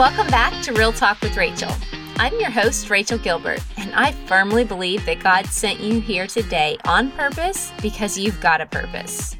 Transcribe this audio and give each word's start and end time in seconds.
Welcome 0.00 0.28
back 0.28 0.62
to 0.62 0.72
Real 0.72 0.94
Talk 0.94 1.20
with 1.20 1.36
Rachel. 1.36 1.70
I'm 2.16 2.32
your 2.40 2.48
host, 2.48 2.88
Rachel 2.88 3.18
Gilbert, 3.18 3.62
and 3.76 3.94
I 3.94 4.12
firmly 4.12 4.64
believe 4.64 5.04
that 5.04 5.22
God 5.22 5.44
sent 5.44 5.78
you 5.78 6.00
here 6.00 6.26
today 6.26 6.78
on 6.86 7.10
purpose 7.10 7.70
because 7.82 8.16
you've 8.16 8.40
got 8.40 8.62
a 8.62 8.66
purpose. 8.66 9.36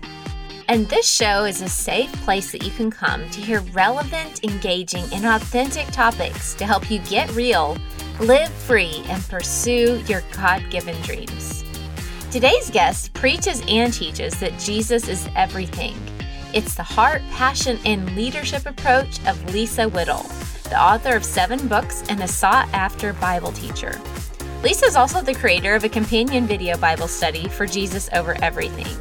And 0.68 0.86
this 0.86 1.10
show 1.10 1.44
is 1.44 1.62
a 1.62 1.68
safe 1.70 2.12
place 2.24 2.52
that 2.52 2.62
you 2.62 2.70
can 2.72 2.90
come 2.90 3.26
to 3.30 3.40
hear 3.40 3.62
relevant, 3.72 4.44
engaging, 4.44 5.04
and 5.14 5.24
authentic 5.24 5.86
topics 5.92 6.52
to 6.56 6.66
help 6.66 6.90
you 6.90 6.98
get 6.98 7.32
real, 7.32 7.78
live 8.20 8.50
free, 8.50 9.02
and 9.06 9.26
pursue 9.30 10.02
your 10.06 10.22
God 10.36 10.62
given 10.68 11.00
dreams. 11.00 11.64
Today's 12.30 12.68
guest 12.68 13.14
preaches 13.14 13.62
and 13.66 13.94
teaches 13.94 14.38
that 14.40 14.58
Jesus 14.58 15.08
is 15.08 15.26
everything. 15.34 15.96
It's 16.52 16.74
the 16.74 16.82
heart, 16.82 17.22
passion, 17.30 17.78
and 17.86 18.14
leadership 18.14 18.66
approach 18.66 19.24
of 19.26 19.54
Lisa 19.54 19.88
Whittle, 19.88 20.26
the 20.70 20.80
author 20.80 21.16
of 21.16 21.24
seven 21.24 21.68
books 21.68 22.02
and 22.08 22.22
a 22.22 22.28
sought 22.28 22.68
after 22.72 23.12
Bible 23.14 23.52
teacher. 23.52 24.00
Lisa 24.62 24.86
is 24.86 24.96
also 24.96 25.20
the 25.20 25.34
creator 25.34 25.74
of 25.74 25.84
a 25.84 25.88
companion 25.88 26.46
video 26.46 26.76
Bible 26.78 27.08
study 27.08 27.48
for 27.48 27.66
Jesus 27.66 28.08
Over 28.14 28.36
Everything. 28.42 28.96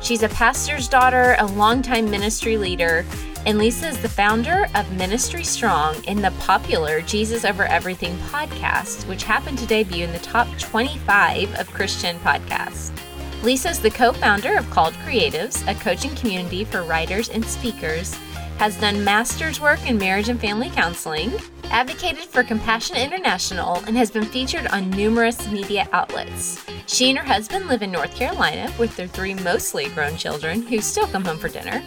She's 0.00 0.24
a 0.24 0.28
pastor's 0.28 0.88
daughter, 0.88 1.36
a 1.38 1.46
longtime 1.46 2.10
ministry 2.10 2.56
leader, 2.56 3.04
and 3.46 3.56
Lisa 3.56 3.88
is 3.88 4.02
the 4.02 4.08
founder 4.08 4.66
of 4.74 4.90
Ministry 4.92 5.44
Strong 5.44 6.02
in 6.04 6.22
the 6.22 6.32
popular 6.40 7.00
Jesus 7.02 7.44
Over 7.44 7.66
Everything 7.66 8.16
podcast, 8.30 9.06
which 9.06 9.22
happened 9.22 9.58
to 9.58 9.66
debut 9.66 10.04
in 10.04 10.12
the 10.12 10.18
top 10.18 10.48
25 10.58 11.54
of 11.54 11.72
Christian 11.72 12.18
podcasts. 12.18 12.90
Lisa 13.42 13.70
is 13.70 13.80
the 13.80 13.90
co 13.90 14.12
founder 14.12 14.56
of 14.56 14.68
Called 14.70 14.94
Creatives, 15.04 15.66
a 15.70 15.74
coaching 15.80 16.14
community 16.16 16.64
for 16.64 16.82
writers 16.82 17.28
and 17.28 17.44
speakers, 17.44 18.16
has 18.62 18.76
done 18.76 19.02
master's 19.02 19.60
work 19.60 19.84
in 19.90 19.98
marriage 19.98 20.28
and 20.28 20.40
family 20.40 20.70
counseling, 20.70 21.32
advocated 21.72 22.22
for 22.22 22.44
Compassion 22.44 22.94
International, 22.94 23.82
and 23.88 23.96
has 23.96 24.08
been 24.08 24.24
featured 24.24 24.68
on 24.68 24.88
numerous 24.90 25.48
media 25.48 25.88
outlets. 25.92 26.64
She 26.86 27.10
and 27.10 27.18
her 27.18 27.24
husband 27.24 27.66
live 27.66 27.82
in 27.82 27.90
North 27.90 28.14
Carolina 28.14 28.72
with 28.78 28.94
their 28.94 29.08
three 29.08 29.34
mostly 29.34 29.88
grown 29.88 30.16
children 30.16 30.62
who 30.62 30.80
still 30.80 31.08
come 31.08 31.24
home 31.24 31.38
for 31.38 31.48
dinner. 31.48 31.82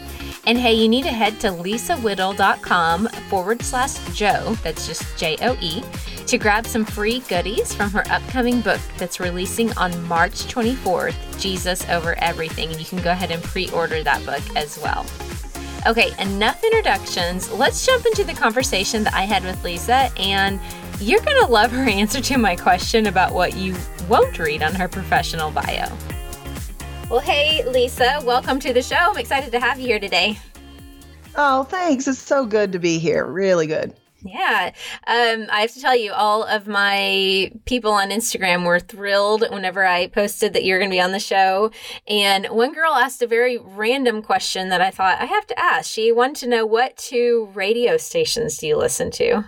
And 0.48 0.58
hey, 0.58 0.73
you 0.73 0.90
need 0.90 1.04
to 1.04 1.14
head 1.14 1.40
to 1.40 1.48
lisawhittle.com 1.48 3.08
forward 3.30 3.62
slash 3.62 3.95
Joe, 4.14 4.58
that's 4.62 4.86
just 4.86 5.17
J 5.17 5.38
O 5.44 5.58
E, 5.62 5.82
to 6.28 6.38
grab 6.38 6.67
some 6.67 6.84
free 6.84 7.20
goodies 7.30 7.73
from 7.73 7.89
her 7.92 8.04
upcoming 8.10 8.60
book 8.60 8.82
that's 8.98 9.22
releasing 9.22 9.72
on 9.78 10.04
March 10.10 10.44
24th, 10.54 11.39
Jesus 11.39 11.88
Over 11.88 12.16
Everything. 12.20 12.72
And 12.72 12.80
you 12.82 12.86
can 12.86 13.02
go 13.02 13.12
ahead 13.12 13.32
and 13.32 13.42
pre 13.42 13.70
order 13.70 14.04
that 14.04 14.26
book 14.26 14.44
as 14.58 14.78
well. 14.80 15.06
Okay, 15.86 16.16
enough 16.17 16.64
introductions. 16.64 17.52
Let's 17.52 17.86
jump 17.86 18.08
into 18.08 18.23
the 18.23 18.33
conversation 18.33 19.03
that 19.03 19.14
I 19.14 19.22
had 19.22 19.44
with 19.44 19.64
Lisa, 19.64 20.09
and 20.17 20.59
you're 21.00 21.22
going 21.22 21.39
to 21.45 21.45
love 21.45 21.69
her 21.69 21.83
answer 21.83 22.19
to 22.22 22.39
my 22.39 22.55
question 22.55 23.05
about 23.05 23.36
what 23.36 23.55
you 23.55 23.75
won't 24.09 24.39
read 24.39 24.64
on 24.64 24.73
her 24.73 24.88
professional 24.88 25.52
bio. 25.52 25.88
Well, 27.08 27.19
hey, 27.19 27.64
Lisa, 27.69 28.19
welcome 28.25 28.59
to 28.61 28.73
the 28.73 28.81
show. 28.81 28.95
I'm 28.95 29.17
excited 29.17 29.52
to 29.52 29.59
have 29.59 29.80
you 29.80 29.86
here 29.86 30.00
today. 30.00 30.39
Oh, 31.36 31.66
thanks. 31.66 32.08
It's 32.08 32.17
so 32.17 32.47
good 32.47 32.72
to 32.72 32.80
be 32.80 32.97
here. 32.97 33.23
Really 33.23 33.67
good. 33.67 33.94
Yeah. 34.26 34.72
Um, 35.06 35.45
I 35.52 35.62
have 35.62 35.73
to 35.73 35.81
tell 35.81 35.95
you, 35.95 36.12
all 36.12 36.44
of 36.44 36.68
my 36.68 37.52
people 37.66 37.92
on 37.92 38.09
Instagram 38.09 38.66
were 38.66 38.80
thrilled 38.80 39.45
whenever 39.52 39.86
I 39.86 40.08
posted 40.08 40.54
that 40.54 40.66
you're 40.66 40.80
going 40.80 40.90
to 40.90 40.95
be 40.95 41.02
on 41.02 41.11
the 41.11 41.20
show. 41.20 41.72
And 42.08 42.48
one 42.48 42.73
girl 42.73 42.94
asked 42.94 43.22
a 43.22 43.27
very 43.27 43.60
random 43.60 44.23
question 44.23 44.70
that 44.70 44.82
I 44.82 44.89
thought 44.89 45.22
I 45.22 45.26
have 45.26 45.45
to 45.48 45.60
ask. 45.60 45.92
She 45.92 46.11
wanted 46.11 46.38
to 46.38 46.49
know 46.49 46.66
what 46.66 46.98
two 46.98 47.49
radio 47.54 47.98
stations 47.98 48.58
do 48.58 48.67
you 48.67 48.77
listen 48.77 49.11
to? 49.11 49.45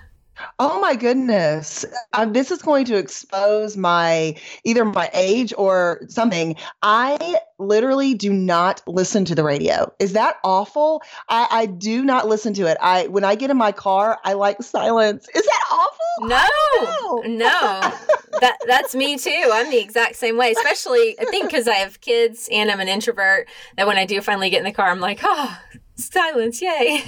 Oh 0.59 0.79
my 0.79 0.95
goodness. 0.95 1.85
Um, 2.13 2.33
this 2.33 2.51
is 2.51 2.61
going 2.61 2.85
to 2.85 2.97
expose 2.97 3.77
my 3.77 4.35
either 4.63 4.85
my 4.85 5.09
age 5.13 5.53
or 5.57 6.01
something. 6.07 6.55
I 6.81 7.37
literally 7.59 8.13
do 8.13 8.31
not 8.31 8.81
listen 8.87 9.25
to 9.25 9.35
the 9.35 9.43
radio. 9.43 9.91
Is 9.99 10.13
that 10.13 10.37
awful? 10.43 11.01
I, 11.29 11.47
I 11.49 11.65
do 11.65 12.03
not 12.03 12.27
listen 12.27 12.53
to 12.55 12.67
it. 12.67 12.77
I 12.81 13.07
when 13.07 13.23
I 13.23 13.35
get 13.35 13.49
in 13.49 13.57
my 13.57 13.71
car, 13.71 14.19
I 14.23 14.33
like 14.33 14.61
silence. 14.61 15.27
Is 15.33 15.45
that 15.45 15.63
awful? 15.71 16.27
No. 16.27 17.37
No. 17.37 17.49
that 18.41 18.57
that's 18.67 18.95
me 18.95 19.17
too. 19.17 19.49
I'm 19.51 19.69
the 19.69 19.79
exact 19.79 20.15
same 20.15 20.37
way, 20.37 20.51
especially 20.51 21.19
I 21.19 21.25
think 21.25 21.51
cuz 21.51 21.67
I 21.67 21.75
have 21.75 22.01
kids 22.01 22.47
and 22.51 22.69
I'm 22.71 22.79
an 22.79 22.87
introvert 22.87 23.47
that 23.77 23.87
when 23.87 23.97
I 23.97 24.05
do 24.05 24.21
finally 24.21 24.49
get 24.49 24.59
in 24.59 24.65
the 24.65 24.71
car, 24.71 24.89
I'm 24.89 24.99
like, 24.99 25.19
"Oh, 25.23 25.57
silence. 25.95 26.61
Yay." 26.61 27.03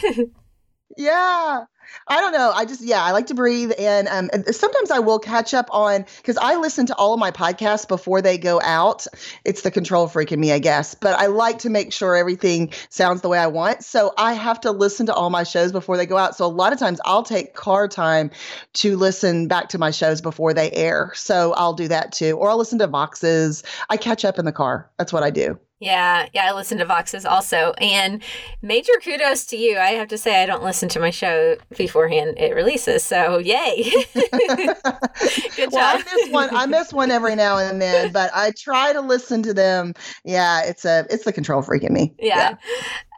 yeah. 0.98 1.66
I 2.08 2.20
don't 2.20 2.34
know. 2.34 2.52
I 2.52 2.66
just 2.66 2.82
yeah, 2.82 3.04
I 3.04 3.12
like 3.12 3.28
to 3.28 3.36
breathe, 3.36 3.72
and 3.78 4.08
um, 4.08 4.30
sometimes 4.52 4.92
I 4.92 5.00
will 5.00 5.20
catch 5.20 5.54
up 5.54 5.68
on 5.72 6.06
because 6.18 6.38
I 6.38 6.56
listen 6.56 6.86
to 6.88 6.96
all 6.96 7.14
of 7.14 7.20
my 7.20 7.32
podcasts 7.32 7.88
before 7.88 8.22
they 8.22 8.38
go 8.38 8.60
out. 8.62 9.06
It's 9.46 9.62
the 9.62 9.72
control 9.72 10.08
freak 10.08 10.32
in 10.32 10.40
me, 10.40 10.52
I 10.52 10.60
guess, 10.60 10.96
but 10.96 11.18
I 11.20 11.28
like 11.28 11.60
to 11.60 11.70
make 11.70 11.94
sure 11.94 12.16
everything 12.16 12.74
sounds 12.90 13.22
the 13.22 13.30
way 13.30 13.38
I 13.38 13.48
want. 13.48 13.84
So 13.84 14.14
I 14.18 14.34
have 14.34 14.62
to 14.62 14.72
listen 14.72 15.06
to 15.08 15.14
all 15.14 15.30
my 15.30 15.44
shows 15.44 15.72
before 15.72 15.98
they 15.98 16.06
go 16.06 16.18
out. 16.18 16.36
So 16.36 16.46
a 16.46 16.48
lot 16.48 16.74
of 16.74 16.80
times 16.80 17.00
I'll 17.06 17.24
take 17.24 17.54
car 17.54 17.88
time 17.88 18.32
to 18.74 18.98
listen 18.98 19.48
back 19.48 19.70
to 19.70 19.78
my 19.78 19.92
shows 19.92 20.22
before 20.22 20.54
they 20.54 20.72
air. 20.72 21.12
So 21.16 21.54
I'll 21.54 21.74
do 21.74 21.88
that 21.90 22.12
too, 22.12 22.38
or 22.38 22.50
I'll 22.50 22.58
listen 22.58 22.80
to 22.80 22.88
Voxes. 22.88 23.64
I 23.90 23.98
catch 23.98 24.26
up 24.26 24.40
in 24.40 24.46
the 24.46 24.52
car. 24.52 24.90
That's 24.98 25.14
what 25.14 25.24
I 25.24 25.30
do. 25.30 25.60
Yeah, 25.80 26.28
yeah, 26.34 26.50
I 26.50 26.54
listen 26.54 26.78
to 26.80 26.86
Voxes 26.86 27.24
also. 27.24 27.74
And 27.78 28.22
major 28.62 28.92
kudos 29.02 29.46
to 29.46 29.58
you. 29.58 29.78
I 29.78 29.92
have 29.92 30.10
to 30.10 30.18
say, 30.18 30.44
I 30.44 30.46
don't 30.46 30.64
listen 30.64 30.90
to 30.90 31.00
my 31.00 31.10
show 31.10 31.56
beforehand 31.78 32.38
it 32.38 32.54
releases. 32.54 33.04
So, 33.04 33.38
yay. 33.38 33.90
Good 34.14 35.72
job. 35.72 35.72
well. 35.72 35.96
I 35.96 36.04
miss 36.14 36.30
one. 36.32 36.56
I 36.56 36.66
miss 36.66 36.94
one 36.94 37.12
every 37.12 37.36
now 37.36 37.58
and 37.58 37.82
then, 37.82 38.12
but 38.12 38.30
I 38.36 38.52
try 38.52 38.92
to 38.92 39.00
listen 39.00 39.42
to 39.44 39.54
them. 39.54 39.94
Yeah, 40.26 40.64
it's 40.66 40.84
a 40.84 41.06
it's 41.10 41.24
the 41.24 41.32
control 41.32 41.62
freak 41.62 41.84
in 41.84 41.94
me. 41.94 42.14
Yeah. 42.20 42.56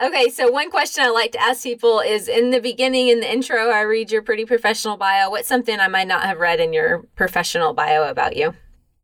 yeah. 0.02 0.08
Okay, 0.08 0.30
so 0.30 0.52
one 0.52 0.70
question 0.70 1.04
I 1.04 1.10
like 1.10 1.32
to 1.32 1.42
ask 1.42 1.64
people 1.64 2.00
is 2.00 2.28
in 2.28 2.52
the 2.52 2.60
beginning 2.60 3.08
in 3.08 3.22
the 3.22 3.32
intro, 3.32 3.70
I 3.70 3.82
read 3.82 4.12
your 4.12 4.22
pretty 4.22 4.46
professional 4.46 4.98
bio. 4.98 5.32
What's 5.32 5.48
something 5.48 5.80
I 5.80 5.88
might 5.88 6.08
not 6.08 6.24
have 6.24 6.40
read 6.40 6.60
in 6.60 6.74
your 6.74 7.04
professional 7.16 7.74
bio 7.74 8.08
about 8.08 8.36
you? 8.36 8.54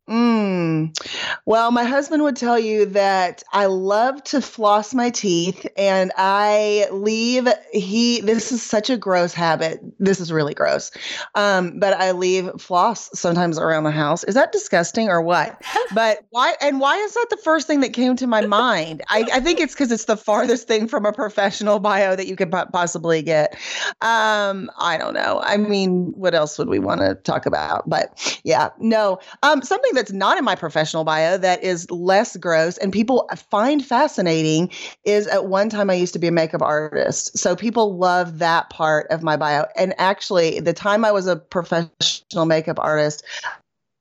Mm. 0.10 0.98
Well, 1.46 1.72
my 1.72 1.84
husband 1.84 2.24
would 2.24 2.38
tell 2.38 2.58
you 2.58 2.86
that 2.86 3.44
I 3.52 3.66
love 3.66 4.24
to 4.26 4.42
floss 4.42 4.94
my 4.94 5.10
teeth 5.10 5.68
and 5.76 6.14
I 6.16 6.88
leave 6.92 7.48
he 7.74 8.22
this 8.22 8.54
is 8.54 8.64
such 8.64 8.90
a 8.90 8.96
gross 8.96 9.34
habit. 9.34 9.82
This 10.00 10.22
is 10.22 10.32
really 10.32 10.54
gross. 10.54 10.92
Um, 11.36 11.78
but 11.78 11.94
I 11.94 12.12
leave 12.12 12.50
floss 12.58 13.10
sometimes 13.14 13.60
around 13.60 13.84
the 13.84 13.92
house. 13.92 14.24
Is 14.24 14.36
that 14.36 14.54
disgusting 14.54 15.10
or 15.10 15.22
what? 15.22 15.62
but 15.94 16.20
why 16.30 16.56
and 16.62 16.80
why 16.80 16.96
is 16.96 17.14
that 17.14 17.28
the 17.30 17.38
first 17.38 17.68
thing 17.68 17.82
that 17.82 17.92
came 17.92 18.16
to 18.16 18.28
my 18.28 18.46
mind? 18.46 19.04
I, 19.10 19.26
I 19.34 19.40
think 19.42 19.60
it's 19.60 19.74
because 19.74 19.92
it's 19.92 20.06
the 20.06 20.18
farthest 20.18 20.70
thing 20.70 20.88
from 20.88 21.06
a 21.06 21.12
professional 21.12 21.80
bio 21.80 22.16
that 22.16 22.28
you 22.28 22.38
could 22.38 22.52
possibly 22.52 23.22
get. 23.22 23.56
Um, 24.02 24.72
I 24.80 24.98
don't 24.98 25.14
know. 25.14 25.42
I 25.44 25.58
mean, 25.58 26.14
what 26.16 26.34
else 26.34 26.58
would 26.58 26.70
we 26.70 26.80
want 26.80 27.02
to 27.02 27.16
talk 27.16 27.46
about? 27.46 27.90
But 27.90 28.40
yeah, 28.46 28.70
no. 28.80 29.20
Um, 29.44 29.62
something 29.62 29.97
that's 29.98 30.12
not 30.12 30.38
in 30.38 30.46
my 30.46 30.56
professional 30.56 31.04
bio 31.04 31.38
that 31.38 31.64
is 31.64 31.90
less 31.90 32.38
gross 32.38 32.78
and 32.78 32.94
people 32.94 33.28
find 33.50 33.84
fascinating 33.84 34.70
is 35.06 35.26
at 35.28 35.48
one 35.48 35.70
time 35.70 35.90
I 35.90 35.96
used 35.96 36.14
to 36.14 36.20
be 36.20 36.28
a 36.28 36.32
makeup 36.32 36.62
artist. 36.62 37.36
So 37.38 37.56
people 37.56 37.98
love 37.98 38.38
that 38.40 38.70
part 38.70 39.08
of 39.10 39.24
my 39.24 39.36
bio. 39.38 39.66
And 39.76 39.96
actually, 39.98 40.60
the 40.60 40.74
time 40.74 41.04
I 41.04 41.12
was 41.12 41.26
a 41.26 41.36
professional 41.36 42.46
makeup 42.46 42.78
artist, 42.80 43.24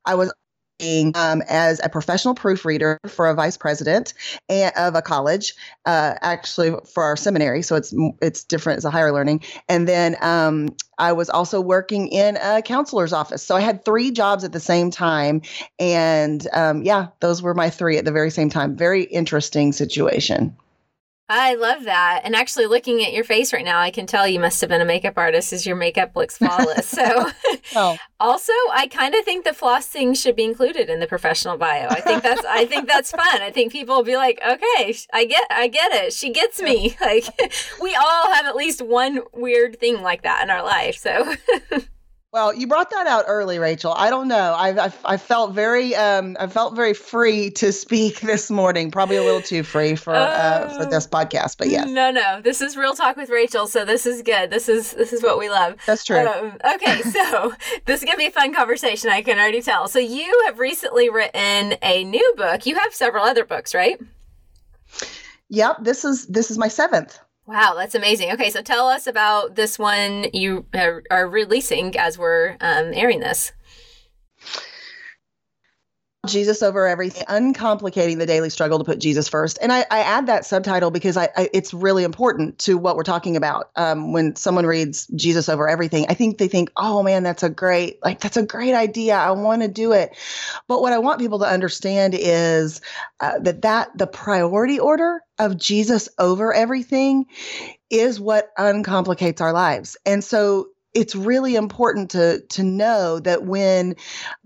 I 0.04 0.14
was 0.14 0.32
um, 1.14 1.42
as 1.48 1.80
a 1.82 1.88
professional 1.88 2.34
proofreader 2.34 2.98
for 3.06 3.28
a 3.28 3.34
vice 3.34 3.56
president 3.56 4.14
of 4.50 4.94
a 4.94 5.02
college, 5.02 5.54
uh, 5.86 6.14
actually 6.20 6.74
for 6.92 7.02
our 7.02 7.16
seminary. 7.16 7.62
So 7.62 7.76
it's 7.76 7.94
it's 8.20 8.44
different. 8.44 8.78
It's 8.78 8.84
a 8.84 8.90
higher 8.90 9.12
learning. 9.12 9.42
And 9.68 9.88
then 9.88 10.16
um, 10.20 10.68
I 10.98 11.12
was 11.12 11.30
also 11.30 11.60
working 11.60 12.08
in 12.08 12.36
a 12.36 12.62
counselor's 12.62 13.12
office. 13.12 13.42
So 13.42 13.56
I 13.56 13.60
had 13.60 13.84
three 13.84 14.10
jobs 14.10 14.44
at 14.44 14.52
the 14.52 14.60
same 14.60 14.90
time, 14.90 15.42
and 15.78 16.46
um, 16.52 16.82
yeah, 16.82 17.08
those 17.20 17.42
were 17.42 17.54
my 17.54 17.70
three 17.70 17.98
at 17.98 18.04
the 18.04 18.12
very 18.12 18.30
same 18.30 18.50
time. 18.50 18.76
Very 18.76 19.02
interesting 19.04 19.72
situation. 19.72 20.56
I 21.28 21.56
love 21.56 21.84
that. 21.84 22.20
And 22.22 22.36
actually, 22.36 22.66
looking 22.66 23.02
at 23.02 23.12
your 23.12 23.24
face 23.24 23.52
right 23.52 23.64
now, 23.64 23.80
I 23.80 23.90
can 23.90 24.06
tell 24.06 24.28
you 24.28 24.38
must 24.38 24.60
have 24.60 24.70
been 24.70 24.80
a 24.80 24.84
makeup 24.84 25.14
artist 25.16 25.52
as 25.52 25.66
your 25.66 25.74
makeup 25.74 26.14
looks 26.14 26.38
flawless. 26.38 26.86
So, 26.86 27.30
oh. 27.74 27.96
also, 28.20 28.52
I 28.72 28.86
kind 28.86 29.14
of 29.14 29.24
think 29.24 29.44
the 29.44 29.50
flossing 29.50 30.16
should 30.16 30.36
be 30.36 30.44
included 30.44 30.88
in 30.88 31.00
the 31.00 31.08
professional 31.08 31.56
bio. 31.56 31.88
I 31.88 32.00
think 32.00 32.22
that's 32.22 32.44
I 32.44 32.64
think 32.64 32.86
that's 32.86 33.10
fun. 33.10 33.42
I 33.42 33.50
think 33.50 33.72
people 33.72 33.96
will 33.96 34.04
be 34.04 34.16
like, 34.16 34.40
okay, 34.46 34.96
I 35.12 35.24
get 35.24 35.46
I 35.50 35.66
get 35.66 35.92
it. 35.92 36.12
She 36.12 36.30
gets 36.30 36.60
me. 36.60 36.96
Like 37.06 37.26
we 37.80 37.94
all 37.94 38.32
have 38.32 38.46
at 38.46 38.56
least 38.56 38.82
one 38.82 39.20
weird 39.32 39.78
thing 39.78 40.02
like 40.02 40.22
that 40.22 40.42
in 40.42 40.50
our 40.50 40.62
life. 40.62 40.96
So. 40.96 41.34
Well, 42.36 42.52
you 42.52 42.66
brought 42.66 42.90
that 42.90 43.06
out 43.06 43.24
early, 43.28 43.58
Rachel. 43.58 43.94
I 43.96 44.10
don't 44.10 44.28
know. 44.28 44.54
I 44.58 44.88
I, 44.88 44.92
I 45.06 45.16
felt 45.16 45.54
very 45.54 45.94
um 45.94 46.36
I 46.38 46.46
felt 46.48 46.76
very 46.76 46.92
free 46.92 47.48
to 47.52 47.72
speak 47.72 48.20
this 48.32 48.50
morning. 48.50 48.90
Probably 48.90 49.16
a 49.16 49.22
little 49.22 49.40
too 49.40 49.62
free 49.62 49.94
for 49.94 50.12
uh, 50.12 50.18
uh 50.18 50.68
for 50.76 50.84
this 50.84 51.06
podcast, 51.06 51.56
but 51.56 51.70
yes. 51.70 51.88
No, 51.88 52.10
no. 52.10 52.42
This 52.42 52.60
is 52.60 52.76
real 52.76 52.92
talk 52.92 53.16
with 53.16 53.30
Rachel, 53.30 53.66
so 53.66 53.86
this 53.86 54.04
is 54.04 54.20
good. 54.20 54.50
This 54.50 54.68
is 54.68 54.92
this 54.92 55.14
is 55.14 55.22
what 55.22 55.38
we 55.38 55.48
love. 55.48 55.76
That's 55.86 56.04
true. 56.04 56.18
Um, 56.18 56.58
okay, 56.74 57.00
so 57.10 57.54
this 57.86 58.02
is 58.02 58.04
gonna 58.04 58.18
be 58.18 58.26
a 58.26 58.30
fun 58.30 58.52
conversation. 58.52 59.08
I 59.08 59.22
can 59.22 59.38
already 59.38 59.62
tell. 59.62 59.88
So 59.88 59.98
you 59.98 60.42
have 60.44 60.58
recently 60.58 61.08
written 61.08 61.76
a 61.80 62.04
new 62.04 62.34
book. 62.36 62.66
You 62.66 62.74
have 62.74 62.92
several 62.92 63.24
other 63.24 63.46
books, 63.46 63.74
right? 63.74 63.98
Yep. 65.48 65.78
This 65.84 66.04
is 66.04 66.26
this 66.26 66.50
is 66.50 66.58
my 66.58 66.68
seventh. 66.68 67.18
Wow, 67.46 67.74
that's 67.76 67.94
amazing. 67.94 68.32
Okay, 68.32 68.50
so 68.50 68.60
tell 68.60 68.88
us 68.88 69.06
about 69.06 69.54
this 69.54 69.78
one 69.78 70.26
you 70.32 70.66
are 70.74 71.28
releasing 71.28 71.96
as 71.96 72.18
we're 72.18 72.56
um, 72.60 72.90
airing 72.92 73.20
this. 73.20 73.52
Jesus 76.28 76.62
over 76.62 76.86
everything, 76.86 77.24
uncomplicating 77.28 78.18
the 78.18 78.26
daily 78.26 78.50
struggle 78.50 78.78
to 78.78 78.84
put 78.84 78.98
Jesus 78.98 79.28
first. 79.28 79.58
And 79.60 79.72
I, 79.72 79.80
I 79.90 80.00
add 80.00 80.26
that 80.26 80.44
subtitle 80.44 80.90
because 80.90 81.16
I, 81.16 81.28
I, 81.36 81.50
it's 81.52 81.72
really 81.72 82.04
important 82.04 82.58
to 82.60 82.76
what 82.76 82.96
we're 82.96 83.02
talking 83.02 83.36
about. 83.36 83.70
Um, 83.76 84.12
when 84.12 84.36
someone 84.36 84.66
reads 84.66 85.06
Jesus 85.08 85.48
over 85.48 85.68
everything, 85.68 86.06
I 86.08 86.14
think 86.14 86.38
they 86.38 86.48
think, 86.48 86.70
"Oh 86.76 87.02
man, 87.02 87.22
that's 87.22 87.42
a 87.42 87.50
great 87.50 87.98
like 88.04 88.20
that's 88.20 88.36
a 88.36 88.44
great 88.44 88.74
idea. 88.74 89.14
I 89.14 89.30
want 89.32 89.62
to 89.62 89.68
do 89.68 89.92
it." 89.92 90.16
But 90.68 90.82
what 90.82 90.92
I 90.92 90.98
want 90.98 91.20
people 91.20 91.40
to 91.40 91.46
understand 91.46 92.14
is 92.16 92.80
uh, 93.20 93.38
that 93.40 93.62
that 93.62 93.96
the 93.96 94.06
priority 94.06 94.78
order 94.78 95.22
of 95.38 95.58
Jesus 95.58 96.08
over 96.18 96.52
everything 96.52 97.26
is 97.90 98.18
what 98.18 98.50
uncomplicates 98.58 99.40
our 99.40 99.52
lives. 99.52 99.96
And 100.04 100.22
so 100.22 100.68
it's 100.96 101.14
really 101.14 101.56
important 101.56 102.10
to 102.10 102.40
to 102.48 102.62
know 102.62 103.20
that 103.20 103.44
when 103.44 103.94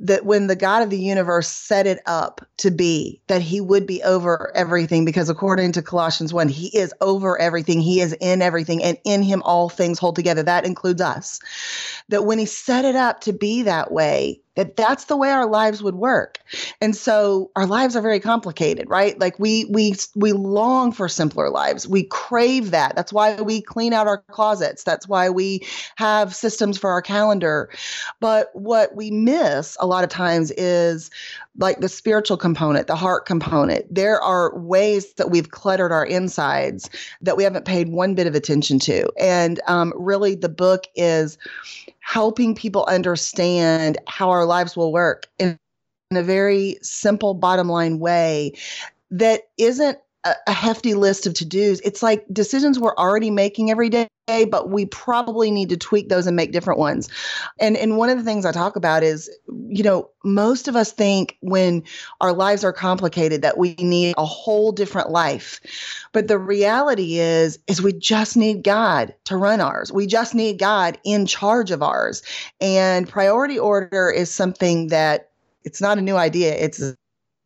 that 0.01 0.27
when 0.27 0.49
the 0.49 0.57
God 0.57 0.83
of 0.83 0.91
the 0.91 0.99
universe 0.99 1.47
set 1.47 1.87
it 1.87 2.01
up 2.07 2.41
to 2.57 2.73
be 2.73 3.21
that 3.29 3.41
he 3.41 3.61
would 3.61 3.87
be 3.87 4.03
over 4.03 4.51
everything 4.57 5.05
because 5.05 5.29
according 5.29 5.71
to 5.73 5.83
Colossians 5.83 6.35
1 6.35 6.49
he 6.49 6.77
is 6.77 6.93
over 7.01 7.41
everything. 7.41 7.81
He 7.81 8.01
is 8.01 8.17
in 8.21 8.43
everything 8.43 8.83
and 8.83 8.99
in 9.05 9.23
him 9.23 9.43
all 9.43 9.69
things 9.69 10.01
hold 10.01 10.17
together. 10.17 10.43
That 10.43 10.67
includes 10.67 11.01
us. 11.01 11.39
That 12.09 12.25
when 12.25 12.41
he 12.41 12.47
set 12.47 12.85
it 12.85 12.97
up 12.97 13.21
to 13.21 13.33
be 13.33 13.63
that 13.63 13.93
way 13.93 14.41
that 14.61 14.77
that's 14.77 15.07
the 15.07 15.17
way 15.17 15.31
our 15.31 15.47
lives 15.47 15.83
would 15.83 15.95
work. 15.95 16.39
And 16.83 16.95
so 16.95 17.51
our 17.57 17.67
lives 17.67 17.97
are 17.97 18.03
very 18.03 18.21
complicated 18.21 18.91
right? 18.91 19.19
Like 19.19 19.39
we 19.39 19.65
we 19.67 19.95
we 20.15 20.33
long 20.33 20.93
for 20.93 21.09
simpler 21.09 21.49
lives. 21.49 21.89
We 21.89 22.05
crave 22.05 22.73
that. 22.73 22.97
That's 22.97 23.13
why 23.13 23.41
we 23.41 23.63
clean 23.63 23.93
out 23.93 24.07
our 24.07 24.19
closets. 24.19 24.83
That's 24.83 25.09
why 25.09 25.31
we 25.31 25.65
have 25.97 26.35
systems 26.35 26.77
for 26.77 26.91
our 26.91 27.01
calendar. 27.01 27.71
But 28.19 28.51
what 28.53 28.95
we 28.95 29.11
miss 29.11 29.77
a 29.81 29.87
lot 29.87 30.05
of 30.05 30.11
times 30.11 30.51
is 30.51 31.11
like 31.59 31.81
the 31.81 31.89
spiritual 31.89 32.37
component 32.37 32.87
the 32.87 32.97
heart 32.97 33.27
component 33.27 33.85
there 33.93 34.21
are 34.21 34.57
ways 34.59 35.15
that 35.15 35.31
we've 35.31 35.51
cluttered 35.51 35.93
our 35.93 36.07
insides 36.07 36.89
that 37.21 37.37
we 37.37 37.45
haven't 37.45 37.65
paid 37.65 37.89
one 37.89 38.15
bit 38.15 38.27
of 38.27 38.35
attention 38.35 38.79
to. 38.81 39.09
And 39.19 39.61
um, 39.67 39.93
really 39.97 40.35
the 40.35 40.49
book 40.49 40.85
is 40.95 41.39
helping 42.01 42.55
people 42.55 42.85
understand 42.87 43.99
how 44.07 44.31
our 44.31 44.45
lives 44.45 44.77
will 44.77 44.93
work 44.93 45.27
in, 45.39 45.59
in 46.11 46.17
a 46.17 46.23
very 46.23 46.79
simple 46.83 47.35
bottom 47.35 47.69
line 47.69 47.99
way 47.99 48.53
that 49.11 49.43
isn't 49.59 49.99
a, 50.25 50.35
a 50.47 50.53
hefty 50.53 50.95
list 50.95 51.27
of 51.27 51.35
to-dos. 51.35 51.81
It's 51.81 52.03
like 52.03 52.25
decisions 52.33 52.79
we're 52.79 52.95
already 52.97 53.31
making 53.31 53.71
every 53.71 53.89
day, 53.89 54.09
but 54.27 54.69
we 54.71 54.87
probably 54.87 55.51
need 55.51 55.71
to 55.71 55.77
tweak 55.77 56.09
those 56.09 56.27
and 56.27 56.37
make 56.37 56.53
different 56.53 56.79
ones. 56.79 57.09
And 57.59 57.77
and 57.77 57.97
one 57.97 58.11
of 58.11 58.19
the 58.19 58.25
things 58.25 58.45
I 58.45 58.53
talk 58.53 58.77
about 58.77 59.03
is, 59.03 59.31
you 59.69 59.83
know, 59.83 60.11
most 60.23 60.69
of 60.69 60.77
us 60.77 60.93
think 60.93 61.37
when 61.41 61.83
our 62.21 62.33
lives 62.33 62.65
are 62.65 62.73
complicated 62.73 63.43
that 63.43 63.59
we 63.59 63.75
need 63.75 64.15
a 64.19 64.25
whole 64.25 64.73
different 64.73 65.11
life. 65.11 65.61
But 66.13 66.29
the 66.29 66.39
reality 66.39 67.19
is 67.19 67.59
is 67.67 67.83
we 67.83 67.93
just 67.93 68.37
need 68.37 68.63
God 68.63 69.15
to 69.25 69.37
run 69.37 69.61
ours. 69.61 69.91
We 69.91 70.07
just 70.07 70.35
need 70.35 70.59
God 70.59 70.99
in 71.05 71.27
charge 71.27 71.71
of 71.71 71.83
ours. 71.83 72.23
And 72.61 73.09
priority 73.09 73.59
order 73.59 74.11
is 74.11 74.31
something 74.31 74.89
that 74.89 75.31
it's 75.65 75.81
not 75.81 75.99
a 75.99 76.03
new 76.03 76.17
idea. 76.17 76.55
It's 76.55 76.81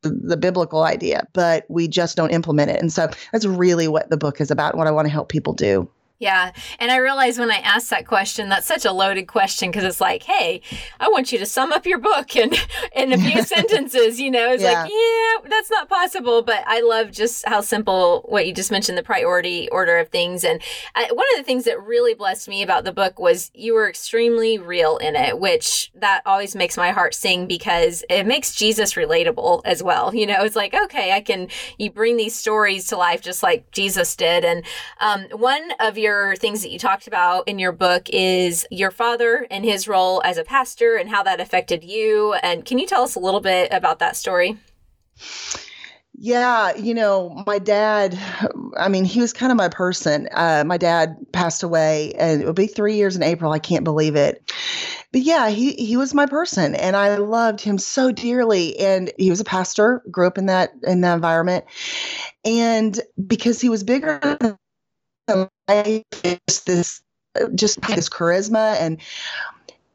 the 0.04 0.36
biblical 0.36 0.82
idea, 0.82 1.26
but 1.32 1.64
we 1.68 1.88
just 1.88 2.16
don't 2.16 2.30
implement 2.30 2.70
it. 2.70 2.80
And 2.80 2.92
so 2.92 3.08
that's 3.32 3.46
really 3.46 3.88
what 3.88 4.10
the 4.10 4.16
book 4.16 4.40
is 4.40 4.50
about, 4.50 4.76
what 4.76 4.86
I 4.86 4.90
want 4.90 5.06
to 5.06 5.12
help 5.12 5.28
people 5.28 5.52
do. 5.52 5.88
Yeah. 6.20 6.52
And 6.78 6.92
I 6.92 6.98
realize 6.98 7.40
when 7.40 7.50
I 7.50 7.58
ask 7.58 7.88
that 7.88 8.06
question, 8.06 8.48
that's 8.48 8.68
such 8.68 8.84
a 8.84 8.92
loaded 8.92 9.26
question 9.26 9.70
because 9.70 9.82
it's 9.82 10.00
like, 10.00 10.22
hey, 10.22 10.62
I 11.00 11.08
want 11.08 11.32
you 11.32 11.38
to 11.40 11.46
sum 11.46 11.72
up 11.72 11.86
your 11.86 11.98
book 11.98 12.36
in, 12.36 12.52
in 12.94 13.12
a 13.12 13.18
few 13.18 13.42
sentences. 13.44 14.20
You 14.20 14.30
know, 14.30 14.52
it's 14.52 14.62
yeah. 14.62 14.84
like, 14.84 14.92
yeah, 14.92 15.50
that's 15.50 15.70
not 15.70 15.88
possible. 15.88 16.42
But 16.42 16.62
I 16.68 16.80
love 16.82 17.10
just 17.10 17.46
how 17.48 17.60
simple 17.60 18.24
what 18.28 18.46
you 18.46 18.54
just 18.54 18.70
mentioned, 18.70 18.96
the 18.96 19.02
priority 19.02 19.68
order 19.70 19.98
of 19.98 20.08
things. 20.08 20.44
And 20.44 20.62
I, 20.94 21.08
one 21.12 21.26
of 21.32 21.38
the 21.38 21.42
things 21.42 21.64
that 21.64 21.82
really 21.82 22.14
blessed 22.14 22.48
me 22.48 22.62
about 22.62 22.84
the 22.84 22.92
book 22.92 23.18
was 23.18 23.50
you 23.52 23.74
were 23.74 23.88
extremely 23.88 24.56
real 24.56 24.98
in 24.98 25.16
it, 25.16 25.40
which 25.40 25.90
that 25.96 26.22
always 26.26 26.54
makes 26.54 26.76
my 26.76 26.92
heart 26.92 27.16
sing 27.16 27.48
because 27.48 28.04
it 28.08 28.24
makes 28.24 28.54
Jesus 28.54 28.94
relatable 28.94 29.62
as 29.64 29.82
well. 29.82 30.14
You 30.14 30.26
know, 30.28 30.44
it's 30.44 30.56
like, 30.56 30.74
okay, 30.74 31.12
I 31.12 31.20
can, 31.20 31.48
you 31.76 31.90
bring 31.90 32.16
these 32.16 32.36
stories 32.36 32.86
to 32.86 32.96
life 32.96 33.20
just 33.20 33.42
like 33.42 33.72
Jesus 33.72 34.14
did. 34.14 34.44
And 34.44 34.64
um, 35.00 35.24
one 35.32 35.72
of 35.80 35.98
your 35.98 36.03
your 36.04 36.36
things 36.36 36.62
that 36.62 36.70
you 36.70 36.78
talked 36.78 37.06
about 37.06 37.48
in 37.48 37.58
your 37.58 37.72
book 37.72 38.08
is 38.10 38.66
your 38.70 38.90
father 38.90 39.46
and 39.50 39.64
his 39.64 39.88
role 39.88 40.20
as 40.24 40.36
a 40.36 40.44
pastor 40.44 40.96
and 40.96 41.08
how 41.08 41.22
that 41.22 41.40
affected 41.40 41.82
you. 41.82 42.34
And 42.34 42.64
can 42.64 42.78
you 42.78 42.86
tell 42.86 43.02
us 43.02 43.14
a 43.14 43.20
little 43.20 43.40
bit 43.40 43.72
about 43.72 43.98
that 44.00 44.14
story? 44.14 44.58
Yeah, 46.16 46.76
you 46.76 46.94
know, 46.94 47.42
my 47.46 47.58
dad, 47.58 48.16
I 48.78 48.88
mean, 48.88 49.04
he 49.04 49.20
was 49.20 49.32
kind 49.32 49.50
of 49.50 49.58
my 49.58 49.68
person. 49.68 50.28
Uh, 50.32 50.62
my 50.64 50.76
dad 50.76 51.16
passed 51.32 51.64
away, 51.64 52.12
and 52.12 52.40
it 52.40 52.46
will 52.46 52.52
be 52.52 52.68
three 52.68 52.94
years 52.94 53.16
in 53.16 53.22
April. 53.22 53.50
I 53.50 53.58
can't 53.58 53.82
believe 53.82 54.14
it. 54.14 54.52
But 55.10 55.22
yeah, 55.22 55.48
he, 55.48 55.72
he 55.72 55.96
was 55.96 56.14
my 56.14 56.26
person, 56.26 56.76
and 56.76 56.94
I 56.94 57.16
loved 57.16 57.60
him 57.60 57.78
so 57.78 58.12
dearly. 58.12 58.78
And 58.78 59.12
he 59.18 59.30
was 59.30 59.40
a 59.40 59.44
pastor, 59.44 60.02
grew 60.10 60.26
up 60.28 60.38
in 60.38 60.46
that 60.46 60.72
in 60.84 61.00
that 61.00 61.14
environment, 61.14 61.64
and 62.44 62.98
because 63.26 63.60
he 63.60 63.68
was 63.68 63.82
bigger 63.82 64.58
just 65.28 66.66
this 66.66 67.02
just 67.54 67.80
this 67.82 68.08
charisma 68.08 68.76
and 68.80 69.00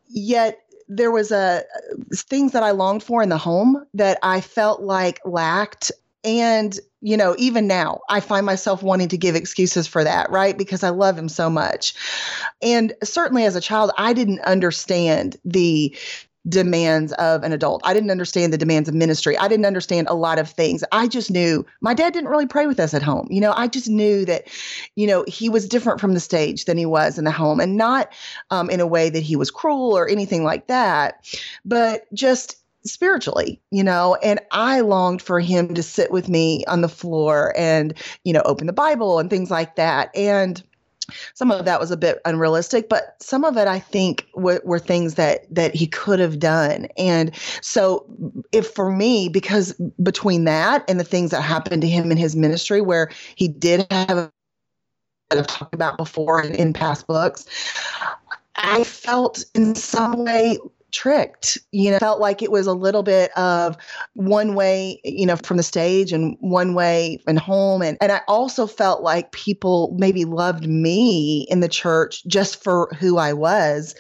yet 0.07 0.59
there 0.88 1.12
was 1.12 1.31
a 1.31 1.63
things 2.15 2.51
that 2.53 2.63
I 2.63 2.71
longed 2.71 3.03
for 3.03 3.21
in 3.21 3.29
the 3.29 3.38
home 3.38 3.86
that 3.93 4.17
I 4.24 4.41
felt 4.41 4.81
like 4.81 5.19
lacked. 5.24 5.91
And 6.24 6.77
you 7.01 7.15
know 7.15 7.33
even 7.38 7.65
now 7.67 8.01
I 8.09 8.19
find 8.19 8.45
myself 8.45 8.83
wanting 8.83 9.07
to 9.09 9.17
give 9.17 9.36
excuses 9.36 9.88
for 9.88 10.03
that 10.03 10.29
right? 10.31 10.57
Because 10.57 10.83
I 10.83 10.89
love 10.89 11.17
him 11.17 11.29
so 11.29 11.50
much. 11.50 11.93
And 12.62 12.93
certainly 13.03 13.45
as 13.45 13.55
a 13.55 13.62
child 13.62 13.91
I 13.98 14.12
didn't 14.13 14.41
understand 14.41 15.38
the 15.45 15.95
demands 16.48 17.12
of 17.13 17.43
an 17.43 17.51
adult. 17.51 17.81
I 17.84 17.93
didn't 17.93 18.12
understand 18.12 18.53
the 18.53 18.58
demands 18.58 18.88
of 18.88 18.96
ministry. 18.96 19.38
I 19.38 19.48
didn't 19.48 19.65
understand 19.65 20.08
a 20.08 20.13
lot 20.13 20.39
of 20.39 20.50
things. 20.50 20.84
I 20.91 21.08
just 21.08 21.29
knew 21.29 21.65
my 21.81 21.93
dad 21.93 22.13
didn't 22.13 22.29
really 22.29 22.48
pray 22.48 22.65
with 22.65 22.79
us 22.79 22.93
at 22.93 23.03
home. 23.03 23.27
You 23.29 23.41
know, 23.41 23.53
I 23.55 23.67
just 23.67 23.89
knew 23.89 24.25
that, 24.25 24.48
you 24.96 25.05
know, 25.05 25.25
he 25.27 25.50
was 25.50 25.67
different 25.67 26.00
from 26.00 26.13
the 26.13 26.19
stage 26.19 26.65
than 26.65 26.77
he 26.77 26.86
was 26.86 27.17
in 27.17 27.25
the 27.25 27.31
home 27.31 27.60
and 27.60 27.75
not 27.75 28.12
um, 28.51 28.69
in 28.69 28.79
a 28.79 28.88
way 28.88 29.10
that 29.10 29.24
he 29.24 29.36
was 29.36 29.51
cruel 29.51 29.98
or 29.98 30.08
anything 30.08 30.43
like 30.43 30.67
that, 30.67 31.25
but 31.65 32.12
just 32.13 32.55
spiritually, 32.86 33.62
you 33.72 33.84
know, 33.84 34.15
and 34.24 34.39
I 34.51 34.79
longed 34.79 35.22
for 35.22 35.39
him 35.39 35.74
to 35.74 35.84
sit 35.84 36.12
with 36.12 36.29
me 36.29 36.63
on 36.67 36.81
the 36.81 36.89
floor 36.89 37.53
and, 37.58 37.93
you 38.24 38.31
know, 38.31 38.41
open 38.46 38.67
the 38.67 38.74
Bible 38.74 39.19
and 39.19 39.29
things 39.29 39.51
like 39.51 39.75
that. 39.75 40.15
And 40.15 40.63
some 41.34 41.51
of 41.51 41.66
that 41.66 41.80
was 41.80 41.92
a 41.92 41.98
bit 41.98 42.20
unrealistic 42.25 42.89
but 42.89 43.16
some 43.20 43.44
of 43.46 43.58
it 43.58 43.68
i 43.68 43.80
think 43.80 44.28
w- 44.36 44.60
were 44.63 44.80
things 44.80 45.16
that 45.16 45.46
that 45.54 45.75
he 45.75 45.88
could 45.88 46.20
have 46.20 46.39
done. 46.39 46.88
And 46.98 47.36
so 47.62 48.06
if 48.51 48.68
for 48.68 48.92
me 48.92 49.30
because 49.30 49.74
between 50.01 50.46
that 50.46 50.84
and 50.89 51.00
the 51.00 51.04
things 51.04 51.32
that 51.32 51.42
happened 51.42 51.82
to 51.82 51.88
him 51.88 52.12
in 52.12 52.18
his 52.18 52.36
ministry 52.36 52.82
where 52.82 53.10
he 53.36 53.48
did 53.48 53.86
have 53.92 54.32
that 55.30 55.38
I've 55.38 55.48
talked 55.48 55.75
about 55.75 55.98
before 55.98 56.42
in, 56.42 56.54
in 56.56 56.74
past 56.74 57.06
books 57.08 57.46
i 58.56 58.84
felt 58.84 59.46
in 59.54 59.75
some 59.75 60.25
way 60.25 60.58
tricked 60.91 61.58
you 61.72 61.91
know 61.91 62.00
felt 62.00 62.19
like 62.19 62.41
it 62.41 62.51
was 62.51 62.67
a 62.67 62.74
little 62.74 63.03
bit 63.03 63.31
of 63.38 63.77
one 64.13 64.55
way 64.55 65.00
you 65.03 65.25
know 65.25 65.36
from 65.36 65.58
the 65.58 65.63
stage 65.63 66.12
and 66.12 66.38
one 66.39 66.74
way 66.74 67.19
and 67.27 67.39
home. 67.39 67.81
And 67.81 67.98
and 68.01 68.12
I 68.12 68.22
also 68.27 68.67
felt 68.67 69.01
like 69.01 69.31
people 69.31 69.96
maybe 69.98 70.25
loved 70.25 70.67
me 70.67 71.46
in 71.50 71.60
the 71.60 71.69
church 71.69 72.25
just 72.25 72.63
for 72.63 72.89
who 73.00 73.17
I 73.17 73.34
was 73.34 73.96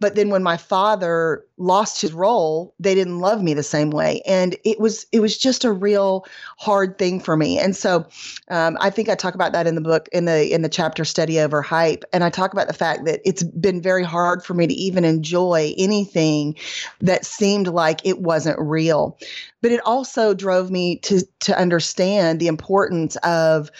but 0.00 0.14
then 0.14 0.30
when 0.30 0.42
my 0.42 0.56
father 0.56 1.44
lost 1.56 2.00
his 2.00 2.12
role 2.12 2.74
they 2.80 2.94
didn't 2.94 3.20
love 3.20 3.42
me 3.42 3.54
the 3.54 3.62
same 3.62 3.90
way. 3.90 4.20
And 4.26 4.56
it 4.64 4.80
was 4.80 5.06
it 5.12 5.20
was 5.20 5.38
just 5.38 5.64
a 5.64 5.72
real 5.72 6.26
hard 6.58 6.98
thing 6.98 7.20
for 7.20 7.36
me. 7.36 7.58
And 7.58 7.76
so 7.76 8.06
um, 8.48 8.76
i 8.80 8.90
think 8.90 9.08
i 9.08 9.14
talk 9.14 9.34
about 9.34 9.52
that 9.52 9.66
in 9.66 9.74
the 9.74 9.80
book 9.80 10.08
in 10.12 10.24
the 10.24 10.52
in 10.52 10.62
the 10.62 10.68
chapter 10.68 11.04
study 11.04 11.40
over 11.40 11.62
hype. 11.62 12.04
And 12.12 12.24
i 12.24 12.30
talk 12.30 12.52
about 12.52 12.66
the 12.66 12.74
fact 12.74 13.04
that 13.04 13.20
it's 13.24 13.42
been 13.42 13.80
very 13.80 14.04
hard 14.04 14.44
for 14.44 14.54
me 14.54 14.66
to 14.66 14.74
even 14.74 15.04
enjoy 15.04 15.74
anything 15.78 16.56
that 17.00 17.24
seemed 17.24 17.68
like 17.68 18.00
it 18.04 18.20
wasn't 18.20 18.58
real. 18.58 19.18
But 19.62 19.72
it 19.72 19.80
also 19.84 20.34
drove 20.34 20.70
me 20.70 20.96
to 20.98 21.22
to 21.40 21.58
understand 21.58 22.40
the 22.40 22.48
importance 22.48 23.16
of 23.16 23.70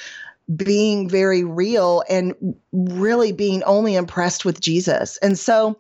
being 0.56 1.08
very 1.08 1.44
real 1.44 2.02
and 2.08 2.34
really 2.72 3.32
being 3.32 3.62
only 3.64 3.94
impressed 3.94 4.44
with 4.44 4.60
Jesus. 4.60 5.16
And 5.18 5.38
so, 5.38 5.78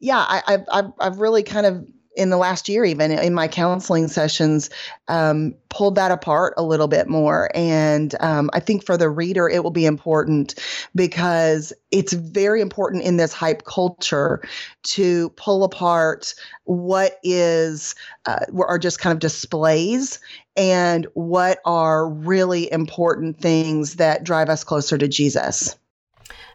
yeah, 0.00 0.24
I, 0.28 0.64
have 0.70 0.92
I've 0.98 1.18
really 1.18 1.42
kind 1.42 1.66
of 1.66 1.86
in 2.14 2.30
the 2.30 2.36
last 2.36 2.68
year, 2.68 2.84
even 2.84 3.10
in 3.10 3.32
my 3.32 3.48
counseling 3.48 4.08
sessions, 4.08 4.68
um, 5.08 5.54
pulled 5.70 5.94
that 5.94 6.10
apart 6.10 6.52
a 6.56 6.62
little 6.62 6.88
bit 6.88 7.08
more. 7.08 7.50
And 7.54 8.14
um, 8.20 8.50
I 8.52 8.60
think 8.60 8.84
for 8.84 8.96
the 8.96 9.08
reader, 9.08 9.48
it 9.48 9.62
will 9.62 9.70
be 9.70 9.86
important 9.86 10.54
because 10.94 11.72
it's 11.90 12.12
very 12.12 12.60
important 12.60 13.04
in 13.04 13.16
this 13.16 13.32
hype 13.32 13.64
culture 13.64 14.42
to 14.82 15.30
pull 15.30 15.64
apart 15.64 16.34
what 16.64 17.18
is 17.22 17.94
uh, 18.26 18.44
are 18.58 18.78
just 18.78 18.98
kind 18.98 19.12
of 19.12 19.18
displays 19.18 20.20
and 20.56 21.06
what 21.14 21.58
are 21.64 22.08
really 22.08 22.70
important 22.70 23.40
things 23.40 23.96
that 23.96 24.24
drive 24.24 24.48
us 24.48 24.64
closer 24.64 24.98
to 24.98 25.08
Jesus. 25.08 25.76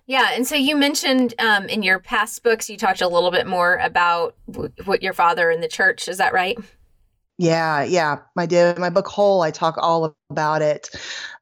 Yeah, 0.05 0.29
and 0.33 0.47
so 0.47 0.55
you 0.55 0.77
mentioned 0.77 1.33
um, 1.37 1.65
in 1.65 1.83
your 1.83 1.99
past 1.99 2.41
books, 2.41 2.69
you 2.69 2.77
talked 2.77 3.01
a 3.01 3.09
little 3.09 3.31
bit 3.31 3.45
more 3.45 3.75
about 3.75 4.35
w- 4.49 4.71
what 4.85 5.03
your 5.03 5.11
father 5.11 5.51
in 5.51 5.59
the 5.59 5.67
church. 5.67 6.07
Is 6.07 6.17
that 6.19 6.31
right? 6.31 6.57
Yeah, 7.37 7.83
yeah. 7.83 8.19
My 8.35 8.45
did 8.45 8.79
my 8.79 8.89
book 8.89 9.07
Whole. 9.07 9.41
I 9.41 9.51
talk 9.51 9.75
all 9.77 10.15
about 10.29 10.61
it. 10.61 10.89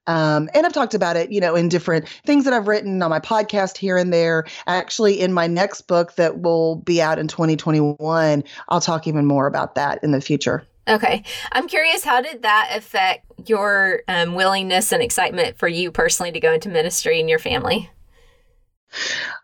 Um, 0.07 0.49
and 0.53 0.65
I've 0.65 0.73
talked 0.73 0.93
about 0.93 1.15
it, 1.15 1.31
you 1.31 1.39
know, 1.39 1.55
in 1.55 1.69
different 1.69 2.07
things 2.25 2.43
that 2.45 2.53
I've 2.53 2.67
written 2.67 3.01
on 3.01 3.09
my 3.09 3.19
podcast 3.19 3.77
here 3.77 3.97
and 3.97 4.11
there. 4.11 4.45
Actually, 4.67 5.19
in 5.19 5.31
my 5.31 5.47
next 5.47 5.81
book 5.83 6.15
that 6.15 6.41
will 6.41 6.75
be 6.77 7.01
out 7.01 7.17
in 7.17 7.27
2021, 7.27 8.43
I'll 8.69 8.81
talk 8.81 9.07
even 9.07 9.25
more 9.25 9.47
about 9.47 9.75
that 9.75 10.03
in 10.03 10.11
the 10.11 10.21
future. 10.21 10.67
Okay. 10.87 11.23
I'm 11.51 11.67
curious, 11.67 12.03
how 12.03 12.21
did 12.21 12.43
that 12.43 12.71
affect 12.75 13.25
your 13.49 14.01
um, 14.07 14.35
willingness 14.35 14.91
and 14.91 15.01
excitement 15.01 15.57
for 15.57 15.67
you 15.67 15.91
personally 15.91 16.31
to 16.31 16.39
go 16.39 16.53
into 16.53 16.69
ministry 16.69 17.19
and 17.19 17.29
your 17.29 17.39
family? 17.39 17.89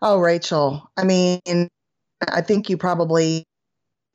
Oh, 0.02 0.20
Rachel. 0.20 0.90
I 0.98 1.04
mean, 1.04 1.40
I 2.28 2.42
think 2.42 2.70
you 2.70 2.78
probably 2.78 3.46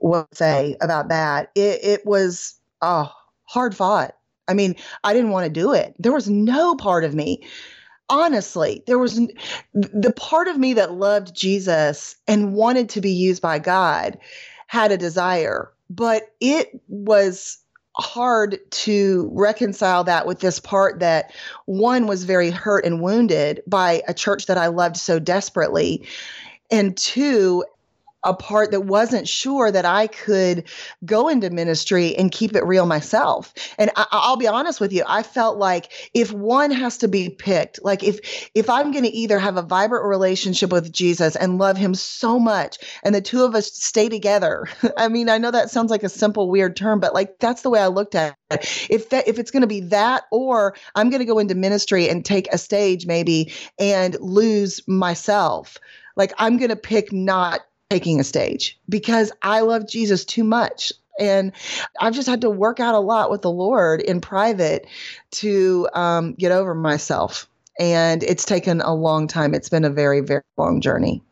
would 0.00 0.26
say 0.32 0.76
about 0.80 1.08
that. 1.08 1.50
It, 1.54 1.82
it 1.82 2.06
was 2.06 2.54
oh, 2.80 3.10
hard 3.44 3.74
fought. 3.74 4.14
I 4.48 4.54
mean, 4.54 4.76
I 5.02 5.12
didn't 5.12 5.30
want 5.30 5.44
to 5.44 5.50
do 5.50 5.72
it. 5.72 5.94
There 5.98 6.12
was 6.12 6.28
no 6.28 6.76
part 6.76 7.02
of 7.02 7.14
me. 7.14 7.44
Honestly, 8.08 8.84
there 8.86 8.98
was 8.98 9.16
the 9.74 10.12
part 10.16 10.46
of 10.46 10.58
me 10.58 10.74
that 10.74 10.92
loved 10.92 11.34
Jesus 11.34 12.14
and 12.28 12.54
wanted 12.54 12.88
to 12.90 13.00
be 13.00 13.10
used 13.10 13.42
by 13.42 13.58
God 13.58 14.16
had 14.68 14.92
a 14.92 14.96
desire, 14.96 15.72
but 15.90 16.34
it 16.40 16.80
was 16.88 17.58
hard 17.98 18.58
to 18.70 19.30
reconcile 19.32 20.04
that 20.04 20.26
with 20.26 20.40
this 20.40 20.60
part 20.60 21.00
that 21.00 21.32
one 21.64 22.06
was 22.06 22.24
very 22.24 22.50
hurt 22.50 22.84
and 22.84 23.00
wounded 23.00 23.62
by 23.66 24.02
a 24.06 24.12
church 24.12 24.46
that 24.46 24.58
I 24.58 24.66
loved 24.66 24.96
so 24.96 25.18
desperately. 25.18 26.06
And 26.70 26.96
two, 26.96 27.64
a 28.22 28.34
part 28.34 28.72
that 28.72 28.82
wasn't 28.82 29.28
sure 29.28 29.70
that 29.70 29.84
I 29.84 30.08
could 30.08 30.64
go 31.04 31.28
into 31.28 31.50
ministry 31.50 32.16
and 32.16 32.32
keep 32.32 32.56
it 32.56 32.64
real 32.64 32.86
myself. 32.86 33.54
And 33.78 33.90
I, 33.96 34.28
will 34.28 34.36
be 34.36 34.48
honest 34.48 34.80
with 34.80 34.92
you, 34.92 35.04
I 35.06 35.22
felt 35.22 35.58
like 35.58 35.92
if 36.12 36.32
one 36.32 36.70
has 36.70 36.98
to 36.98 37.08
be 37.08 37.30
picked, 37.30 37.82
like 37.84 38.02
if 38.02 38.50
if 38.54 38.68
I'm 38.68 38.90
going 38.90 39.04
to 39.04 39.10
either 39.10 39.38
have 39.38 39.56
a 39.56 39.62
vibrant 39.62 40.06
relationship 40.06 40.72
with 40.72 40.92
Jesus 40.92 41.36
and 41.36 41.58
love 41.58 41.76
him 41.76 41.94
so 41.94 42.38
much, 42.38 42.78
and 43.04 43.14
the 43.14 43.20
two 43.20 43.44
of 43.44 43.54
us 43.54 43.72
stay 43.72 44.08
together. 44.08 44.66
I 44.96 45.08
mean, 45.08 45.28
I 45.28 45.38
know 45.38 45.50
that 45.50 45.70
sounds 45.70 45.90
like 45.90 46.02
a 46.02 46.08
simple, 46.08 46.50
weird 46.50 46.76
term, 46.76 47.00
but 47.00 47.14
like 47.14 47.38
that's 47.38 47.62
the 47.62 47.70
way 47.70 47.80
I 47.80 47.88
looked 47.88 48.14
at 48.14 48.36
it. 48.50 48.86
If 48.90 49.10
that 49.10 49.28
if 49.28 49.38
it's 49.38 49.50
going 49.50 49.62
to 49.62 49.66
be 49.66 49.80
that, 49.80 50.24
or 50.32 50.74
I'm 50.94 51.10
going 51.10 51.20
to 51.20 51.26
go 51.26 51.38
into 51.38 51.54
ministry 51.54 52.08
and 52.08 52.24
take 52.24 52.48
a 52.52 52.58
stage 52.58 53.06
maybe 53.06 53.52
and 53.78 54.16
lose 54.20 54.86
myself 54.88 55.78
like 56.16 56.32
I'm 56.38 56.56
going 56.56 56.70
to 56.70 56.76
pick 56.76 57.12
not 57.12 57.60
taking 57.90 58.18
a 58.18 58.24
stage 58.24 58.78
because 58.88 59.32
I 59.42 59.60
love 59.60 59.88
Jesus 59.88 60.24
too 60.24 60.44
much. 60.44 60.92
And 61.18 61.52
I've 62.00 62.14
just 62.14 62.28
had 62.28 62.42
to 62.42 62.50
work 62.50 62.78
out 62.78 62.94
a 62.94 63.00
lot 63.00 63.30
with 63.30 63.42
the 63.42 63.50
Lord 63.50 64.02
in 64.02 64.20
private 64.20 64.86
to 65.32 65.88
um, 65.94 66.34
get 66.34 66.52
over 66.52 66.74
myself. 66.74 67.48
And 67.78 68.22
it's 68.22 68.44
taken 68.44 68.80
a 68.80 68.94
long 68.94 69.26
time. 69.26 69.54
It's 69.54 69.68
been 69.68 69.84
a 69.84 69.90
very, 69.90 70.20
very 70.20 70.42
long 70.56 70.80
journey. 70.80 71.22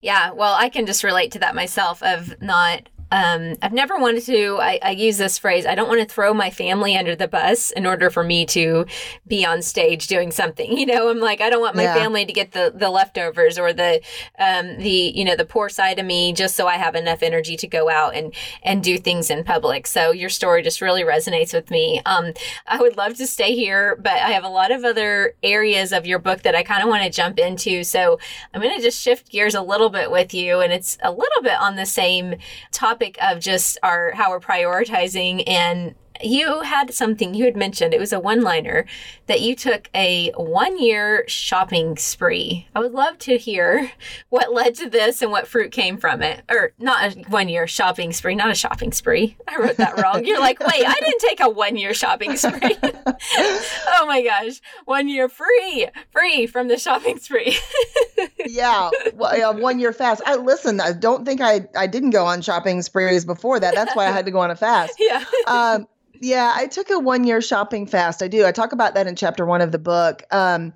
Yeah, 0.00 0.32
well, 0.32 0.54
I 0.54 0.68
can 0.68 0.86
just 0.86 1.04
relate 1.04 1.32
to 1.32 1.38
that 1.40 1.54
myself 1.54 2.02
of 2.02 2.40
not 2.42 2.88
um, 3.14 3.54
I've 3.62 3.72
never 3.72 3.96
wanted 3.96 4.24
to, 4.24 4.58
I, 4.60 4.80
I, 4.82 4.90
use 4.90 5.18
this 5.18 5.38
phrase, 5.38 5.66
I 5.66 5.76
don't 5.76 5.86
want 5.86 6.00
to 6.00 6.12
throw 6.12 6.34
my 6.34 6.50
family 6.50 6.96
under 6.96 7.14
the 7.14 7.28
bus 7.28 7.70
in 7.70 7.86
order 7.86 8.10
for 8.10 8.24
me 8.24 8.44
to 8.46 8.86
be 9.24 9.46
on 9.46 9.62
stage 9.62 10.08
doing 10.08 10.32
something. 10.32 10.64
You 10.84 10.86
know, 10.86 11.08
I'm 11.08 11.20
like, 11.20 11.40
I 11.40 11.48
don't 11.48 11.62
want 11.62 11.76
my 11.76 11.84
yeah. 11.84 11.94
family 11.94 12.26
to 12.26 12.32
get 12.32 12.52
the, 12.52 12.72
the 12.74 12.90
leftovers 12.90 13.58
or 13.58 13.72
the, 13.72 14.02
um, 14.38 14.76
the, 14.78 15.12
you 15.14 15.24
know, 15.24 15.36
the 15.36 15.44
poor 15.44 15.68
side 15.68 15.98
of 15.98 16.04
me 16.04 16.32
just 16.32 16.56
so 16.56 16.66
I 16.66 16.74
have 16.74 16.94
enough 16.94 17.22
energy 17.22 17.56
to 17.56 17.66
go 17.66 17.88
out 17.88 18.14
and, 18.14 18.34
and 18.62 18.82
do 18.82 18.98
things 18.98 19.30
in 19.30 19.44
public. 19.44 19.86
So 19.86 20.10
your 20.10 20.28
story 20.28 20.62
just 20.62 20.82
really 20.82 21.02
resonates 21.02 21.54
with 21.54 21.70
me. 21.70 22.02
Um, 22.04 22.34
I 22.66 22.82
would 22.82 22.96
love 22.96 23.14
to 23.16 23.26
stay 23.26 23.54
here, 23.54 23.96
but 23.96 24.12
I 24.12 24.32
have 24.32 24.44
a 24.44 24.48
lot 24.48 24.72
of 24.72 24.84
other 24.84 25.34
areas 25.42 25.92
of 25.92 26.06
your 26.06 26.18
book 26.18 26.42
that 26.42 26.54
I 26.54 26.62
kind 26.62 26.82
of 26.82 26.88
want 26.88 27.04
to 27.04 27.10
jump 27.10 27.38
into. 27.38 27.84
So 27.84 28.18
I'm 28.52 28.60
going 28.60 28.76
to 28.76 28.82
just 28.82 29.00
shift 29.00 29.30
gears 29.30 29.54
a 29.54 29.62
little 29.62 29.90
bit 29.90 30.10
with 30.10 30.34
you. 30.34 30.60
And 30.60 30.72
it's 30.72 30.98
a 31.02 31.10
little 31.10 31.42
bit 31.42 31.58
on 31.60 31.76
the 31.76 31.86
same 31.86 32.34
topic 32.72 33.03
topic 33.04 33.18
of 33.22 33.40
just 33.40 33.78
our 33.82 34.12
how 34.12 34.30
we're 34.30 34.40
prioritizing 34.40 35.42
and 35.46 35.94
you 36.22 36.60
had 36.60 36.94
something 36.94 37.34
you 37.34 37.44
had 37.44 37.56
mentioned. 37.56 37.92
It 37.92 38.00
was 38.00 38.12
a 38.12 38.20
one 38.20 38.42
liner 38.42 38.84
that 39.26 39.40
you 39.40 39.56
took 39.56 39.88
a 39.94 40.30
one 40.36 40.78
year 40.78 41.24
shopping 41.26 41.96
spree. 41.96 42.68
I 42.74 42.80
would 42.80 42.92
love 42.92 43.18
to 43.20 43.36
hear 43.36 43.90
what 44.28 44.52
led 44.52 44.74
to 44.76 44.88
this 44.88 45.22
and 45.22 45.30
what 45.30 45.46
fruit 45.46 45.72
came 45.72 45.96
from 45.96 46.22
it. 46.22 46.42
Or 46.48 46.72
not 46.78 47.16
a 47.16 47.20
one 47.28 47.48
year 47.48 47.66
shopping 47.66 48.12
spree, 48.12 48.34
not 48.34 48.50
a 48.50 48.54
shopping 48.54 48.92
spree. 48.92 49.36
I 49.48 49.56
wrote 49.56 49.76
that 49.76 50.00
wrong. 50.00 50.24
You're 50.24 50.40
like, 50.40 50.60
wait, 50.60 50.86
I 50.86 50.94
didn't 51.00 51.20
take 51.20 51.40
a 51.40 51.48
one 51.48 51.76
year 51.76 51.94
shopping 51.94 52.36
spree. 52.36 52.76
oh 52.82 54.04
my 54.06 54.22
gosh. 54.22 54.60
One 54.84 55.08
year 55.08 55.28
free, 55.28 55.88
free 56.10 56.46
from 56.46 56.68
the 56.68 56.78
shopping 56.78 57.18
spree. 57.18 57.56
yeah. 58.46 58.90
Well, 59.14 59.58
one 59.58 59.78
year 59.78 59.92
fast. 59.92 60.22
I 60.26 60.36
listen, 60.36 60.80
I 60.80 60.92
don't 60.92 61.24
think 61.24 61.40
I, 61.40 61.66
I 61.76 61.86
didn't 61.86 62.10
go 62.10 62.24
on 62.24 62.42
shopping 62.42 62.82
sprees 62.82 63.24
before 63.24 63.58
that. 63.60 63.74
That's 63.74 63.94
why 63.96 64.06
I 64.06 64.10
had 64.10 64.26
to 64.26 64.30
go 64.30 64.40
on 64.40 64.50
a 64.50 64.56
fast. 64.56 64.94
Yeah. 64.98 65.24
Um, 65.46 65.86
yeah, 66.24 66.54
I 66.56 66.66
took 66.66 66.90
a 66.90 66.98
one 66.98 67.24
year 67.24 67.42
shopping 67.42 67.86
fast. 67.86 68.22
I 68.22 68.28
do. 68.28 68.46
I 68.46 68.52
talk 68.52 68.72
about 68.72 68.94
that 68.94 69.06
in 69.06 69.14
chapter 69.14 69.44
one 69.44 69.60
of 69.60 69.72
the 69.72 69.78
book. 69.78 70.22
Um, 70.30 70.72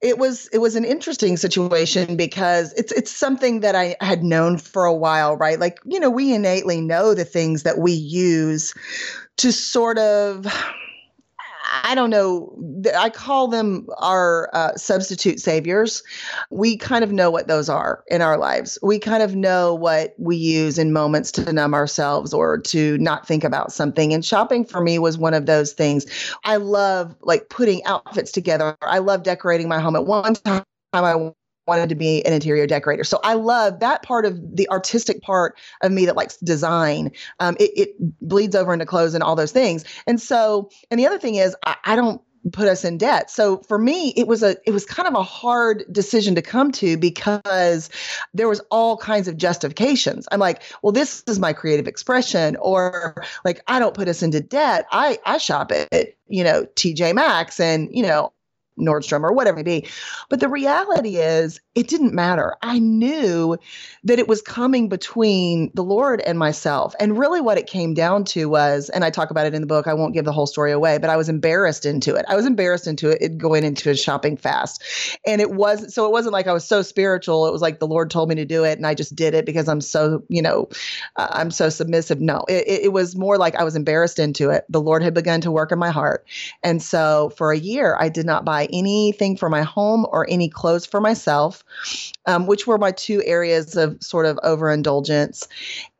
it 0.00 0.18
was 0.18 0.48
it 0.48 0.58
was 0.58 0.74
an 0.76 0.84
interesting 0.84 1.36
situation 1.36 2.16
because 2.16 2.72
it's 2.72 2.90
it's 2.90 3.10
something 3.10 3.60
that 3.60 3.76
I 3.76 3.96
had 4.00 4.24
known 4.24 4.56
for 4.56 4.86
a 4.86 4.94
while, 4.94 5.36
right? 5.36 5.60
Like 5.60 5.78
you 5.84 6.00
know, 6.00 6.10
we 6.10 6.34
innately 6.34 6.80
know 6.80 7.14
the 7.14 7.24
things 7.24 7.64
that 7.64 7.78
we 7.78 7.92
use 7.92 8.72
to 9.36 9.52
sort 9.52 9.98
of 9.98 10.46
I 11.72 11.94
don't 11.94 12.10
know. 12.10 12.54
I 12.96 13.08
call 13.08 13.48
them 13.48 13.86
our 13.98 14.50
uh, 14.52 14.74
substitute 14.76 15.40
saviors. 15.40 16.02
We 16.50 16.76
kind 16.76 17.02
of 17.02 17.12
know 17.12 17.30
what 17.30 17.48
those 17.48 17.68
are 17.68 18.04
in 18.08 18.20
our 18.20 18.36
lives. 18.36 18.78
We 18.82 18.98
kind 18.98 19.22
of 19.22 19.34
know 19.34 19.74
what 19.74 20.14
we 20.18 20.36
use 20.36 20.78
in 20.78 20.92
moments 20.92 21.32
to 21.32 21.52
numb 21.52 21.72
ourselves 21.72 22.34
or 22.34 22.58
to 22.58 22.98
not 22.98 23.26
think 23.26 23.42
about 23.42 23.72
something. 23.72 24.12
And 24.12 24.24
shopping 24.24 24.64
for 24.64 24.82
me 24.82 24.98
was 24.98 25.16
one 25.16 25.34
of 25.34 25.46
those 25.46 25.72
things. 25.72 26.06
I 26.44 26.56
love 26.56 27.16
like 27.22 27.48
putting 27.48 27.82
outfits 27.84 28.32
together. 28.32 28.76
I 28.82 28.98
love 28.98 29.22
decorating 29.22 29.68
my 29.68 29.80
home. 29.80 29.96
At 29.96 30.04
one 30.04 30.34
time, 30.34 30.64
I 30.92 31.30
wanted 31.66 31.88
to 31.88 31.94
be 31.94 32.24
an 32.26 32.32
interior 32.32 32.66
decorator. 32.66 33.04
So 33.04 33.20
I 33.22 33.34
love 33.34 33.80
that 33.80 34.02
part 34.02 34.26
of 34.26 34.56
the 34.56 34.68
artistic 34.70 35.22
part 35.22 35.58
of 35.82 35.92
me 35.92 36.06
that 36.06 36.16
likes 36.16 36.36
design. 36.38 37.12
Um, 37.40 37.56
it, 37.60 37.70
it, 37.76 37.88
bleeds 38.20 38.56
over 38.56 38.72
into 38.72 38.86
clothes 38.86 39.14
and 39.14 39.22
all 39.22 39.36
those 39.36 39.52
things. 39.52 39.84
And 40.06 40.20
so, 40.20 40.70
and 40.90 40.98
the 40.98 41.06
other 41.06 41.18
thing 41.18 41.36
is, 41.36 41.54
I, 41.64 41.76
I 41.84 41.96
don't 41.96 42.20
put 42.50 42.66
us 42.66 42.84
in 42.84 42.98
debt. 42.98 43.30
So 43.30 43.58
for 43.68 43.78
me, 43.78 44.12
it 44.16 44.26
was 44.26 44.42
a 44.42 44.56
it 44.66 44.72
was 44.72 44.84
kind 44.84 45.06
of 45.06 45.14
a 45.14 45.22
hard 45.22 45.84
decision 45.92 46.34
to 46.34 46.42
come 46.42 46.72
to 46.72 46.96
because 46.96 47.88
there 48.34 48.48
was 48.48 48.60
all 48.70 48.96
kinds 48.96 49.28
of 49.28 49.36
justifications. 49.36 50.26
I'm 50.32 50.40
like, 50.40 50.62
well, 50.82 50.92
this 50.92 51.22
is 51.28 51.38
my 51.38 51.52
creative 51.52 51.86
expression, 51.86 52.56
or 52.56 53.22
like 53.44 53.62
I 53.68 53.78
don't 53.78 53.94
put 53.94 54.08
us 54.08 54.22
into 54.22 54.40
debt. 54.40 54.86
I 54.90 55.18
I 55.24 55.38
shop 55.38 55.70
at 55.72 56.14
you 56.28 56.42
know 56.42 56.64
TJ 56.74 57.14
Maxx 57.14 57.60
and 57.60 57.88
you 57.92 58.02
know 58.02 58.32
Nordstrom 58.78 59.22
or 59.22 59.32
whatever 59.32 59.58
it 59.60 59.64
may 59.64 59.80
be. 59.80 59.88
But 60.28 60.40
the 60.40 60.48
reality 60.48 61.16
is, 61.16 61.60
it 61.74 61.88
didn't 61.88 62.12
matter. 62.12 62.54
I 62.62 62.78
knew 62.78 63.56
that 64.04 64.18
it 64.18 64.28
was 64.28 64.42
coming 64.42 64.88
between 64.88 65.70
the 65.74 65.84
Lord 65.84 66.20
and 66.20 66.38
myself. 66.38 66.94
And 67.00 67.18
really, 67.18 67.40
what 67.40 67.58
it 67.58 67.66
came 67.66 67.94
down 67.94 68.24
to 68.24 68.48
was, 68.48 68.90
and 68.90 69.04
I 69.04 69.10
talk 69.10 69.30
about 69.30 69.46
it 69.46 69.54
in 69.54 69.60
the 69.60 69.66
book, 69.66 69.86
I 69.86 69.94
won't 69.94 70.14
give 70.14 70.24
the 70.24 70.32
whole 70.32 70.46
story 70.46 70.72
away, 70.72 70.98
but 70.98 71.10
I 71.10 71.16
was 71.16 71.28
embarrassed 71.28 71.86
into 71.86 72.14
it. 72.14 72.24
I 72.28 72.36
was 72.36 72.46
embarrassed 72.46 72.86
into 72.86 73.10
it 73.10 73.38
going 73.38 73.64
into 73.64 73.90
a 73.90 73.96
shopping 73.96 74.36
fast. 74.36 74.82
And 75.26 75.40
it 75.40 75.52
was, 75.52 75.94
so 75.94 76.06
it 76.06 76.12
wasn't 76.12 76.32
like 76.32 76.46
I 76.46 76.52
was 76.52 76.64
so 76.64 76.82
spiritual. 76.82 77.46
It 77.46 77.52
was 77.52 77.62
like 77.62 77.78
the 77.78 77.86
Lord 77.86 78.10
told 78.10 78.28
me 78.28 78.34
to 78.36 78.44
do 78.44 78.64
it 78.64 78.78
and 78.78 78.86
I 78.86 78.94
just 78.94 79.14
did 79.14 79.34
it 79.34 79.46
because 79.46 79.68
I'm 79.68 79.80
so, 79.80 80.22
you 80.28 80.42
know, 80.42 80.68
uh, 81.16 81.28
I'm 81.30 81.50
so 81.50 81.68
submissive. 81.68 82.20
No, 82.20 82.44
it, 82.48 82.66
it 82.84 82.92
was 82.92 83.16
more 83.16 83.38
like 83.38 83.54
I 83.54 83.64
was 83.64 83.76
embarrassed 83.76 84.18
into 84.18 84.50
it. 84.50 84.64
The 84.68 84.80
Lord 84.80 85.02
had 85.02 85.14
begun 85.14 85.40
to 85.42 85.50
work 85.50 85.72
in 85.72 85.78
my 85.78 85.90
heart. 85.90 86.26
And 86.62 86.82
so 86.82 87.32
for 87.36 87.52
a 87.52 87.58
year, 87.58 87.96
I 87.98 88.08
did 88.08 88.26
not 88.26 88.44
buy 88.44 88.61
anything 88.72 89.36
for 89.36 89.48
my 89.48 89.62
home 89.62 90.06
or 90.10 90.26
any 90.28 90.48
clothes 90.48 90.86
for 90.86 91.00
myself, 91.00 91.64
um, 92.26 92.46
which 92.46 92.66
were 92.66 92.78
my 92.78 92.92
two 92.92 93.22
areas 93.24 93.76
of 93.76 93.96
sort 94.02 94.26
of 94.26 94.38
overindulgence. 94.42 95.46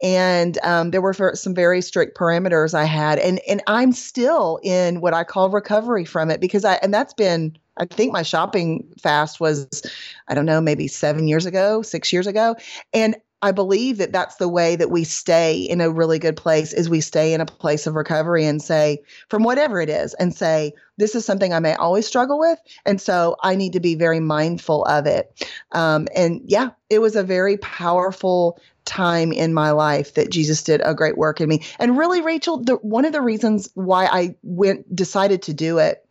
And 0.02 0.58
um, 0.62 0.90
there 0.90 1.00
were 1.00 1.34
some 1.34 1.54
very 1.54 1.80
strict 1.80 2.16
parameters 2.16 2.74
I 2.74 2.84
had, 2.84 3.18
and 3.18 3.40
and 3.48 3.62
I'm 3.66 3.92
still 3.92 4.60
in 4.62 5.00
what 5.00 5.14
I 5.14 5.24
call 5.24 5.50
recovery 5.50 6.04
from 6.04 6.30
it 6.30 6.40
because 6.40 6.64
I 6.64 6.74
and 6.74 6.92
that's 6.92 7.14
been 7.14 7.56
I 7.76 7.86
think 7.86 8.12
my 8.12 8.22
shopping 8.22 8.86
fast 9.00 9.40
was, 9.40 9.82
I 10.28 10.34
don't 10.34 10.46
know, 10.46 10.60
maybe 10.60 10.88
seven 10.88 11.26
years 11.26 11.46
ago, 11.46 11.82
six 11.82 12.12
years 12.12 12.26
ago. 12.26 12.56
And 12.92 13.16
I 13.42 13.50
believe 13.50 13.98
that 13.98 14.12
that's 14.12 14.36
the 14.36 14.48
way 14.48 14.76
that 14.76 14.90
we 14.90 15.02
stay 15.02 15.58
in 15.58 15.80
a 15.80 15.90
really 15.90 16.20
good 16.20 16.36
place 16.36 16.72
is 16.72 16.88
we 16.88 17.00
stay 17.00 17.34
in 17.34 17.40
a 17.40 17.46
place 17.46 17.88
of 17.88 17.96
recovery 17.96 18.44
and 18.46 18.62
say 18.62 19.02
from 19.28 19.42
whatever 19.42 19.80
it 19.80 19.90
is 19.90 20.14
and 20.14 20.32
say 20.32 20.72
this 20.96 21.16
is 21.16 21.24
something 21.24 21.52
I 21.52 21.58
may 21.58 21.74
always 21.74 22.06
struggle 22.06 22.38
with 22.38 22.58
and 22.86 23.00
so 23.00 23.36
I 23.42 23.56
need 23.56 23.72
to 23.72 23.80
be 23.80 23.96
very 23.96 24.20
mindful 24.20 24.84
of 24.84 25.06
it. 25.06 25.44
Um, 25.72 26.06
and 26.14 26.40
yeah, 26.46 26.70
it 26.88 27.00
was 27.00 27.16
a 27.16 27.24
very 27.24 27.56
powerful 27.58 28.60
time 28.84 29.32
in 29.32 29.52
my 29.52 29.72
life 29.72 30.14
that 30.14 30.30
Jesus 30.30 30.62
did 30.62 30.80
a 30.84 30.94
great 30.94 31.18
work 31.18 31.40
in 31.40 31.48
me. 31.48 31.64
And 31.80 31.98
really, 31.98 32.20
Rachel, 32.20 32.58
the, 32.58 32.76
one 32.76 33.04
of 33.04 33.12
the 33.12 33.20
reasons 33.20 33.68
why 33.74 34.06
I 34.06 34.36
went 34.42 34.94
decided 34.94 35.42
to 35.42 35.54
do 35.54 35.78
it 35.78 36.06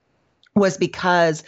was 0.56 0.78
because 0.78 1.44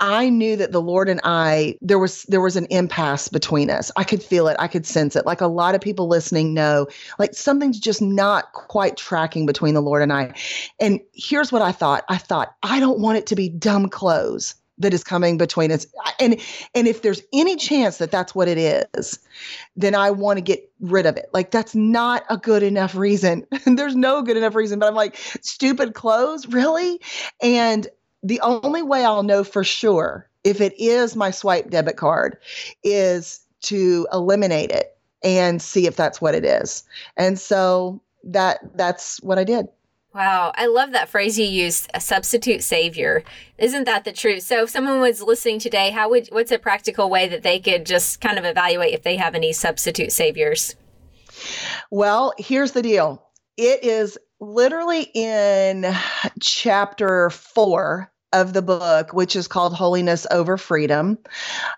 I 0.00 0.28
knew 0.28 0.56
that 0.56 0.72
the 0.72 0.82
Lord 0.82 1.08
and 1.08 1.20
I 1.24 1.76
there 1.80 1.98
was 1.98 2.24
there 2.24 2.40
was 2.40 2.56
an 2.56 2.66
impasse 2.70 3.28
between 3.28 3.70
us. 3.70 3.90
I 3.96 4.04
could 4.04 4.22
feel 4.22 4.48
it. 4.48 4.56
I 4.58 4.68
could 4.68 4.86
sense 4.86 5.16
it. 5.16 5.24
Like 5.24 5.40
a 5.40 5.46
lot 5.46 5.74
of 5.74 5.80
people 5.80 6.06
listening 6.06 6.52
know, 6.52 6.86
like 7.18 7.34
something's 7.34 7.80
just 7.80 8.02
not 8.02 8.52
quite 8.52 8.96
tracking 8.96 9.46
between 9.46 9.74
the 9.74 9.82
Lord 9.82 10.02
and 10.02 10.12
I. 10.12 10.34
And 10.80 11.00
here's 11.14 11.50
what 11.50 11.62
I 11.62 11.72
thought. 11.72 12.04
I 12.08 12.18
thought 12.18 12.54
I 12.62 12.80
don't 12.80 13.00
want 13.00 13.18
it 13.18 13.26
to 13.26 13.36
be 13.36 13.48
dumb 13.48 13.88
clothes 13.88 14.54
that 14.78 14.92
is 14.92 15.02
coming 15.02 15.38
between 15.38 15.72
us. 15.72 15.86
And 16.20 16.40
and 16.74 16.86
if 16.86 17.02
there's 17.02 17.22
any 17.32 17.56
chance 17.56 17.98
that 17.98 18.10
that's 18.10 18.34
what 18.34 18.48
it 18.48 18.58
is, 18.58 19.18
then 19.76 19.94
I 19.94 20.10
want 20.10 20.36
to 20.36 20.42
get 20.42 20.70
rid 20.80 21.06
of 21.06 21.16
it. 21.16 21.30
Like 21.32 21.50
that's 21.50 21.74
not 21.74 22.24
a 22.28 22.36
good 22.36 22.62
enough 22.62 22.94
reason. 22.94 23.46
there's 23.66 23.96
no 23.96 24.22
good 24.22 24.36
enough 24.36 24.54
reason, 24.54 24.78
but 24.78 24.86
I'm 24.86 24.94
like 24.94 25.16
stupid 25.40 25.94
clothes, 25.94 26.46
really? 26.48 27.00
And 27.42 27.88
the 28.26 28.40
only 28.40 28.82
way 28.82 29.04
I'll 29.04 29.22
know 29.22 29.44
for 29.44 29.62
sure 29.62 30.28
if 30.42 30.60
it 30.60 30.78
is 30.78 31.14
my 31.14 31.30
swipe 31.30 31.70
debit 31.70 31.96
card 31.96 32.38
is 32.82 33.40
to 33.62 34.06
eliminate 34.12 34.70
it 34.70 34.96
and 35.22 35.62
see 35.62 35.86
if 35.86 35.96
that's 35.96 36.20
what 36.20 36.34
it 36.34 36.44
is. 36.44 36.84
And 37.16 37.38
so 37.38 38.02
that 38.24 38.58
that's 38.76 39.22
what 39.22 39.38
I 39.38 39.44
did. 39.44 39.66
Wow, 40.12 40.52
I 40.56 40.66
love 40.66 40.92
that 40.92 41.08
phrase 41.08 41.38
you 41.38 41.46
used, 41.46 41.90
a 41.92 42.00
substitute 42.00 42.62
savior. 42.62 43.22
Isn't 43.58 43.84
that 43.84 44.04
the 44.04 44.12
truth? 44.12 44.42
So 44.42 44.62
if 44.62 44.70
someone 44.70 45.00
was 45.00 45.22
listening 45.22 45.58
today, 45.58 45.90
how 45.90 46.08
would 46.10 46.28
what's 46.28 46.50
a 46.50 46.58
practical 46.58 47.10
way 47.10 47.28
that 47.28 47.42
they 47.42 47.60
could 47.60 47.86
just 47.86 48.20
kind 48.20 48.38
of 48.38 48.44
evaluate 48.44 48.94
if 48.94 49.02
they 49.02 49.16
have 49.16 49.34
any 49.34 49.52
substitute 49.52 50.10
saviors? 50.10 50.74
Well, 51.90 52.32
here's 52.38 52.72
the 52.72 52.82
deal. 52.82 53.22
It 53.56 53.84
is 53.84 54.18
literally 54.40 55.10
in 55.14 55.86
chapter 56.40 57.30
4 57.30 58.10
of 58.32 58.52
the 58.52 58.62
book, 58.62 59.12
which 59.12 59.36
is 59.36 59.48
called 59.48 59.74
Holiness 59.74 60.26
Over 60.30 60.56
Freedom, 60.56 61.18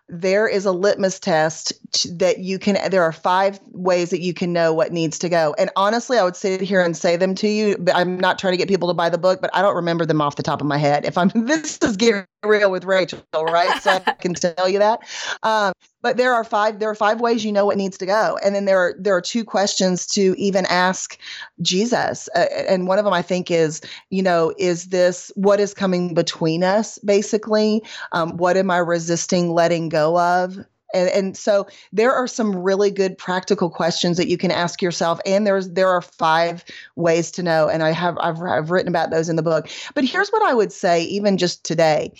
there 0.08 0.48
is 0.48 0.64
a 0.64 0.72
litmus 0.72 1.20
test 1.20 1.72
that 2.18 2.38
you 2.38 2.58
can, 2.58 2.90
there 2.90 3.02
are 3.02 3.12
five 3.12 3.60
ways 3.72 4.10
that 4.10 4.20
you 4.20 4.34
can 4.34 4.52
know 4.52 4.72
what 4.72 4.92
needs 4.92 5.18
to 5.20 5.28
go. 5.28 5.54
And 5.58 5.70
honestly, 5.76 6.18
I 6.18 6.24
would 6.24 6.36
sit 6.36 6.60
here 6.60 6.80
and 6.80 6.96
say 6.96 7.16
them 7.16 7.34
to 7.36 7.48
you, 7.48 7.76
but 7.78 7.94
I'm 7.94 8.18
not 8.18 8.38
trying 8.38 8.52
to 8.52 8.56
get 8.56 8.68
people 8.68 8.88
to 8.88 8.94
buy 8.94 9.08
the 9.08 9.18
book, 9.18 9.40
but 9.40 9.50
I 9.54 9.62
don't 9.62 9.76
remember 9.76 10.06
them 10.06 10.20
off 10.20 10.36
the 10.36 10.42
top 10.42 10.60
of 10.60 10.66
my 10.66 10.78
head. 10.78 11.04
If 11.04 11.18
I'm, 11.18 11.28
this 11.34 11.78
is 11.82 11.96
getting 11.96 12.26
real 12.44 12.70
with 12.70 12.84
Rachel, 12.84 13.22
right? 13.34 13.80
So 13.82 13.90
I 13.92 13.98
can 14.12 14.34
tell 14.34 14.68
you 14.68 14.78
that. 14.78 15.00
Um, 15.42 15.72
but 16.02 16.16
there 16.16 16.32
are 16.34 16.44
five 16.44 16.78
there 16.78 16.90
are 16.90 16.94
five 16.94 17.20
ways 17.20 17.44
you 17.44 17.52
know 17.52 17.66
what 17.66 17.76
needs 17.76 17.98
to 17.98 18.06
go. 18.06 18.38
And 18.44 18.54
then 18.54 18.64
there 18.64 18.78
are 18.78 18.94
there 18.98 19.16
are 19.16 19.20
two 19.20 19.44
questions 19.44 20.06
to 20.08 20.34
even 20.38 20.66
ask 20.66 21.18
jesus. 21.62 22.28
Uh, 22.34 22.46
and 22.68 22.86
one 22.86 22.98
of 22.98 23.04
them 23.04 23.14
i 23.14 23.22
think 23.22 23.50
is 23.50 23.80
you 24.10 24.22
know 24.22 24.54
is 24.58 24.86
this 24.86 25.32
what 25.34 25.60
is 25.60 25.74
coming 25.74 26.14
between 26.14 26.62
us 26.62 26.98
basically? 26.98 27.82
Um, 28.12 28.36
what 28.36 28.56
am 28.56 28.70
i 28.70 28.78
resisting 28.78 29.52
letting 29.52 29.88
go 29.88 30.18
of? 30.18 30.58
And, 30.94 31.10
and 31.10 31.36
so 31.36 31.66
there 31.92 32.14
are 32.14 32.26
some 32.26 32.56
really 32.56 32.90
good 32.90 33.18
practical 33.18 33.68
questions 33.68 34.16
that 34.16 34.28
you 34.28 34.38
can 34.38 34.50
ask 34.50 34.80
yourself. 34.80 35.20
And 35.26 35.46
there's 35.46 35.68
there 35.70 35.88
are 35.88 36.00
five 36.00 36.64
ways 36.96 37.30
to 37.32 37.42
know. 37.42 37.68
And 37.68 37.82
i 37.82 37.90
have 37.90 38.16
i've, 38.18 38.40
I've 38.40 38.70
written 38.70 38.88
about 38.88 39.10
those 39.10 39.28
in 39.28 39.36
the 39.36 39.42
book. 39.42 39.68
But 39.94 40.04
here's 40.04 40.30
what 40.30 40.42
i 40.42 40.54
would 40.54 40.72
say 40.72 41.02
even 41.04 41.36
just 41.36 41.64
today 41.64 42.12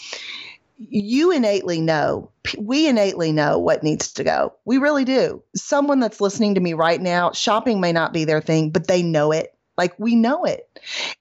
you 0.79 1.33
innately 1.33 1.81
know, 1.81 2.31
we 2.59 2.87
innately 2.87 3.33
know 3.33 3.59
what 3.59 3.83
needs 3.83 4.13
to 4.13 4.25
go. 4.25 4.55
We 4.65 4.79
really 4.79 5.05
do. 5.05 5.43
Someone 5.55 6.01
that's 6.01 6.21
listening 6.21 6.55
to 6.55 6.61
me 6.61 6.73
right 6.73 7.01
now, 7.01 7.33
shopping 7.33 7.81
may 7.81 7.93
not 7.93 8.13
be 8.13 8.25
their 8.25 8.41
thing, 8.41 8.71
but 8.71 8.87
they 8.87 9.03
know 9.03 9.33
it. 9.33 9.55
Like 9.77 9.95
we 9.99 10.17
know 10.17 10.45
it. 10.45 10.69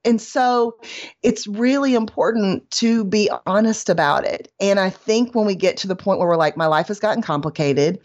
And 0.04 0.20
so 0.20 0.78
it's 1.22 1.46
really 1.46 1.94
important 1.94 2.68
to 2.72 3.04
be 3.04 3.30
honest 3.46 3.88
about 3.88 4.24
it. 4.24 4.52
And 4.58 4.80
I 4.80 4.90
think 4.90 5.34
when 5.34 5.46
we 5.46 5.54
get 5.54 5.76
to 5.78 5.86
the 5.86 5.94
point 5.94 6.18
where 6.18 6.28
we're 6.28 6.36
like, 6.36 6.56
my 6.56 6.66
life 6.66 6.88
has 6.88 6.98
gotten 6.98 7.22
complicated, 7.22 8.00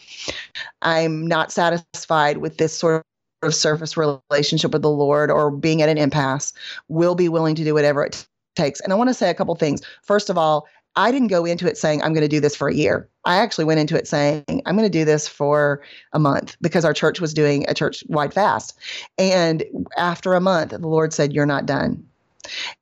I'm 0.84 1.26
not 1.28 1.52
satisfied 1.52 2.38
with 2.38 2.58
this 2.58 2.78
sort 2.78 3.04
of 3.42 3.56
surface 3.56 3.98
relationship 3.98 4.72
with 4.72 4.84
the 4.84 4.92
Lord 4.92 5.32
or 5.32 5.50
being 5.50 5.82
at 5.82 5.89
an 5.89 5.98
impasse, 5.98 6.54
we'll 6.88 7.16
be 7.16 7.30
willing 7.30 7.56
to 7.56 7.63
do 7.63 7.74
whatever 7.74 8.06
it 8.06 8.26
takes. 8.56 8.80
And 8.80 8.94
I 8.94 8.96
want 8.96 9.10
to 9.10 9.16
say 9.16 9.32
a 9.32 9.34
couple 9.34 9.56
things. 9.56 9.82
First 10.04 10.30
of 10.30 10.38
all, 10.38 10.68
I 10.96 11.12
didn't 11.12 11.30
go 11.30 11.46
into 11.46 11.68
it 11.68 11.78
saying, 11.78 12.04
I'm 12.04 12.14
going 12.14 12.22
to 12.22 12.28
do 12.28 12.40
this 12.40 12.56
for 12.56 12.68
a 12.68 12.74
year. 12.74 13.10
I 13.26 13.38
actually 13.38 13.66
went 13.66 13.80
into 13.80 13.98
it 13.98 14.08
saying, 14.08 14.62
I'm 14.66 14.76
going 14.76 14.90
to 14.90 14.98
do 14.98 15.06
this 15.06 15.28
for 15.28 15.82
a 16.12 16.20
month 16.20 16.56
because 16.62 16.86
our 16.86 16.94
church 16.94 17.20
was 17.20 17.34
doing 17.34 17.66
a 17.68 17.74
church 17.74 18.04
wide 18.08 18.34
fast. 18.34 18.78
And 19.18 19.64
after 19.98 20.34
a 20.34 20.42
month, 20.42 20.72
the 20.72 20.78
Lord 20.80 21.14
said, 21.14 21.34
You're 21.34 21.46
not 21.46 21.66
done. 21.66 22.06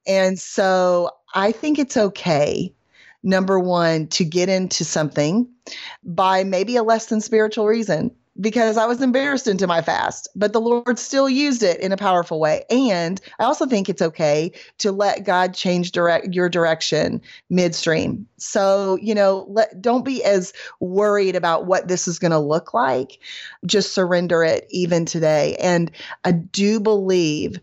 And 0.08 0.40
so 0.40 1.12
I 1.36 1.52
think 1.52 1.80
it's 1.80 1.96
okay, 1.96 2.74
number 3.24 3.60
one, 3.60 4.08
to 4.08 4.26
get 4.26 4.50
into 4.50 4.84
something 4.84 5.48
by 6.04 6.44
maybe 6.44 6.76
a 6.76 6.84
less 6.84 7.06
than 7.06 7.22
spiritual 7.22 7.68
reason 7.68 8.12
because 8.40 8.78
I 8.78 8.86
was 8.86 9.02
embarrassed 9.02 9.48
into 9.48 9.68
my 9.68 9.82
fast, 9.82 10.30
but 10.36 10.54
the 10.54 10.62
Lord 10.62 10.98
still 10.98 11.30
used 11.30 11.64
it 11.64 11.80
in 11.80 11.92
a 11.92 11.98
powerful 11.98 12.40
way. 12.40 12.64
And 12.70 13.20
I 13.40 13.44
also 13.44 13.66
think 13.66 13.90
it's 13.90 14.02
okay 14.02 14.52
to 14.80 14.92
let 14.92 15.26
God 15.26 15.54
change 15.54 15.92
direct 15.92 16.34
your 16.34 16.48
direction 16.48 17.22
midstream. 17.50 18.26
So, 18.38 18.98
you 19.02 19.14
know, 19.14 19.46
let 19.50 19.82
don't 19.82 20.06
be 20.06 20.24
as 20.24 20.54
worried 20.80 21.36
about 21.36 21.66
what 21.66 21.88
this 21.88 22.08
is 22.08 22.20
going 22.20 22.32
to 22.32 22.40
look 22.40 22.74
like. 22.74 23.20
Just 23.66 23.94
surrender 23.94 24.44
it 24.44 24.66
even 24.70 25.06
today. 25.06 25.56
And 25.60 25.92
I 26.24 26.32
do 26.32 26.80
believe 26.80 27.60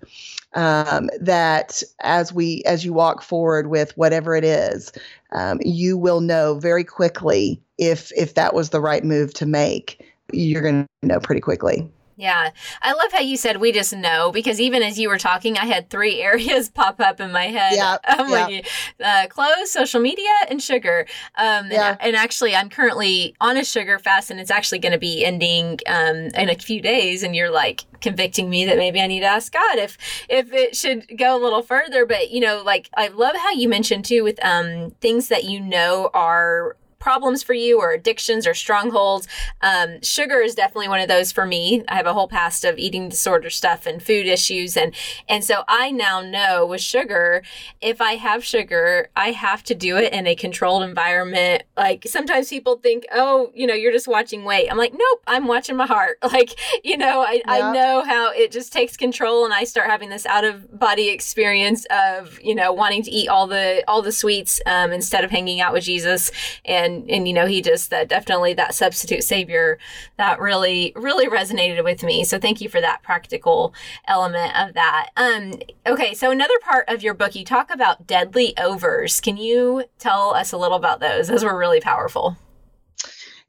um, 0.54 1.09
that 1.20 1.83
as 2.00 2.33
we 2.33 2.62
as 2.66 2.85
you 2.85 2.92
walk 2.92 3.22
forward 3.22 3.68
with 3.68 3.96
whatever 3.96 4.35
it 4.35 4.44
is, 4.44 4.92
um, 5.33 5.59
you 5.62 5.96
will 5.96 6.20
know 6.20 6.59
very 6.59 6.85
quickly 6.85 7.61
if 7.78 8.11
if 8.16 8.35
that 8.35 8.54
was 8.54 8.70
the 8.70 8.81
right 8.81 9.04
move 9.04 9.33
to 9.35 9.46
make 9.46 10.04
you're 10.33 10.62
going 10.62 10.87
to 11.03 11.09
know 11.09 11.21
pretty 11.21 11.41
quickly. 11.41 11.91
Yeah. 12.19 12.51
I 12.83 12.95
love 12.95 13.12
how 13.12 13.21
you 13.21 13.37
said 13.37 13.59
we 13.59 13.71
just 13.71 13.95
know 13.95 14.33
because 14.33 14.61
even 14.61 14.83
as 14.83 14.99
you 14.99 15.09
were 15.09 15.19
talking, 15.19 15.57
I 15.57 15.67
had 15.67 15.88
three 15.88 16.21
areas 16.21 16.69
pop 16.69 17.01
up 17.01 17.21
in 17.21 17.31
my 17.31 17.45
head. 17.45 17.75
Yeah. 17.77 17.97
Um. 18.19 18.31
Like, 18.31 18.67
uh, 19.03 19.27
clothes, 19.29 19.71
social 19.71 20.01
media, 20.01 20.31
and 20.49 20.61
sugar. 20.61 21.07
Um, 21.37 21.71
yeah. 21.71 21.91
and, 21.91 21.99
and, 22.01 22.17
actually, 22.17 22.55
I'm 22.57 22.69
currently 22.69 23.37
on 23.41 23.57
a 23.57 23.64
sugar 23.64 23.99
fast 23.99 24.31
and 24.31 24.41
it's 24.41 24.51
actually 24.51 24.81
going 24.81 24.93
to 24.93 24.99
be 24.99 25.25
ending 25.25 25.79
um, 25.87 26.17
in 26.17 26.49
a 26.49 26.57
few 26.57 26.81
days. 26.81 27.23
And 27.23 27.37
you're 27.37 27.51
like 27.51 27.85
convicting 28.01 28.51
me 28.51 28.64
that 28.64 28.77
maybe 28.77 29.01
I 29.01 29.07
need 29.07 29.21
to 29.21 29.27
ask 29.27 29.53
God 29.53 29.79
if, 29.79 29.97
if 30.29 30.53
it 30.53 30.75
should 30.75 31.17
go 31.17 31.37
a 31.37 31.41
little 31.41 31.62
further. 31.62 32.07
But, 32.07 32.31
you 32.33 32.41
know, 32.41 32.62
like 32.64 32.91
I 32.97 33.09
love 33.09 33.37
how 33.37 33.53
you 33.53 33.69
mentioned 33.69 34.05
too 34.05 34.25
with 34.25 34.45
um, 34.45 34.91
things 35.01 35.29
that 35.29 35.45
you 35.45 35.61
know 35.61 36.11
are 36.12 36.77
problems 36.99 37.43
for 37.43 37.55
you 37.55 37.79
or 37.79 37.93
addictions 37.93 38.47
or 38.47 38.55
strongholds. 38.55 39.29
Um, 39.61 40.03
sugar 40.03 40.41
is 40.41 40.55
definitely 40.55 40.89
one 40.89 41.01
of 41.01 41.09
those 41.09 41.33
for 41.33 41.47
me. 41.47 41.85
I 41.89 41.95
have 41.95 42.07
a 42.07 42.13
whole 42.13 42.29
past 42.29 42.65
of 42.65 42.79
eating 42.79 43.09
disorder 43.09 43.51
stuff 43.51 43.87
and 43.87 44.03
food 44.03 44.27
issues. 44.27 44.77
And, 44.77 44.95
and 45.29 45.45
so 45.45 45.63
I 45.69 45.91
now 45.91 46.21
know 46.21 46.67
with 46.67 46.81
sugar, 46.81 47.43
if 47.81 48.01
I 48.01 48.15
have 48.15 48.45
sugar, 48.45 49.09
I 49.17 49.31
have 49.31 49.63
to 49.65 49.75
do 49.75 49.97
it 49.97 50.13
in 50.13 50.27
a 50.27 50.35
controlled 50.35 50.83
environment. 50.83 51.63
Like 51.77 52.05
sometimes 52.07 52.49
people 52.49 52.77
think, 52.77 53.07
oh, 53.13 53.53
you 53.55 53.67
know, 53.67 53.75
you're 53.75 53.93
just 53.93 54.09
watching 54.09 54.45
weight. 54.45 54.69
I'm 54.71 54.79
like, 54.79 54.93
nope, 54.93 55.23
I'm 55.27 55.47
watching 55.47 55.77
my 55.77 55.87
heart. 55.87 56.19
Like, 56.29 56.61
you 56.85 56.99
know, 56.99 57.23
I, 57.23 57.41
yeah. 57.47 57.71
I 57.71 57.73
know 57.73 58.05
how 58.05 58.31
it 58.33 58.53
just 58.53 58.71
takes 58.71 58.99
control 58.99 59.47
and 59.47 59.55
I 59.55 59.65
start 59.65 59.89
having 59.89 60.11
this 60.11 60.27
out 60.27 60.45
of 60.45 60.79
body 60.79 61.09
experience 61.09 61.87
of, 61.91 62.39
you 62.43 62.55
know, 62.55 62.71
wanting 62.71 63.03
to 63.05 63.11
eat 63.11 63.29
all 63.29 63.47
the, 63.47 63.83
all 63.89 64.03
the 64.03 64.13
sweets 64.13 64.61
um, 64.67 64.93
instead 64.93 65.25
of 65.25 65.31
hanging 65.31 65.63
out 65.63 65.73
with 65.73 65.85
Jesus. 65.85 66.31
And, 66.67 66.88
and, 66.88 67.29
you 67.29 67.35
know, 67.35 67.46
he 67.46 67.61
just, 67.61 67.90
that 67.90 68.09
definitely 68.09 68.55
that 68.55 68.74
substitute 68.74 69.24
savior 69.24 69.79
that 70.16 70.40
really, 70.40 70.92
really 70.96 71.29
resonated 71.29 71.85
with 71.85 72.03
me. 72.03 72.24
So 72.24 72.38
thank 72.38 72.61
you 72.61 72.68
for 72.68 72.81
that 72.81 73.03
practical 73.03 73.74
element 74.07 74.57
of 74.59 74.74
that. 74.74 75.11
Um, 75.16 75.55
okay. 75.87 76.14
So 76.14 76.31
another 76.31 76.59
part 76.62 76.88
of 76.88 77.03
your 77.03 77.14
book, 77.14 77.35
you 77.35 77.44
talk 77.44 77.72
about 77.72 78.07
deadly 78.07 78.57
overs. 78.59 79.20
Can 79.20 79.37
you 79.37 79.85
tell 79.98 80.35
us 80.35 80.53
a 80.53 80.57
little 80.57 80.77
about 80.77 81.01
those? 81.01 81.29
Those 81.29 81.44
were 81.44 81.57
really 81.57 81.81
powerful. 81.81 82.37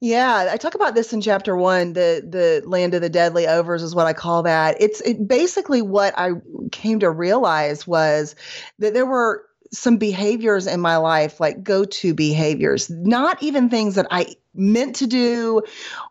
Yeah, 0.02 0.48
I 0.50 0.56
talk 0.56 0.76
about 0.76 0.96
this 0.96 1.12
in 1.12 1.20
chapter 1.20 1.58
one. 1.58 1.92
The 1.92 2.26
the 2.26 2.66
land 2.66 2.94
of 2.94 3.02
the 3.02 3.10
deadly 3.10 3.48
overs 3.48 3.84
is 3.84 3.94
what 3.94 4.08
I 4.08 4.14
call 4.14 4.44
that. 4.44 4.78
It's 4.80 5.02
it, 5.02 5.28
basically 5.28 5.82
what 5.82 6.14
I 6.18 6.32
came 6.72 7.02
to 7.02 7.12
realize 7.12 7.86
was 7.86 8.34
that 8.78 8.94
there 8.94 9.06
were 9.06 9.44
some 9.72 9.98
behaviors 9.98 10.68
in 10.68 10.80
my 10.80 10.98
life, 10.98 11.40
like 11.40 11.64
go 11.64 11.86
to 11.86 12.14
behaviors, 12.14 12.90
not 12.90 13.42
even 13.42 13.70
things 13.70 13.96
that 13.96 14.08
I 14.10 14.36
meant 14.54 14.96
to 14.98 15.08
do, 15.08 15.62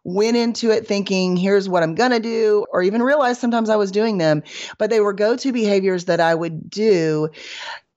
went 0.05 0.37
into 0.37 0.71
it 0.71 0.87
thinking, 0.87 1.37
here's 1.37 1.69
what 1.69 1.83
I'm 1.83 1.95
going 1.95 2.13
to 2.13 2.21
do, 2.21 2.67
or 2.73 2.83
even 2.83 3.03
realized 3.03 3.41
sometimes 3.41 3.69
I 3.69 3.77
was 3.77 3.91
doing 3.91 4.19
them, 4.19 4.43
but 4.79 4.91
they 4.91 5.01
were 5.01 5.13
go 5.13 5.37
to 5.37 5.53
behaviors 5.53 6.05
that 6.07 6.21
I 6.21 6.35
would 6.35 6.71
do 6.71 7.29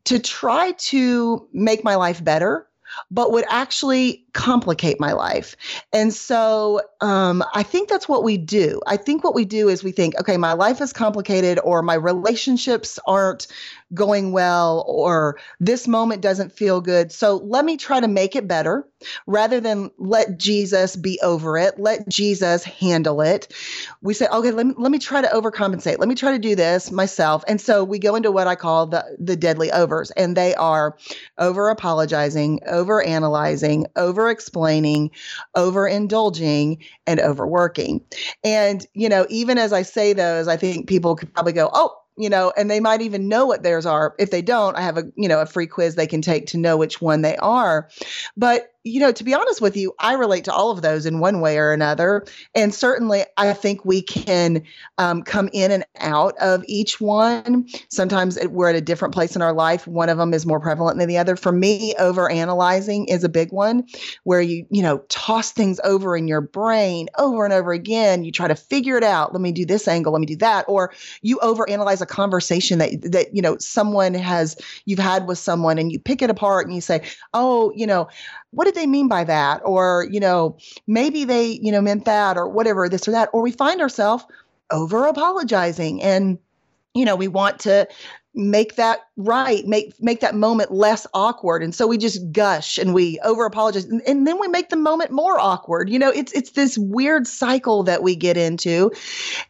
to 0.05 0.19
try 0.19 0.71
to 0.73 1.47
make 1.53 1.83
my 1.83 1.95
life 1.95 2.23
better 2.23 2.67
but 3.09 3.31
would 3.31 3.45
actually 3.49 4.25
complicate 4.33 4.99
my 4.99 5.13
life. 5.13 5.55
And 5.93 6.13
so 6.13 6.81
um, 7.01 7.43
I 7.53 7.63
think 7.63 7.89
that's 7.89 8.09
what 8.09 8.23
we 8.23 8.37
do. 8.37 8.81
I 8.87 8.97
think 8.97 9.23
what 9.23 9.35
we 9.35 9.45
do 9.45 9.69
is 9.69 9.83
we 9.83 9.91
think, 9.91 10.19
okay, 10.19 10.37
my 10.37 10.53
life 10.53 10.81
is 10.81 10.93
complicated, 10.93 11.59
or 11.63 11.81
my 11.81 11.93
relationships 11.93 12.99
aren't 13.07 13.47
going 13.93 14.31
well, 14.31 14.85
or 14.87 15.37
this 15.59 15.87
moment 15.87 16.21
doesn't 16.21 16.51
feel 16.51 16.81
good. 16.81 17.11
So 17.11 17.37
let 17.37 17.65
me 17.65 17.77
try 17.77 17.99
to 17.99 18.07
make 18.07 18.35
it 18.35 18.47
better 18.47 18.87
rather 19.27 19.59
than 19.59 19.91
let 19.97 20.37
Jesus 20.37 20.95
be 20.95 21.19
over 21.21 21.57
it, 21.57 21.79
let 21.79 22.07
Jesus 22.07 22.63
handle 22.63 23.21
it. 23.21 23.53
We 24.01 24.13
say, 24.13 24.27
okay, 24.27 24.51
let 24.51 24.65
me, 24.65 24.73
let 24.77 24.91
me 24.91 24.99
try 24.99 25.21
to 25.21 25.27
overcompensate. 25.27 25.97
Let 25.97 26.07
me 26.07 26.15
try 26.15 26.31
to 26.31 26.39
do 26.39 26.55
this 26.55 26.91
myself. 26.91 27.43
And 27.47 27.59
so 27.59 27.83
we 27.83 27.99
go 27.99 28.15
into 28.15 28.31
what 28.31 28.47
I 28.47 28.55
call 28.55 28.87
the, 28.87 29.03
the 29.19 29.35
deadly 29.35 29.71
overs, 29.71 30.11
and 30.11 30.37
they 30.37 30.55
are 30.55 30.97
over 31.37 31.69
apologizing, 31.69 32.59
over 32.67 33.03
analyzing, 33.03 33.87
over 33.95 34.29
explaining, 34.29 35.11
over 35.55 35.87
indulging, 35.87 36.77
and 37.07 37.19
overworking. 37.19 38.01
And, 38.43 38.85
you 38.93 39.09
know, 39.09 39.25
even 39.29 39.57
as 39.57 39.73
I 39.73 39.81
say 39.81 40.13
those, 40.13 40.47
I 40.47 40.57
think 40.57 40.87
people 40.87 41.15
could 41.15 41.33
probably 41.33 41.53
go, 41.53 41.69
oh, 41.73 41.95
you 42.17 42.29
know, 42.29 42.51
and 42.55 42.69
they 42.69 42.79
might 42.79 43.01
even 43.01 43.27
know 43.27 43.45
what 43.45 43.63
theirs 43.63 43.85
are. 43.85 44.15
If 44.19 44.31
they 44.31 44.41
don't, 44.41 44.75
I 44.75 44.81
have 44.81 44.97
a, 44.97 45.03
you 45.15 45.27
know, 45.27 45.41
a 45.41 45.45
free 45.45 45.67
quiz 45.67 45.95
they 45.95 46.07
can 46.07 46.21
take 46.21 46.47
to 46.47 46.57
know 46.57 46.77
which 46.77 47.01
one 47.01 47.21
they 47.21 47.37
are. 47.37 47.89
But 48.35 48.73
you 48.83 48.99
know, 48.99 49.11
to 49.11 49.23
be 49.23 49.33
honest 49.33 49.61
with 49.61 49.77
you, 49.77 49.93
I 49.99 50.13
relate 50.13 50.43
to 50.45 50.53
all 50.53 50.71
of 50.71 50.81
those 50.81 51.05
in 51.05 51.19
one 51.19 51.39
way 51.39 51.57
or 51.57 51.71
another. 51.71 52.25
And 52.55 52.73
certainly, 52.73 53.23
I 53.37 53.53
think 53.53 53.85
we 53.85 54.01
can 54.01 54.63
um, 54.97 55.21
come 55.21 55.49
in 55.53 55.71
and 55.71 55.85
out 55.99 56.35
of 56.39 56.63
each 56.67 56.99
one. 56.99 57.67
Sometimes 57.89 58.39
we're 58.49 58.69
at 58.69 58.75
a 58.75 58.81
different 58.81 59.13
place 59.13 59.35
in 59.35 59.41
our 59.41 59.53
life. 59.53 59.85
One 59.85 60.09
of 60.09 60.17
them 60.17 60.33
is 60.33 60.45
more 60.45 60.59
prevalent 60.59 60.97
than 60.97 61.07
the 61.07 61.17
other. 61.17 61.35
For 61.35 61.51
me, 61.51 61.93
over 61.99 62.29
analyzing 62.29 63.05
is 63.05 63.23
a 63.23 63.29
big 63.29 63.51
one 63.51 63.83
where 64.23 64.41
you, 64.41 64.65
you 64.71 64.81
know, 64.81 64.99
toss 65.09 65.51
things 65.51 65.79
over 65.83 66.17
in 66.17 66.27
your 66.27 66.41
brain 66.41 67.07
over 67.19 67.45
and 67.45 67.53
over 67.53 67.73
again. 67.73 68.23
You 68.23 68.31
try 68.31 68.47
to 68.47 68.55
figure 68.55 68.97
it 68.97 69.03
out. 69.03 69.31
Let 69.31 69.41
me 69.41 69.51
do 69.51 69.65
this 69.65 69.87
angle. 69.87 70.13
Let 70.13 70.21
me 70.21 70.25
do 70.25 70.37
that. 70.37 70.65
Or 70.67 70.91
you 71.21 71.37
over 71.39 71.69
analyze 71.69 72.01
a 72.01 72.07
conversation 72.07 72.79
that, 72.79 73.11
that, 73.11 73.35
you 73.35 73.43
know, 73.43 73.57
someone 73.59 74.15
has, 74.15 74.57
you've 74.85 74.99
had 74.99 75.27
with 75.27 75.37
someone 75.37 75.77
and 75.77 75.91
you 75.91 75.99
pick 75.99 76.23
it 76.23 76.31
apart 76.31 76.65
and 76.65 76.73
you 76.73 76.81
say, 76.81 77.03
oh, 77.33 77.71
you 77.75 77.85
know, 77.85 78.07
what 78.51 78.70
did 78.71 78.81
they 78.81 78.87
mean 78.87 79.07
by 79.07 79.23
that? 79.25 79.61
Or, 79.65 80.07
you 80.09 80.19
know, 80.19 80.57
maybe 80.87 81.25
they, 81.25 81.59
you 81.61 81.71
know, 81.71 81.81
meant 81.81 82.05
that 82.05 82.37
or 82.37 82.47
whatever, 82.47 82.87
this 82.87 83.07
or 83.07 83.11
that. 83.11 83.29
Or 83.33 83.41
we 83.41 83.51
find 83.51 83.81
ourselves 83.81 84.23
over 84.71 85.05
apologizing 85.05 86.01
and, 86.01 86.39
you 86.93 87.05
know, 87.05 87.15
we 87.15 87.27
want 87.27 87.59
to 87.59 87.87
make 88.33 88.75
that 88.75 88.99
right 89.17 89.67
make 89.67 89.93
make 90.01 90.21
that 90.21 90.35
moment 90.35 90.71
less 90.71 91.05
awkward. 91.13 91.61
And 91.61 91.75
so 91.75 91.85
we 91.85 91.97
just 91.97 92.31
gush 92.31 92.77
and 92.77 92.93
we 92.93 93.19
over 93.19 93.45
apologize 93.45 93.85
and, 93.85 94.01
and, 94.07 94.25
then 94.25 94.39
we 94.39 94.47
make 94.47 94.69
the 94.69 94.77
moment 94.77 95.11
more 95.11 95.37
awkward. 95.37 95.89
You 95.89 95.99
know 95.99 96.09
it's 96.09 96.31
it's 96.31 96.51
this 96.51 96.77
weird 96.77 97.27
cycle 97.27 97.83
that 97.83 98.03
we 98.03 98.15
get 98.15 98.37
into. 98.37 98.91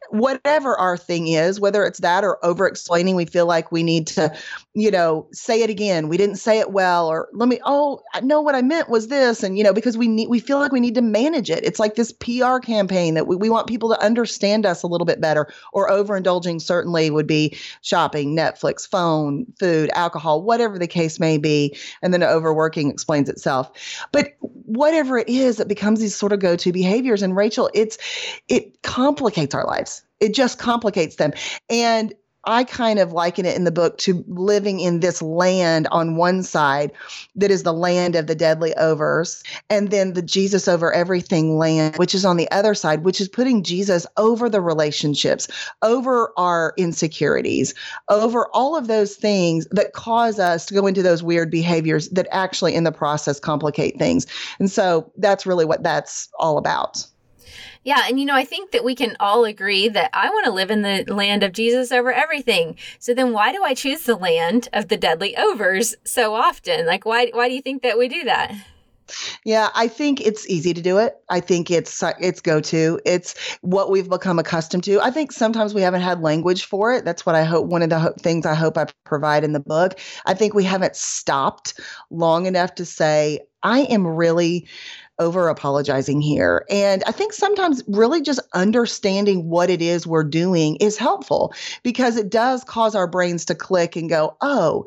Whatever 0.09 0.75
our 0.77 0.97
thing 0.97 1.27
is 1.27 1.59
whether 1.59 1.85
it's 1.85 1.99
that 1.99 2.23
or 2.23 2.43
over 2.43 2.65
explaining 2.65 3.15
we 3.15 3.25
feel 3.25 3.45
like 3.45 3.71
we 3.71 3.83
need 3.83 4.07
to 4.07 4.35
you 4.73 4.89
know 4.89 5.27
say 5.31 5.61
it 5.61 5.69
again. 5.69 6.07
We 6.07 6.17
didn't 6.17 6.37
say 6.37 6.59
it 6.59 6.71
well 6.71 7.07
or 7.07 7.29
let 7.33 7.49
me 7.49 7.59
oh 7.65 8.01
i 8.13 8.21
know 8.21 8.41
what 8.41 8.55
i 8.55 8.63
meant 8.63 8.89
was 8.89 9.09
this. 9.09 9.43
And 9.43 9.59
you 9.59 9.63
know 9.63 9.73
because 9.73 9.95
we 9.95 10.07
need 10.07 10.27
we 10.27 10.39
feel 10.39 10.57
like 10.57 10.71
we 10.71 10.79
need 10.79 10.95
to 10.95 11.01
manage 11.03 11.51
it. 11.51 11.63
It's 11.63 11.79
like 11.79 11.95
this 11.95 12.11
pr 12.11 12.57
campaign 12.63 13.13
that 13.13 13.27
we, 13.27 13.35
we 13.35 13.49
want 13.49 13.67
people 13.67 13.89
to 13.89 14.03
understand 14.03 14.65
us 14.65 14.81
a 14.81 14.87
little 14.87 15.05
bit 15.05 15.21
better 15.21 15.47
or 15.71 15.87
overindulging 15.87 16.59
certainly 16.59 17.11
would 17.11 17.27
be 17.27 17.55
shopping 17.81 18.35
netflix 18.35 18.70
Netflix, 18.71 18.87
phone, 18.87 19.45
food, 19.59 19.89
alcohol, 19.93 20.41
whatever 20.43 20.77
the 20.77 20.87
case 20.87 21.19
may 21.19 21.37
be, 21.37 21.77
and 22.01 22.13
then 22.13 22.23
overworking 22.23 22.89
explains 22.89 23.29
itself. 23.29 23.69
But 24.11 24.33
whatever 24.39 25.17
it 25.17 25.29
is, 25.29 25.59
it 25.59 25.67
becomes 25.67 25.99
these 25.99 26.15
sort 26.15 26.33
of 26.33 26.39
go-to 26.39 26.71
behaviors. 26.71 27.21
And 27.21 27.35
Rachel, 27.35 27.69
it's 27.73 27.97
it 28.47 28.81
complicates 28.83 29.53
our 29.55 29.65
lives. 29.65 30.03
It 30.19 30.33
just 30.33 30.59
complicates 30.59 31.15
them. 31.15 31.33
And 31.69 32.13
I 32.45 32.63
kind 32.63 32.97
of 32.97 33.11
liken 33.11 33.45
it 33.45 33.55
in 33.55 33.65
the 33.65 33.71
book 33.71 33.97
to 33.99 34.23
living 34.27 34.79
in 34.79 34.99
this 34.99 35.21
land 35.21 35.87
on 35.91 36.15
one 36.15 36.41
side 36.41 36.91
that 37.35 37.51
is 37.51 37.63
the 37.63 37.73
land 37.73 38.15
of 38.15 38.27
the 38.27 38.35
deadly 38.35 38.73
overs, 38.75 39.43
and 39.69 39.91
then 39.91 40.13
the 40.13 40.21
Jesus 40.21 40.67
over 40.67 40.91
everything 40.91 41.57
land, 41.57 41.97
which 41.97 42.15
is 42.15 42.25
on 42.25 42.37
the 42.37 42.49
other 42.49 42.73
side, 42.73 43.03
which 43.03 43.21
is 43.21 43.27
putting 43.27 43.63
Jesus 43.63 44.07
over 44.17 44.49
the 44.49 44.61
relationships, 44.61 45.47
over 45.83 46.33
our 46.37 46.73
insecurities, 46.77 47.75
over 48.09 48.47
all 48.53 48.75
of 48.75 48.87
those 48.87 49.15
things 49.15 49.67
that 49.71 49.93
cause 49.93 50.39
us 50.39 50.65
to 50.65 50.73
go 50.73 50.87
into 50.87 51.03
those 51.03 51.21
weird 51.21 51.51
behaviors 51.51 52.09
that 52.09 52.27
actually 52.31 52.73
in 52.73 52.83
the 52.83 52.91
process 52.91 53.39
complicate 53.39 53.99
things. 53.99 54.25
And 54.59 54.69
so 54.69 55.11
that's 55.17 55.45
really 55.45 55.65
what 55.65 55.83
that's 55.83 56.27
all 56.39 56.57
about. 56.57 57.05
Yeah, 57.83 58.03
and 58.07 58.19
you 58.19 58.25
know, 58.25 58.35
I 58.35 58.45
think 58.45 58.71
that 58.71 58.83
we 58.83 58.95
can 58.95 59.15
all 59.19 59.45
agree 59.45 59.87
that 59.89 60.09
I 60.13 60.29
want 60.29 60.45
to 60.45 60.51
live 60.51 60.71
in 60.71 60.81
the 60.81 61.05
land 61.07 61.43
of 61.43 61.51
Jesus 61.51 61.91
over 61.91 62.11
everything. 62.11 62.77
So 62.99 63.13
then 63.13 63.33
why 63.33 63.51
do 63.51 63.63
I 63.63 63.73
choose 63.73 64.03
the 64.03 64.15
land 64.15 64.69
of 64.73 64.87
the 64.87 64.97
deadly 64.97 65.35
overs 65.37 65.95
so 66.03 66.33
often? 66.35 66.85
Like 66.85 67.05
why 67.05 67.31
why 67.33 67.49
do 67.49 67.55
you 67.55 67.61
think 67.61 67.83
that 67.83 67.97
we 67.97 68.07
do 68.07 68.23
that? 68.25 68.53
Yeah, 69.43 69.69
I 69.75 69.87
think 69.87 70.21
it's 70.21 70.47
easy 70.47 70.73
to 70.73 70.81
do 70.81 70.97
it. 70.97 71.15
I 71.29 71.39
think 71.39 71.71
it's 71.71 72.03
it's 72.19 72.41
go 72.41 72.59
to. 72.61 72.99
It's 73.05 73.35
what 73.61 73.91
we've 73.91 74.09
become 74.09 74.39
accustomed 74.39 74.83
to. 74.85 74.99
I 75.01 75.11
think 75.11 75.31
sometimes 75.31 75.73
we 75.73 75.81
haven't 75.81 76.01
had 76.01 76.21
language 76.21 76.65
for 76.65 76.93
it. 76.93 77.05
That's 77.05 77.25
what 77.25 77.35
I 77.35 77.43
hope. 77.43 77.67
One 77.67 77.81
of 77.81 77.89
the 77.89 77.99
ho- 77.99 78.13
things 78.19 78.45
I 78.45 78.53
hope 78.53 78.77
I 78.77 78.85
provide 79.03 79.43
in 79.43 79.53
the 79.53 79.59
book. 79.59 79.99
I 80.25 80.33
think 80.33 80.53
we 80.53 80.63
haven't 80.63 80.95
stopped 80.95 81.79
long 82.09 82.45
enough 82.45 82.75
to 82.75 82.85
say, 82.85 83.39
I 83.63 83.81
am 83.81 84.07
really 84.07 84.67
over 85.21 85.47
apologizing 85.47 86.19
here. 86.19 86.65
And 86.69 87.03
I 87.05 87.11
think 87.11 87.31
sometimes 87.31 87.83
really 87.87 88.21
just 88.21 88.41
understanding 88.53 89.47
what 89.47 89.69
it 89.69 89.81
is 89.81 90.07
we're 90.07 90.23
doing 90.23 90.75
is 90.77 90.97
helpful 90.97 91.53
because 91.83 92.17
it 92.17 92.29
does 92.29 92.63
cause 92.63 92.95
our 92.95 93.07
brains 93.07 93.45
to 93.45 93.55
click 93.55 93.95
and 93.95 94.09
go, 94.09 94.35
oh, 94.41 94.85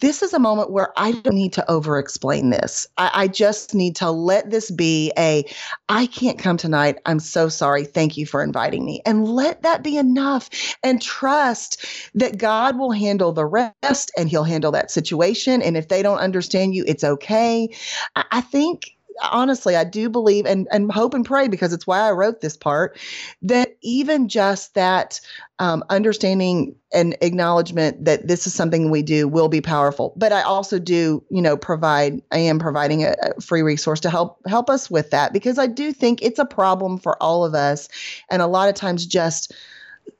this 0.00 0.22
is 0.22 0.32
a 0.32 0.38
moment 0.38 0.70
where 0.70 0.92
I 0.96 1.12
don't 1.12 1.34
need 1.34 1.52
to 1.54 1.70
over 1.70 1.98
explain 1.98 2.50
this. 2.50 2.86
I, 2.96 3.10
I, 3.14 3.28
just 3.28 3.74
need 3.74 3.94
to 3.96 4.10
let 4.10 4.50
this 4.50 4.70
be 4.70 5.12
a, 5.16 5.44
I 5.88 6.06
can't 6.06 6.38
come 6.38 6.56
tonight. 6.56 6.98
I'm 7.06 7.20
so 7.20 7.48
sorry. 7.48 7.84
Thank 7.84 8.16
you 8.16 8.26
for 8.26 8.42
inviting 8.42 8.84
me. 8.84 9.02
And 9.06 9.28
let 9.28 9.62
that 9.62 9.84
be 9.84 9.96
enough 9.96 10.50
and 10.82 11.00
trust 11.00 11.86
that 12.14 12.38
God 12.38 12.76
will 12.76 12.90
handle 12.90 13.32
the 13.32 13.46
rest 13.46 14.10
and 14.18 14.28
he'll 14.28 14.44
handle 14.44 14.72
that 14.72 14.90
situation. 14.90 15.62
And 15.62 15.76
if 15.76 15.88
they 15.88 16.02
don't 16.02 16.18
understand 16.18 16.74
you, 16.74 16.84
it's 16.86 17.04
okay. 17.04 17.68
I, 18.16 18.24
I 18.32 18.40
think 18.40 18.93
honestly, 19.22 19.76
I 19.76 19.84
do 19.84 20.08
believe 20.08 20.46
and, 20.46 20.68
and 20.70 20.90
hope 20.90 21.14
and 21.14 21.24
pray 21.24 21.48
because 21.48 21.72
it's 21.72 21.86
why 21.86 22.00
I 22.00 22.12
wrote 22.12 22.40
this 22.40 22.56
part 22.56 22.98
that 23.42 23.76
even 23.82 24.28
just 24.28 24.74
that 24.74 25.20
um, 25.58 25.84
understanding 25.88 26.74
and 26.92 27.16
acknowledgement 27.20 28.04
that 28.04 28.26
this 28.26 28.46
is 28.46 28.54
something 28.54 28.90
we 28.90 29.02
do 29.02 29.28
will 29.28 29.48
be 29.48 29.60
powerful. 29.60 30.12
But 30.16 30.32
I 30.32 30.42
also 30.42 30.78
do, 30.78 31.24
you 31.30 31.42
know, 31.42 31.56
provide. 31.56 32.20
I 32.32 32.38
am 32.38 32.58
providing 32.58 33.04
a, 33.04 33.14
a, 33.22 33.40
free 33.40 33.62
resource 33.62 34.00
to 34.00 34.10
help 34.10 34.40
help 34.46 34.68
us 34.68 34.90
with 34.90 35.10
that 35.10 35.32
because 35.32 35.58
I 35.58 35.66
do 35.66 35.92
think 35.92 36.22
it's 36.22 36.38
a 36.38 36.44
problem 36.44 36.98
for 36.98 37.20
all 37.22 37.44
of 37.44 37.54
us, 37.54 37.88
and 38.30 38.42
a 38.42 38.46
lot 38.46 38.68
of 38.68 38.74
times 38.74 39.06
just 39.06 39.52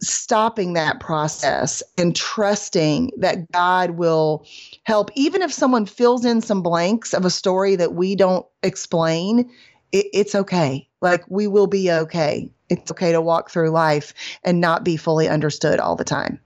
stopping 0.00 0.74
that 0.74 1.00
process 1.00 1.82
and 1.98 2.14
trusting 2.14 3.10
that 3.18 3.50
God 3.52 3.92
will 3.92 4.46
help, 4.84 5.10
even 5.14 5.42
if 5.42 5.52
someone 5.52 5.86
fills 5.86 6.24
in 6.24 6.40
some 6.40 6.62
blanks 6.62 7.14
of 7.14 7.24
a 7.24 7.30
story 7.30 7.76
that 7.76 7.94
we 7.94 8.16
don't 8.16 8.46
explain. 8.62 9.50
It, 9.92 10.06
it's 10.12 10.34
okay. 10.34 10.88
Like 11.00 11.24
we 11.28 11.46
will 11.46 11.66
be 11.66 11.90
okay 11.90 12.50
it's 12.70 12.90
okay 12.90 13.12
to 13.12 13.20
walk 13.20 13.50
through 13.50 13.70
life 13.70 14.14
and 14.42 14.60
not 14.60 14.84
be 14.84 14.96
fully 14.96 15.28
understood 15.28 15.80
all 15.80 15.96
the 15.96 16.04
time. 16.04 16.40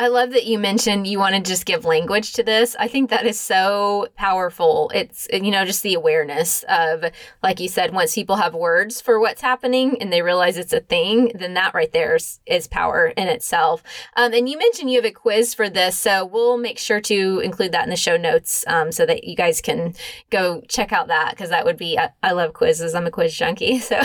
I 0.00 0.06
love 0.06 0.30
that 0.30 0.46
you 0.46 0.60
mentioned 0.60 1.08
you 1.08 1.18
want 1.18 1.34
to 1.34 1.40
just 1.40 1.66
give 1.66 1.84
language 1.84 2.32
to 2.34 2.44
this. 2.44 2.76
I 2.78 2.86
think 2.86 3.10
that 3.10 3.26
is 3.26 3.38
so 3.38 4.06
powerful. 4.14 4.92
It's, 4.94 5.26
you 5.32 5.50
know, 5.50 5.64
just 5.64 5.82
the 5.82 5.94
awareness 5.94 6.64
of, 6.68 7.04
like 7.42 7.58
you 7.58 7.66
said, 7.66 7.92
once 7.92 8.14
people 8.14 8.36
have 8.36 8.54
words 8.54 9.00
for 9.00 9.18
what's 9.18 9.40
happening 9.40 10.00
and 10.00 10.12
they 10.12 10.22
realize 10.22 10.56
it's 10.56 10.72
a 10.72 10.78
thing, 10.78 11.32
then 11.34 11.54
that 11.54 11.74
right 11.74 11.92
there 11.92 12.14
is, 12.14 12.38
is 12.46 12.68
power 12.68 13.08
in 13.08 13.26
itself. 13.26 13.82
Um, 14.16 14.32
and 14.34 14.48
you 14.48 14.56
mentioned 14.56 14.88
you 14.88 14.98
have 14.98 15.04
a 15.04 15.10
quiz 15.10 15.52
for 15.52 15.68
this. 15.68 15.98
So 15.98 16.24
we'll 16.24 16.58
make 16.58 16.78
sure 16.78 17.00
to 17.00 17.40
include 17.40 17.72
that 17.72 17.82
in 17.82 17.90
the 17.90 17.96
show 17.96 18.16
notes 18.16 18.64
um, 18.68 18.92
so 18.92 19.04
that 19.04 19.24
you 19.24 19.34
guys 19.34 19.60
can 19.60 19.94
go 20.30 20.60
check 20.68 20.92
out 20.92 21.08
that 21.08 21.30
because 21.30 21.50
that 21.50 21.64
would 21.64 21.76
be, 21.76 21.98
I, 21.98 22.10
I 22.22 22.32
love 22.32 22.52
quizzes. 22.52 22.94
I'm 22.94 23.06
a 23.06 23.10
quiz 23.10 23.34
junkie. 23.34 23.80
So, 23.80 24.00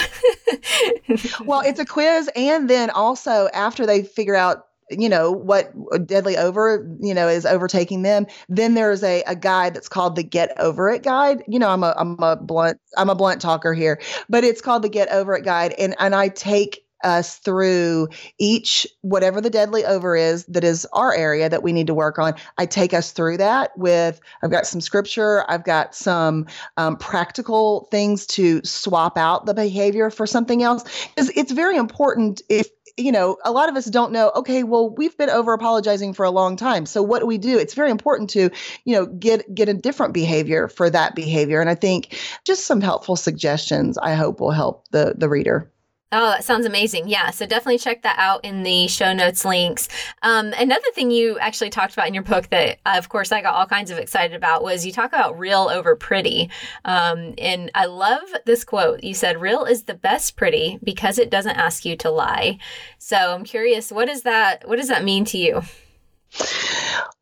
well, 1.46 1.62
it's 1.62 1.80
a 1.80 1.86
quiz. 1.86 2.32
And 2.36 2.68
then 2.68 2.90
also 2.90 3.48
after 3.54 3.86
they 3.86 4.02
figure 4.02 4.36
out 4.36 4.66
you 4.90 5.10
know 5.10 5.32
what 5.32 5.72
deadly 6.06 6.38
over 6.38 6.86
you 7.00 7.14
know 7.14 7.28
is 7.28 7.46
overtaking 7.46 8.02
them 8.02 8.26
then 8.50 8.74
there's 8.74 9.04
a, 9.04 9.24
a 9.24 9.36
guide 9.36 9.74
that's 9.74 9.90
called 9.90 10.16
the 10.16 10.24
get 10.24 10.54
over 10.60 10.90
it 10.90 11.04
guide. 11.04 11.44
You 11.48 11.60
know 11.60 11.70
i'm 11.70 11.84
a 11.84 11.94
i'm 11.98 12.18
a 12.20 12.36
blunt 12.36 12.80
i'm 12.98 13.10
a 13.10 13.16
blunt 13.16 13.42
talker 13.42 13.74
here 13.74 14.00
but 14.30 14.44
it's 14.44 14.62
called 14.62 14.84
the 14.84 14.90
get 14.90 15.10
over 15.10 15.36
it 15.36 15.44
guide 15.44 15.74
and 15.74 15.96
and 16.00 16.16
i 16.16 16.28
take 16.30 16.84
us 17.04 17.38
through 17.38 18.08
each 18.40 18.88
whatever 19.02 19.42
the 19.42 19.50
deadly 19.50 19.86
over 19.86 20.16
is 20.16 20.46
that 20.46 20.64
is 20.64 20.88
our 20.94 21.14
area 21.14 21.50
that 21.50 21.62
we 21.62 21.74
need 21.74 21.88
to 21.88 21.94
work 21.94 22.18
on. 22.18 22.34
I 22.58 22.66
take 22.66 22.94
us 22.94 23.12
through 23.12 23.38
that 23.38 23.78
with 23.78 24.20
i've 24.42 24.52
got 24.52 24.66
some 24.66 24.82
scripture 24.82 25.50
i've 25.50 25.64
got 25.64 25.94
some 25.94 26.46
um, 26.78 26.96
practical 26.98 27.88
things 27.92 28.26
to 28.28 28.62
swap 28.64 29.18
out 29.18 29.46
the 29.46 29.54
behavior 29.54 30.10
for 30.10 30.26
something 30.26 30.64
else 30.64 30.84
because 31.10 31.30
it's 31.36 31.52
very 31.52 31.78
important 31.78 32.42
if 32.50 32.68
you 32.98 33.12
know, 33.12 33.38
a 33.44 33.52
lot 33.52 33.70
of 33.70 33.76
us 33.76 33.86
don't 33.86 34.12
know, 34.12 34.32
okay, 34.36 34.64
well, 34.64 34.90
we've 34.90 35.18
been 35.18 35.30
over 35.30 35.54
apologizing 35.54 36.14
for 36.14 36.26
a 36.26 36.32
long 36.32 36.56
time. 36.56 36.86
So 36.86 37.02
what 37.02 37.20
do 37.20 37.26
we 37.26 37.40
do? 37.40 37.58
It's 37.58 37.74
very 37.74 37.90
important 37.90 38.30
to, 38.32 38.52
you 38.86 38.96
know, 38.96 39.08
get 39.08 39.54
get 39.54 39.68
a 39.68 39.74
different 39.74 40.14
behavior 40.14 40.68
for 40.68 40.90
that 40.90 41.16
behavior. 41.16 41.60
And 41.60 41.70
I 41.70 41.76
think 41.76 42.20
just 42.46 42.66
some 42.68 42.82
helpful 42.82 43.16
suggestions 43.16 43.98
I 43.98 44.14
hope 44.14 44.40
will 44.40 44.52
help 44.52 44.88
the 44.92 45.16
the 45.18 45.28
reader. 45.28 45.73
Oh, 46.16 46.30
that 46.30 46.44
sounds 46.44 46.68
amazing. 46.68 47.08
Yeah. 47.08 47.32
So 47.32 47.48
definitely 47.48 47.80
check 47.80 48.04
that 48.04 48.20
out 48.20 48.46
in 48.46 48.62
the 48.62 48.88
show 48.88 49.14
notes 49.14 49.44
links. 49.44 49.90
Um, 50.22 50.54
another 50.56 50.86
thing 50.94 51.10
you 51.10 51.40
actually 51.40 51.72
talked 51.72 51.94
about 51.94 52.08
in 52.08 52.14
your 52.14 52.22
book 52.22 52.52
that, 52.52 52.78
uh, 52.86 52.96
of 52.98 53.10
course, 53.10 53.32
I 53.32 53.42
got 53.42 53.56
all 53.56 53.66
kinds 53.66 53.90
of 53.90 53.98
excited 53.98 54.36
about 54.36 54.62
was 54.62 54.86
you 54.86 54.92
talk 54.92 55.12
about 55.12 55.40
real 55.40 55.70
over 55.72 55.96
pretty. 55.96 56.52
Um, 56.86 57.34
and 57.40 57.72
I 57.74 57.86
love 57.86 58.22
this 58.46 58.64
quote. 58.64 59.04
You 59.04 59.16
said, 59.16 59.42
real 59.42 59.66
is 59.66 59.84
the 59.84 59.96
best 59.96 60.36
pretty 60.36 60.78
because 60.84 61.18
it 61.18 61.32
doesn't 61.32 61.58
ask 61.58 61.84
you 61.84 61.96
to 61.98 62.12
lie. 62.12 62.60
So 63.00 63.18
I'm 63.18 63.44
curious, 63.44 63.92
what 63.92 64.06
does 64.06 64.22
that, 64.22 64.68
what 64.68 64.76
does 64.76 64.90
that 64.90 65.04
mean 65.04 65.26
to 65.26 65.40
you? 65.40 65.64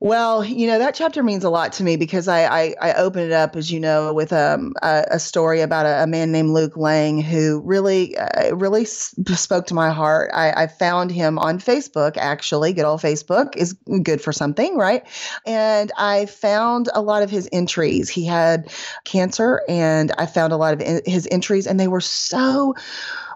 Well, 0.03 0.43
you 0.43 0.65
know 0.65 0.79
that 0.79 0.95
chapter 0.95 1.21
means 1.21 1.43
a 1.43 1.49
lot 1.51 1.73
to 1.73 1.83
me 1.83 1.95
because 1.95 2.27
I 2.27 2.45
I, 2.45 2.75
I 2.81 2.93
open 2.93 3.21
it 3.21 3.31
up, 3.31 3.55
as 3.55 3.71
you 3.71 3.79
know, 3.79 4.11
with 4.13 4.33
um, 4.33 4.73
a, 4.81 5.05
a 5.11 5.19
story 5.19 5.61
about 5.61 5.85
a, 5.85 6.03
a, 6.03 6.07
man 6.07 6.31
named 6.31 6.49
Luke 6.49 6.75
Lang 6.75 7.21
who 7.21 7.61
really 7.63 8.17
uh, 8.17 8.55
really 8.55 8.85
spoke 8.85 9.67
to 9.67 9.75
my 9.75 9.91
heart. 9.91 10.31
I, 10.33 10.63
I 10.63 10.67
found 10.67 11.11
him 11.11 11.37
on 11.37 11.59
Facebook. 11.59 12.17
Actually, 12.17 12.73
good 12.73 12.85
old 12.85 13.01
Facebook 13.01 13.55
is 13.55 13.73
good 14.01 14.21
for 14.21 14.33
something, 14.33 14.75
right? 14.75 15.05
And 15.45 15.91
I 15.99 16.25
found 16.25 16.89
a 16.95 17.01
lot 17.01 17.21
of 17.21 17.29
his 17.29 17.47
entries. 17.51 18.09
He 18.09 18.25
had 18.25 18.71
cancer, 19.03 19.61
and 19.69 20.11
I 20.17 20.25
found 20.25 20.51
a 20.51 20.57
lot 20.57 20.73
of 20.73 21.03
his 21.05 21.27
entries, 21.29 21.67
and 21.67 21.79
they 21.79 21.87
were 21.87 22.01
so 22.01 22.73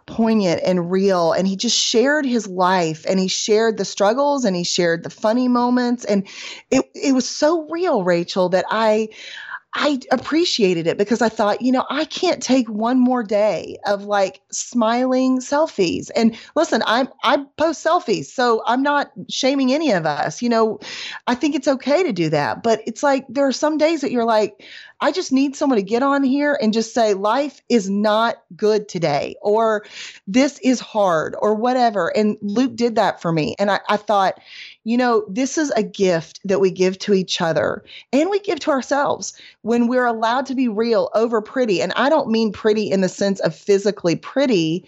poignant 0.06 0.62
and 0.64 0.92
real. 0.92 1.32
And 1.32 1.48
he 1.48 1.56
just 1.56 1.78
shared 1.78 2.26
his 2.26 2.48
life 2.48 3.06
and 3.08 3.20
he 3.20 3.28
shared 3.28 3.78
the 3.78 3.86
struggles 3.86 4.46
and 4.46 4.56
he 4.56 4.64
shared 4.64 5.04
the 5.04 5.10
funny 5.10 5.48
moments. 5.48 6.06
And 6.06 6.28
it, 6.72 6.86
it 6.94 7.14
was 7.14 7.28
so 7.28 7.68
real, 7.70 8.04
Rachel, 8.04 8.50
that 8.50 8.66
I, 8.70 9.10
I 9.78 10.00
appreciated 10.10 10.88
it 10.88 10.98
because 10.98 11.22
I 11.22 11.28
thought, 11.28 11.62
you 11.62 11.70
know, 11.74 11.86
I 11.90 12.06
can't 12.06 12.42
take 12.42 12.70
one 12.70 12.98
more 12.98 13.24
day 13.24 13.78
of 13.86 14.06
like 14.06 14.42
smiling 14.50 15.40
selfies. 15.40 16.10
And 16.16 16.38
listen, 16.56 16.82
I'm 16.88 17.10
I 17.24 17.44
post 17.58 17.86
selfies, 17.86 18.26
so 18.28 18.64
I'm 18.66 18.82
not 18.82 19.12
shaming 19.30 19.74
any 19.74 19.92
of 19.92 20.06
us. 20.06 20.42
You 20.42 20.48
know, 20.48 20.80
I 21.28 21.36
think 21.36 21.56
it's 21.56 21.68
okay 21.68 22.04
to 22.04 22.14
do 22.14 22.30
that, 22.30 22.64
but 22.64 22.82
it's 22.88 23.04
like 23.04 23.26
there 23.28 23.46
are 23.46 23.52
some 23.52 23.78
days 23.78 24.00
that 24.00 24.12
you're 24.12 24.24
like, 24.24 24.64
I 25.02 25.12
just 25.12 25.34
need 25.34 25.58
someone 25.58 25.78
to 25.78 25.84
get 25.84 26.04
on 26.04 26.24
here 26.24 26.58
and 26.62 26.72
just 26.72 26.94
say, 26.94 27.14
life 27.14 27.62
is 27.68 27.90
not 27.90 28.38
good 28.56 28.88
today, 28.88 29.36
or 29.42 29.86
this 30.26 30.58
is 30.60 30.80
hard, 30.80 31.36
or 31.40 31.54
whatever. 31.54 32.16
And 32.16 32.38
Luke 32.42 32.78
did 32.78 32.96
that 32.96 33.22
for 33.22 33.34
me. 33.34 33.56
And 33.60 33.70
I, 33.70 33.82
I 33.90 33.98
thought, 33.98 34.40
you 34.86 34.98
know, 34.98 35.26
this 35.28 35.58
is 35.58 35.72
a 35.72 35.84
gift 35.84 36.40
that 36.46 36.62
we 36.62 36.70
give 36.70 36.98
to 37.00 37.14
each 37.14 37.42
other 37.42 37.84
and 38.14 38.30
we 38.30 38.40
give 38.40 38.60
to 38.62 38.72
ourselves 38.72 39.34
when 39.64 39.88
we're 39.88 40.06
allowed 40.06 40.46
to 40.46 40.56
be 40.56 40.68
real 40.68 41.10
over 41.16 41.42
pretty. 41.42 41.82
And 41.82 41.92
I 41.96 42.08
don't 42.08 42.30
mean 42.30 42.52
pretty 42.52 42.92
in 42.92 43.02
the 43.02 43.10
sense 43.10 43.40
of 43.42 43.54
physically 43.56 44.16
pretty, 44.16 44.88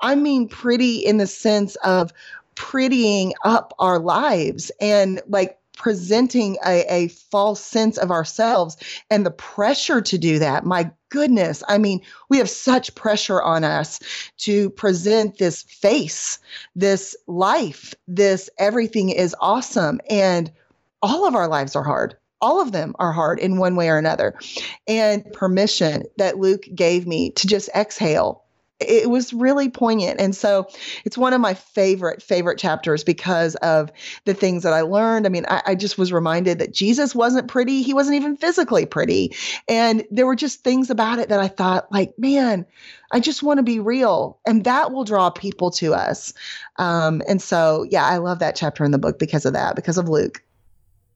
I 0.00 0.16
mean 0.16 0.48
pretty 0.48 0.96
in 0.96 1.18
the 1.18 1.28
sense 1.28 1.76
of 1.76 2.12
prettying 2.56 3.32
up 3.44 3.72
our 3.78 4.00
lives 4.00 4.72
and 4.80 5.22
like 5.28 5.58
presenting 5.76 6.56
a, 6.66 6.84
a 6.92 7.08
false 7.08 7.60
sense 7.60 7.98
of 7.98 8.10
ourselves 8.10 8.76
and 9.10 9.24
the 9.24 9.30
pressure 9.30 10.00
to 10.00 10.18
do 10.18 10.40
that. 10.40 10.64
My 10.64 10.90
goodness. 11.16 11.62
I 11.66 11.78
mean, 11.78 12.02
we 12.28 12.36
have 12.36 12.50
such 12.50 12.94
pressure 12.94 13.40
on 13.40 13.64
us 13.64 14.00
to 14.40 14.68
present 14.68 15.38
this 15.38 15.62
face, 15.62 16.38
this 16.74 17.16
life, 17.26 17.94
this 18.06 18.50
everything 18.58 19.08
is 19.08 19.34
awesome. 19.40 19.98
And 20.10 20.52
all 21.00 21.26
of 21.26 21.34
our 21.34 21.48
lives 21.48 21.74
are 21.74 21.82
hard 21.82 22.16
all 22.42 22.60
of 22.60 22.70
them 22.70 22.94
are 22.98 23.12
hard 23.12 23.38
in 23.38 23.56
one 23.56 23.76
way 23.76 23.88
or 23.88 23.96
another. 23.96 24.38
And 24.86 25.24
permission 25.32 26.04
that 26.18 26.36
Luke 26.36 26.64
gave 26.74 27.06
me 27.06 27.30
to 27.30 27.46
just 27.46 27.70
exhale 27.74 28.44
it 28.78 29.08
was 29.08 29.32
really 29.32 29.70
poignant. 29.70 30.20
And 30.20 30.34
so 30.36 30.68
it's 31.04 31.16
one 31.16 31.32
of 31.32 31.40
my 31.40 31.54
favorite, 31.54 32.22
favorite 32.22 32.58
chapters 32.58 33.02
because 33.02 33.54
of 33.56 33.90
the 34.24 34.34
things 34.34 34.62
that 34.64 34.74
I 34.74 34.82
learned. 34.82 35.24
I 35.24 35.30
mean, 35.30 35.46
I, 35.48 35.62
I, 35.66 35.74
just 35.74 35.96
was 35.96 36.12
reminded 36.12 36.58
that 36.58 36.74
Jesus 36.74 37.14
wasn't 37.14 37.48
pretty. 37.48 37.82
He 37.82 37.94
wasn't 37.94 38.16
even 38.16 38.36
physically 38.36 38.84
pretty. 38.84 39.34
And 39.68 40.04
there 40.10 40.26
were 40.26 40.36
just 40.36 40.62
things 40.62 40.90
about 40.90 41.18
it 41.18 41.30
that 41.30 41.40
I 41.40 41.48
thought, 41.48 41.90
like, 41.90 42.12
man, 42.18 42.66
I 43.12 43.20
just 43.20 43.42
want 43.42 43.58
to 43.58 43.62
be 43.62 43.80
real. 43.80 44.38
And 44.46 44.64
that 44.64 44.92
will 44.92 45.04
draw 45.04 45.30
people 45.30 45.70
to 45.72 45.94
us. 45.94 46.34
Um, 46.76 47.22
and 47.28 47.40
so, 47.40 47.86
yeah, 47.90 48.04
I 48.04 48.18
love 48.18 48.40
that 48.40 48.56
chapter 48.56 48.84
in 48.84 48.90
the 48.90 48.98
book 48.98 49.18
because 49.18 49.46
of 49.46 49.54
that, 49.54 49.76
because 49.76 49.96
of 49.96 50.08
Luke. 50.08 50.42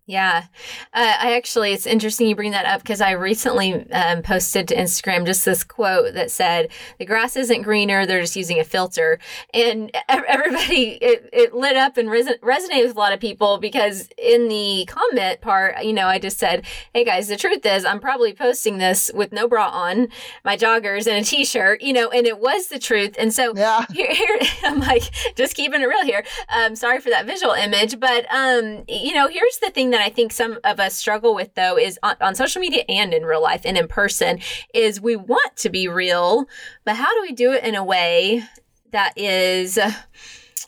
Yeah. 0.06 0.46
Uh, 0.92 1.14
I 1.20 1.36
actually, 1.36 1.72
it's 1.72 1.86
interesting 1.86 2.26
you 2.26 2.34
bring 2.34 2.50
that 2.50 2.66
up 2.66 2.82
because 2.82 3.00
I 3.00 3.12
recently 3.12 3.88
um, 3.92 4.22
posted 4.22 4.66
to 4.68 4.74
Instagram 4.74 5.24
just 5.24 5.44
this 5.44 5.62
quote 5.62 6.14
that 6.14 6.32
said, 6.32 6.70
The 6.98 7.04
grass 7.04 7.36
isn't 7.36 7.62
greener, 7.62 8.06
they're 8.06 8.20
just 8.20 8.34
using 8.34 8.58
a 8.58 8.64
filter. 8.64 9.20
And 9.54 9.92
everybody, 10.08 10.98
it, 11.00 11.30
it 11.32 11.54
lit 11.54 11.76
up 11.76 11.96
and 11.96 12.10
res- 12.10 12.26
resonated 12.42 12.88
with 12.88 12.96
a 12.96 12.98
lot 12.98 13.12
of 13.12 13.20
people 13.20 13.58
because 13.58 14.08
in 14.18 14.48
the 14.48 14.84
comment 14.88 15.42
part, 15.42 15.84
you 15.84 15.92
know, 15.92 16.08
I 16.08 16.18
just 16.18 16.38
said, 16.38 16.64
Hey 16.92 17.04
guys, 17.04 17.28
the 17.28 17.36
truth 17.36 17.64
is, 17.64 17.84
I'm 17.84 18.00
probably 18.00 18.32
posting 18.32 18.78
this 18.78 19.12
with 19.14 19.32
no 19.32 19.46
bra 19.46 19.68
on, 19.68 20.08
my 20.44 20.56
joggers, 20.56 21.06
and 21.06 21.24
a 21.24 21.24
t 21.24 21.44
shirt, 21.44 21.82
you 21.82 21.92
know, 21.92 22.10
and 22.10 22.26
it 22.26 22.40
was 22.40 22.66
the 22.66 22.80
truth. 22.80 23.14
And 23.16 23.32
so 23.32 23.54
yeah. 23.54 23.84
here, 23.92 24.12
here 24.12 24.38
I'm 24.64 24.80
like, 24.80 25.04
just 25.36 25.54
keeping 25.54 25.82
it 25.82 25.86
real 25.86 26.04
here. 26.04 26.24
Um, 26.48 26.74
sorry 26.74 26.98
for 27.00 27.10
that 27.10 27.26
visual 27.26 27.52
image, 27.52 28.00
but, 28.00 28.26
um, 28.34 28.82
you 28.88 29.14
know, 29.14 29.28
here's 29.28 29.58
the 29.58 29.70
thing 29.70 29.89
that 29.90 30.00
that 30.00 30.06
I 30.06 30.14
think 30.14 30.32
some 30.32 30.58
of 30.64 30.80
us 30.80 30.94
struggle 30.94 31.34
with 31.34 31.54
though 31.54 31.78
is 31.78 31.98
on, 32.02 32.16
on 32.20 32.34
social 32.34 32.60
media 32.60 32.84
and 32.88 33.12
in 33.12 33.24
real 33.24 33.42
life 33.42 33.62
and 33.64 33.76
in 33.76 33.86
person 33.86 34.40
is 34.74 35.00
we 35.00 35.16
want 35.16 35.56
to 35.58 35.70
be 35.70 35.88
real, 35.88 36.46
but 36.84 36.96
how 36.96 37.14
do 37.14 37.22
we 37.22 37.32
do 37.32 37.52
it 37.52 37.64
in 37.64 37.74
a 37.74 37.84
way 37.84 38.44
that 38.92 39.16
is 39.16 39.78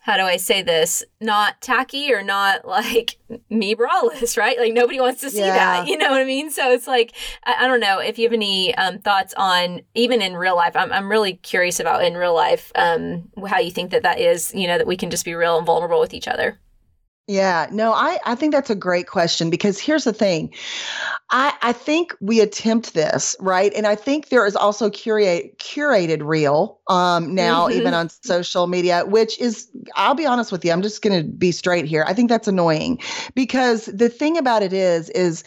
how 0.04 0.16
do 0.16 0.24
I 0.24 0.36
say 0.36 0.62
this? 0.62 1.04
Not 1.20 1.60
tacky 1.60 2.12
or 2.12 2.24
not 2.24 2.66
like 2.66 3.18
me 3.50 3.74
braless, 3.74 4.36
right? 4.36 4.58
Like 4.58 4.72
nobody 4.72 5.00
wants 5.00 5.20
to 5.22 5.30
see 5.30 5.38
yeah. 5.38 5.54
that. 5.54 5.86
You 5.86 5.96
know 5.96 6.10
what 6.10 6.20
I 6.20 6.24
mean? 6.24 6.50
So 6.50 6.72
it's 6.72 6.86
like 6.86 7.14
I, 7.44 7.64
I 7.64 7.68
don't 7.68 7.80
know 7.80 8.00
if 8.00 8.18
you 8.18 8.26
have 8.26 8.32
any 8.32 8.74
um, 8.74 8.98
thoughts 8.98 9.32
on 9.36 9.82
even 9.94 10.20
in 10.20 10.36
real 10.36 10.56
life. 10.56 10.76
I'm 10.76 10.92
I'm 10.92 11.10
really 11.10 11.34
curious 11.34 11.80
about 11.80 12.04
in 12.04 12.14
real 12.14 12.34
life 12.34 12.70
um, 12.74 13.30
how 13.46 13.58
you 13.58 13.70
think 13.70 13.92
that 13.92 14.02
that 14.02 14.18
is. 14.18 14.52
You 14.54 14.66
know 14.66 14.78
that 14.78 14.86
we 14.86 14.96
can 14.96 15.10
just 15.10 15.24
be 15.24 15.34
real 15.34 15.56
and 15.56 15.66
vulnerable 15.66 16.00
with 16.00 16.12
each 16.12 16.28
other. 16.28 16.58
Yeah, 17.28 17.68
no, 17.70 17.92
I, 17.92 18.18
I 18.26 18.34
think 18.34 18.52
that's 18.52 18.68
a 18.68 18.74
great 18.74 19.06
question 19.06 19.48
because 19.48 19.78
here's 19.78 20.02
the 20.02 20.12
thing. 20.12 20.52
I, 21.30 21.54
I 21.62 21.72
think 21.72 22.16
we 22.20 22.40
attempt 22.40 22.94
this, 22.94 23.36
right? 23.38 23.72
And 23.74 23.86
I 23.86 23.94
think 23.94 24.28
there 24.28 24.44
is 24.44 24.56
also 24.56 24.90
curate, 24.90 25.56
curated 25.58 26.22
real 26.24 26.80
um, 26.88 27.32
now, 27.32 27.68
mm-hmm. 27.68 27.78
even 27.78 27.94
on 27.94 28.08
social 28.08 28.66
media, 28.66 29.04
which 29.06 29.38
is, 29.38 29.70
I'll 29.94 30.16
be 30.16 30.26
honest 30.26 30.50
with 30.50 30.64
you, 30.64 30.72
I'm 30.72 30.82
just 30.82 31.00
going 31.00 31.22
to 31.22 31.26
be 31.26 31.52
straight 31.52 31.84
here. 31.84 32.04
I 32.08 32.12
think 32.12 32.28
that's 32.28 32.48
annoying 32.48 32.98
because 33.36 33.86
the 33.86 34.08
thing 34.08 34.36
about 34.36 34.64
it 34.64 34.72
is, 34.72 35.08
is, 35.10 35.44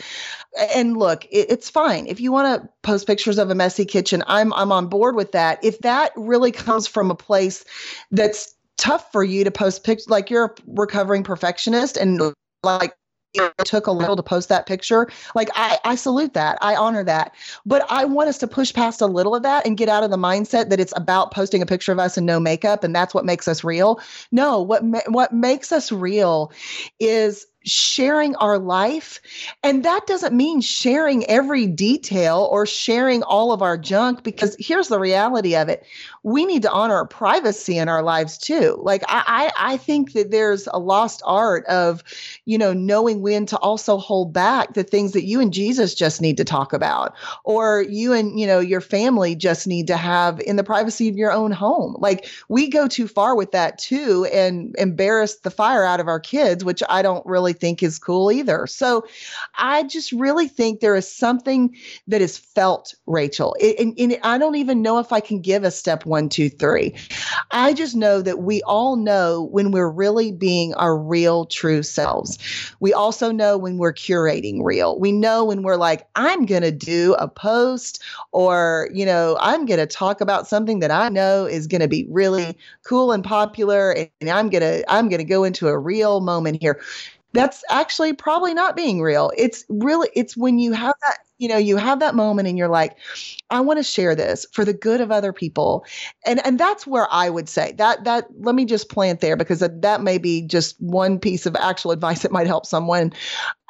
and 0.73 0.95
look, 0.95 1.25
it, 1.25 1.51
it's 1.51 1.69
fine 1.69 2.07
if 2.07 2.21
you 2.21 2.31
want 2.31 2.63
to 2.63 2.69
post 2.81 3.05
pictures 3.05 3.37
of 3.37 3.49
a 3.49 3.55
messy 3.55 3.83
kitchen. 3.83 4.23
I'm 4.27 4.53
I'm 4.53 4.71
on 4.71 4.87
board 4.87 5.15
with 5.15 5.33
that. 5.33 5.61
If 5.63 5.79
that 5.79 6.13
really 6.15 6.53
comes 6.53 6.87
from 6.87 7.11
a 7.11 7.15
place 7.15 7.65
that's 8.11 8.54
tough 8.77 9.11
for 9.11 9.23
you 9.23 9.43
to 9.43 9.51
post 9.51 9.83
pictures 9.83 10.09
like 10.09 10.29
you're 10.29 10.45
a 10.45 10.53
recovering 10.67 11.23
perfectionist 11.23 11.97
and 11.97 12.33
like 12.63 12.95
it 13.35 13.53
took 13.65 13.87
a 13.87 13.91
little 13.91 14.15
to 14.15 14.23
post 14.23 14.49
that 14.49 14.65
picture. 14.65 15.07
Like 15.33 15.49
I, 15.55 15.79
I 15.83 15.95
salute 15.95 16.33
that. 16.33 16.57
I 16.61 16.75
honor 16.75 17.03
that. 17.03 17.35
But 17.65 17.85
i 17.89 18.05
want 18.05 18.29
us 18.29 18.37
to 18.39 18.47
push 18.47 18.73
past 18.73 19.01
a 19.01 19.07
little 19.07 19.35
of 19.35 19.43
that 19.43 19.65
and 19.65 19.77
get 19.77 19.89
out 19.89 20.03
of 20.03 20.11
the 20.11 20.17
mindset 20.17 20.69
that 20.69 20.79
it's 20.79 20.93
about 20.95 21.31
posting 21.31 21.61
a 21.61 21.65
picture 21.65 21.91
of 21.91 21.99
us 21.99 22.17
and 22.17 22.25
no 22.25 22.39
makeup 22.39 22.83
and 22.83 22.95
that's 22.95 23.13
what 23.13 23.25
makes 23.25 23.47
us 23.47 23.63
real. 23.63 23.99
No 24.31 24.61
what 24.61 24.83
ma- 24.83 25.01
what 25.07 25.33
makes 25.33 25.71
us 25.71 25.91
real 25.91 26.51
is 26.99 27.45
sharing 27.65 28.35
our 28.37 28.57
life. 28.57 29.19
And 29.63 29.83
that 29.83 30.07
doesn't 30.07 30.35
mean 30.35 30.61
sharing 30.61 31.25
every 31.25 31.67
detail 31.67 32.47
or 32.51 32.65
sharing 32.65 33.23
all 33.23 33.51
of 33.51 33.61
our 33.61 33.77
junk, 33.77 34.23
because 34.23 34.55
here's 34.59 34.87
the 34.87 34.99
reality 34.99 35.55
of 35.55 35.69
it 35.69 35.85
we 36.23 36.43
need 36.43 36.63
to 36.63 36.71
honor 36.71 36.95
our 36.95 37.05
privacy 37.05 37.77
in 37.77 37.87
our 37.87 38.01
lives 38.01 38.35
too. 38.35 38.79
Like, 38.81 39.03
I, 39.07 39.51
I, 39.57 39.73
I 39.73 39.77
think 39.77 40.13
that 40.13 40.31
there's 40.31 40.67
a 40.73 40.79
lost 40.79 41.21
art 41.23 41.63
of, 41.67 42.03
you 42.45 42.57
know, 42.57 42.73
knowing 42.73 43.21
when 43.21 43.45
to 43.45 43.57
also 43.59 43.97
hold 43.97 44.33
back 44.33 44.73
the 44.73 44.83
things 44.83 45.11
that 45.11 45.25
you 45.25 45.39
and 45.39 45.53
Jesus 45.53 45.93
just 45.93 46.23
need 46.23 46.37
to 46.37 46.43
talk 46.43 46.73
about, 46.73 47.13
or 47.43 47.85
you 47.89 48.11
and, 48.11 48.39
you 48.39 48.47
know, 48.47 48.59
your 48.59 48.81
family 48.81 49.35
just 49.35 49.67
need 49.67 49.85
to 49.85 49.97
have 49.97 50.39
in 50.39 50.55
the 50.55 50.63
privacy 50.63 51.07
of 51.07 51.15
your 51.15 51.31
own 51.31 51.51
home. 51.51 51.95
Like, 51.99 52.27
we 52.49 52.69
go 52.69 52.87
too 52.87 53.07
far 53.07 53.35
with 53.35 53.51
that 53.51 53.77
too 53.77 54.27
and 54.33 54.75
embarrass 54.79 55.35
the 55.35 55.51
fire 55.51 55.83
out 55.83 55.99
of 55.99 56.07
our 56.07 56.19
kids, 56.19 56.65
which 56.65 56.81
I 56.89 57.03
don't 57.03 57.25
really 57.27 57.53
think 57.55 57.81
is 57.81 57.97
cool 57.97 58.31
either. 58.31 58.67
So 58.67 59.05
I 59.55 59.83
just 59.83 60.11
really 60.11 60.47
think 60.47 60.79
there 60.79 60.95
is 60.95 61.11
something 61.11 61.75
that 62.07 62.21
is 62.21 62.37
felt, 62.37 62.93
Rachel. 63.07 63.55
And, 63.79 63.93
and 63.97 64.17
I 64.23 64.37
don't 64.37 64.55
even 64.55 64.81
know 64.81 64.99
if 64.99 65.11
I 65.11 65.19
can 65.19 65.41
give 65.41 65.63
a 65.63 65.71
step 65.71 66.05
one, 66.05 66.29
two, 66.29 66.49
three. 66.49 66.93
I 67.51 67.73
just 67.73 67.95
know 67.95 68.21
that 68.21 68.39
we 68.39 68.61
all 68.63 68.95
know 68.95 69.43
when 69.51 69.71
we're 69.71 69.89
really 69.89 70.31
being 70.31 70.73
our 70.75 70.97
real, 70.97 71.45
true 71.45 71.83
selves. 71.83 72.37
We 72.79 72.93
also 72.93 73.31
know 73.31 73.57
when 73.57 73.77
we're 73.77 73.93
curating 73.93 74.63
real. 74.63 74.99
We 74.99 75.11
know 75.11 75.45
when 75.45 75.63
we're 75.63 75.77
like, 75.77 76.07
I'm 76.15 76.45
going 76.45 76.63
to 76.63 76.71
do 76.71 77.15
a 77.17 77.27
post 77.27 78.01
or, 78.31 78.89
you 78.93 79.05
know, 79.05 79.37
I'm 79.39 79.65
going 79.65 79.79
to 79.79 79.87
talk 79.87 80.21
about 80.21 80.47
something 80.47 80.79
that 80.79 80.91
I 80.91 81.09
know 81.09 81.45
is 81.45 81.67
going 81.67 81.81
to 81.81 81.87
be 81.87 82.05
really 82.09 82.57
cool 82.83 83.11
and 83.11 83.23
popular 83.23 83.91
and 84.21 84.29
I'm 84.29 84.49
going 84.49 84.61
to 84.61 84.83
I'm 84.91 85.09
going 85.09 85.19
to 85.19 85.25
go 85.25 85.43
into 85.43 85.67
a 85.67 85.77
real 85.77 86.21
moment 86.21 86.61
here 86.61 86.81
that's 87.35 87.63
actually 87.69 88.13
probably 88.13 88.53
not 88.53 88.75
being 88.75 89.01
real. 89.01 89.31
It's 89.37 89.65
really 89.69 90.09
it's 90.15 90.35
when 90.37 90.59
you 90.59 90.71
have 90.73 90.95
that, 91.01 91.17
you 91.37 91.47
know, 91.47 91.57
you 91.57 91.77
have 91.77 91.99
that 91.99 92.15
moment 92.15 92.47
and 92.47 92.57
you're 92.57 92.69
like, 92.69 92.97
I 93.49 93.59
want 93.59 93.77
to 93.77 93.83
share 93.83 94.15
this 94.15 94.45
for 94.53 94.63
the 94.63 94.73
good 94.73 95.01
of 95.01 95.11
other 95.11 95.33
people. 95.33 95.85
And 96.25 96.43
and 96.45 96.59
that's 96.59 96.87
where 96.87 97.07
I 97.11 97.29
would 97.29 97.49
say 97.49 97.73
that 97.73 98.03
that 98.05 98.27
let 98.39 98.55
me 98.55 98.65
just 98.65 98.89
plant 98.89 99.21
there 99.21 99.35
because 99.35 99.59
that, 99.59 99.81
that 99.81 100.01
may 100.01 100.17
be 100.17 100.41
just 100.41 100.79
one 100.81 101.19
piece 101.19 101.45
of 101.45 101.55
actual 101.57 101.91
advice 101.91 102.21
that 102.21 102.31
might 102.31 102.47
help 102.47 102.65
someone. 102.65 103.13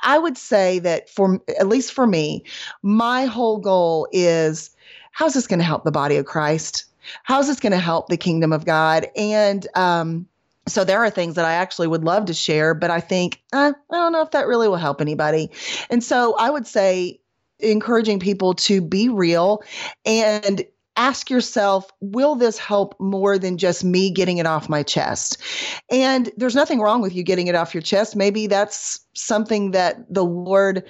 I 0.04 0.20
would 0.20 0.38
say 0.38 0.80
that 0.80 1.10
for 1.10 1.40
at 1.60 1.68
least 1.68 1.92
for 1.92 2.06
me, 2.06 2.44
my 2.84 3.26
whole 3.26 3.58
goal 3.58 4.08
is 4.12 4.70
how's 5.12 5.34
this 5.34 5.48
going 5.48 5.60
to 5.60 5.66
help 5.66 5.84
the 5.84 5.92
body 5.92 6.18
of 6.18 6.26
Christ? 6.26 6.86
How's 7.24 7.48
this 7.48 7.60
going 7.60 7.72
to 7.72 7.80
help 7.80 8.10
the 8.10 8.18
kingdom 8.18 8.54
of 8.54 8.66
God? 8.66 9.08
And 9.16 9.68
um 9.76 10.28
so 10.68 10.84
there 10.84 11.04
are 11.04 11.10
things 11.10 11.36
that 11.36 11.46
I 11.46 11.54
actually 11.54 11.88
would 11.88 12.04
love 12.04 12.26
to 12.26 12.34
share, 12.34 12.74
but 12.74 12.90
I 12.92 13.00
think 13.00 13.42
eh, 13.54 13.72
I 13.92 13.96
don't 13.96 14.12
know 14.12 14.22
if 14.22 14.32
that 14.32 14.48
really 14.48 14.68
will 14.68 14.76
help 14.78 15.02
anybody. 15.02 15.52
And 15.90 16.04
so 16.04 16.36
I 16.38 16.50
would 16.50 16.68
say 16.68 17.20
encouraging 17.60 18.20
people 18.20 18.54
to 18.54 18.82
be 18.82 19.10
real 19.10 19.64
and 20.06 20.66
ask 20.98 21.30
yourself, 21.30 21.92
will 22.02 22.36
this 22.36 22.58
help 22.58 22.96
more 23.00 23.38
than 23.38 23.58
just 23.58 23.84
me 23.84 24.10
getting 24.10 24.38
it 24.38 24.46
off 24.46 24.70
my 24.70 24.84
chest? 24.84 25.38
And 25.90 26.32
there's 26.38 26.56
nothing 26.56 26.80
wrong 26.80 27.02
with 27.02 27.16
you 27.16 27.24
getting 27.24 27.48
it 27.48 27.56
off 27.56 27.74
your 27.74 27.82
chest. 27.82 28.16
Maybe 28.16 28.48
that's 28.48 29.00
something 29.14 29.72
that 29.72 30.14
the 30.14 30.26
Lord 30.26 30.84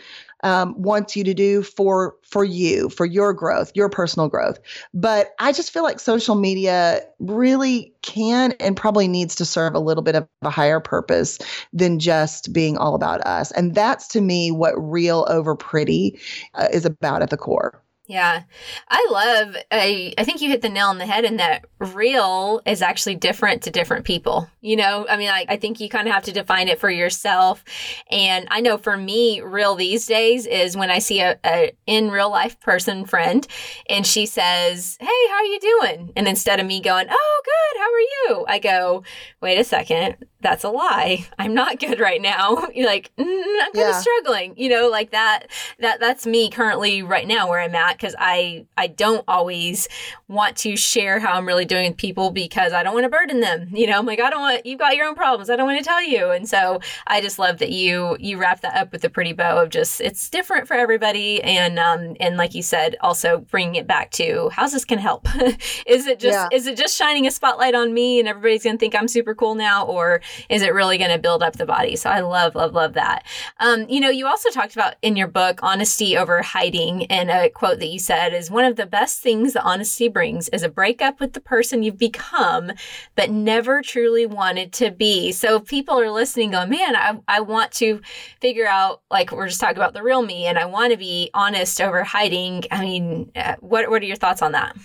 um, 0.43 0.75
wants 0.77 1.15
you 1.15 1.23
to 1.23 1.33
do 1.33 1.63
for 1.63 2.15
for 2.21 2.43
you 2.43 2.89
for 2.89 3.05
your 3.05 3.33
growth 3.33 3.71
your 3.73 3.89
personal 3.89 4.27
growth 4.27 4.59
but 4.93 5.31
i 5.39 5.51
just 5.51 5.71
feel 5.71 5.81
like 5.81 5.99
social 5.99 6.35
media 6.35 7.01
really 7.19 7.93
can 8.03 8.51
and 8.59 8.77
probably 8.77 9.07
needs 9.07 9.33
to 9.33 9.45
serve 9.45 9.73
a 9.73 9.79
little 9.79 10.03
bit 10.03 10.13
of 10.13 10.27
a 10.43 10.51
higher 10.51 10.79
purpose 10.79 11.39
than 11.73 11.97
just 11.97 12.53
being 12.53 12.77
all 12.77 12.93
about 12.93 13.21
us 13.21 13.51
and 13.53 13.73
that's 13.73 14.07
to 14.07 14.21
me 14.21 14.51
what 14.51 14.73
real 14.77 15.25
over 15.29 15.55
pretty 15.55 16.19
uh, 16.53 16.67
is 16.71 16.85
about 16.85 17.23
at 17.23 17.31
the 17.31 17.37
core 17.37 17.81
yeah. 18.07 18.43
I 18.89 19.07
love 19.11 19.55
I 19.71 20.13
I 20.17 20.23
think 20.23 20.41
you 20.41 20.49
hit 20.49 20.61
the 20.61 20.69
nail 20.69 20.87
on 20.87 20.97
the 20.97 21.05
head 21.05 21.25
in 21.25 21.37
that 21.37 21.65
real 21.79 22.61
is 22.65 22.81
actually 22.81 23.15
different 23.15 23.63
to 23.63 23.71
different 23.71 24.05
people. 24.05 24.49
You 24.61 24.75
know, 24.75 25.05
I 25.09 25.17
mean 25.17 25.29
I, 25.29 25.45
I 25.49 25.57
think 25.57 25.79
you 25.79 25.89
kind 25.89 26.07
of 26.07 26.13
have 26.13 26.23
to 26.23 26.31
define 26.31 26.67
it 26.67 26.79
for 26.79 26.89
yourself. 26.89 27.63
And 28.11 28.47
I 28.51 28.61
know 28.61 28.77
for 28.77 28.95
me, 28.95 29.41
real 29.41 29.75
these 29.75 30.05
days 30.05 30.45
is 30.45 30.77
when 30.77 30.91
I 30.91 30.99
see 30.99 31.21
a, 31.21 31.39
a 31.45 31.71
in 31.87 32.11
real 32.11 32.29
life 32.29 32.59
person 32.59 33.05
friend 33.05 33.47
and 33.89 34.05
she 34.05 34.25
says, 34.25 34.97
Hey, 34.99 35.27
how 35.29 35.35
are 35.35 35.45
you 35.45 35.59
doing? 35.59 36.13
And 36.15 36.27
instead 36.27 36.59
of 36.59 36.65
me 36.65 36.81
going, 36.81 37.07
Oh, 37.09 37.41
good, 37.45 37.79
how 37.79 37.91
are 37.91 37.99
you? 37.99 38.45
I 38.47 38.59
go, 38.59 39.03
wait 39.41 39.59
a 39.59 39.63
second, 39.63 40.17
that's 40.41 40.63
a 40.63 40.69
lie. 40.69 41.25
I'm 41.39 41.53
not 41.53 41.79
good 41.79 41.99
right 41.99 42.21
now. 42.21 42.67
You're 42.73 42.87
like, 42.87 43.11
mm, 43.17 43.43
I'm 43.61 43.73
kind 43.73 43.89
of 43.89 43.95
struggling, 43.95 44.53
you 44.57 44.69
know, 44.69 44.89
like 44.89 45.11
that, 45.11 45.47
that, 45.79 45.99
that's 45.99 46.27
me 46.27 46.49
currently 46.49 47.01
right 47.01 47.27
now 47.27 47.49
where 47.49 47.59
I'm 47.59 47.75
at. 47.75 47.94
Cause 47.99 48.15
I, 48.17 48.65
I 48.77 48.87
don't 48.87 49.23
always 49.27 49.87
want 50.27 50.55
to 50.57 50.75
share 50.75 51.19
how 51.19 51.33
I'm 51.33 51.47
really 51.47 51.65
doing 51.65 51.89
with 51.89 51.97
people 51.97 52.31
because 52.31 52.73
I 52.73 52.83
don't 52.83 52.93
want 52.93 53.05
to 53.05 53.09
burden 53.09 53.39
them. 53.39 53.69
You 53.73 53.87
know, 53.87 53.97
I'm 53.97 54.05
like, 54.05 54.19
I 54.19 54.29
don't 54.29 54.41
want, 54.41 54.65
you've 54.65 54.79
got 54.79 54.95
your 54.95 55.07
own 55.07 55.15
problems. 55.15 55.49
I 55.49 55.55
don't 55.55 55.65
want 55.65 55.79
to 55.79 55.83
tell 55.83 56.03
you. 56.03 56.31
And 56.31 56.47
so 56.47 56.79
I 57.07 57.21
just 57.21 57.39
love 57.39 57.59
that 57.59 57.71
you, 57.71 58.17
you 58.19 58.37
wrap 58.37 58.61
that 58.61 58.75
up 58.75 58.91
with 58.91 59.03
a 59.03 59.09
pretty 59.09 59.33
bow 59.33 59.61
of 59.61 59.69
just, 59.69 60.01
it's 60.01 60.29
different 60.29 60.67
for 60.67 60.75
everybody. 60.75 61.41
And, 61.43 61.79
um, 61.79 62.15
and 62.19 62.37
like 62.37 62.53
you 62.55 62.61
said, 62.61 62.95
also 63.01 63.39
bringing 63.39 63.75
it 63.75 63.87
back 63.87 64.11
to 64.11 64.49
how's 64.51 64.71
this 64.71 64.85
can 64.85 64.99
help? 64.99 65.27
is 65.85 66.07
it 66.07 66.19
just, 66.19 66.33
yeah. 66.33 66.49
is 66.51 66.67
it 66.67 66.77
just 66.77 66.95
shining 66.95 67.27
a 67.27 67.31
spotlight 67.31 67.75
on 67.75 67.93
me 67.93 68.19
and 68.19 68.27
everybody's 68.27 68.63
going 68.63 68.75
to 68.75 68.79
think 68.79 68.95
I'm 68.95 69.07
super 69.07 69.35
cool 69.35 69.55
now? 69.55 69.85
Or 69.85 70.21
is 70.49 70.61
it 70.61 70.73
really 70.73 70.97
going 70.97 71.11
to 71.11 71.19
build 71.19 71.43
up 71.43 71.57
the 71.57 71.65
body? 71.65 71.95
So 71.95 72.09
I 72.09 72.21
love, 72.21 72.55
love, 72.55 72.73
love 72.73 72.93
that. 72.93 73.25
Um, 73.59 73.85
you 73.89 73.99
know, 73.99 74.09
you 74.09 74.27
also 74.27 74.49
talked 74.49 74.73
about 74.73 74.95
in 75.01 75.15
your 75.15 75.27
book 75.27 75.59
honesty 75.63 76.17
over 76.17 76.41
hiding, 76.41 77.05
and 77.07 77.29
a 77.29 77.49
quote 77.49 77.79
that 77.79 77.84
you 77.87 77.99
said 77.99 78.33
is 78.33 78.51
one 78.51 78.65
of 78.65 78.75
the 78.75 78.85
best 78.85 79.21
things 79.21 79.53
that 79.53 79.63
honesty 79.63 80.07
brings 80.07 80.49
is 80.49 80.63
a 80.63 80.69
breakup 80.69 81.19
with 81.19 81.33
the 81.33 81.39
person 81.39 81.83
you've 81.83 81.97
become, 81.97 82.71
but 83.15 83.29
never 83.29 83.81
truly 83.81 84.25
wanted 84.25 84.71
to 84.73 84.91
be. 84.91 85.31
So 85.31 85.59
people 85.59 85.99
are 85.99 86.11
listening, 86.11 86.51
going, 86.51 86.69
man, 86.69 86.95
I, 86.95 87.19
I 87.27 87.41
want 87.41 87.71
to 87.73 88.01
figure 88.41 88.67
out, 88.67 89.01
like 89.09 89.31
we're 89.31 89.47
just 89.47 89.59
talking 89.59 89.77
about 89.77 89.93
the 89.93 90.03
real 90.03 90.21
me, 90.21 90.45
and 90.45 90.57
I 90.57 90.65
want 90.65 90.91
to 90.91 90.97
be 90.97 91.29
honest 91.33 91.81
over 91.81 92.03
hiding. 92.03 92.63
I 92.71 92.81
mean, 92.81 93.31
uh, 93.35 93.55
what 93.59 93.89
what 93.89 94.01
are 94.01 94.05
your 94.05 94.15
thoughts 94.15 94.41
on 94.41 94.53
that? 94.53 94.75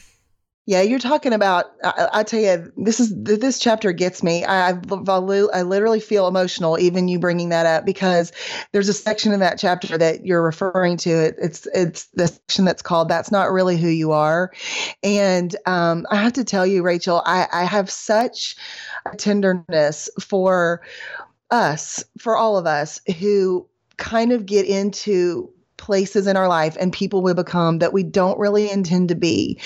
Yeah, 0.71 0.83
you're 0.83 1.01
talking 1.01 1.33
about. 1.33 1.73
I, 1.83 2.09
I, 2.13 2.23
tell 2.23 2.39
you, 2.39 2.73
this 2.77 3.01
is 3.01 3.13
this 3.13 3.59
chapter 3.59 3.91
gets 3.91 4.23
me. 4.23 4.45
I, 4.45 4.69
I, 4.69 5.63
literally 5.63 5.99
feel 5.99 6.29
emotional, 6.29 6.79
even 6.79 7.09
you 7.09 7.19
bringing 7.19 7.49
that 7.49 7.67
up, 7.67 7.85
because 7.85 8.31
there's 8.71 8.89
a 8.89 8.93
section 8.93 9.33
in 9.33 9.41
that 9.41 9.59
chapter 9.59 9.99
that 9.99 10.25
you're 10.25 10.45
referring 10.45 10.97
to. 10.99 11.11
It, 11.11 11.35
it's 11.39 11.67
it's 11.75 12.05
the 12.15 12.29
section 12.29 12.67
that's 12.67 12.83
called 12.83 13.09
"That's 13.09 13.33
Not 13.33 13.51
Really 13.51 13.79
Who 13.79 13.89
You 13.89 14.13
Are," 14.13 14.53
and 15.03 15.57
um, 15.67 16.07
I 16.09 16.15
have 16.19 16.35
to 16.35 16.45
tell 16.45 16.65
you, 16.65 16.85
Rachel, 16.85 17.21
I, 17.27 17.49
I 17.53 17.65
have 17.65 17.91
such 17.91 18.55
a 19.13 19.17
tenderness 19.17 20.09
for 20.21 20.83
us, 21.51 22.05
for 22.21 22.37
all 22.37 22.57
of 22.57 22.69
us 22.69 23.01
who 23.19 23.67
kind 23.97 24.31
of 24.31 24.47
get 24.47 24.67
into 24.67 25.53
places 25.81 26.27
in 26.27 26.37
our 26.37 26.47
life 26.47 26.77
and 26.79 26.93
people 26.93 27.23
we 27.23 27.35
become 27.35 27.79
that 27.79 27.93
we 27.93 28.03
don't 28.03 28.39
really 28.39 28.71
intend 28.71 29.09
to 29.09 29.15
be. 29.15 29.59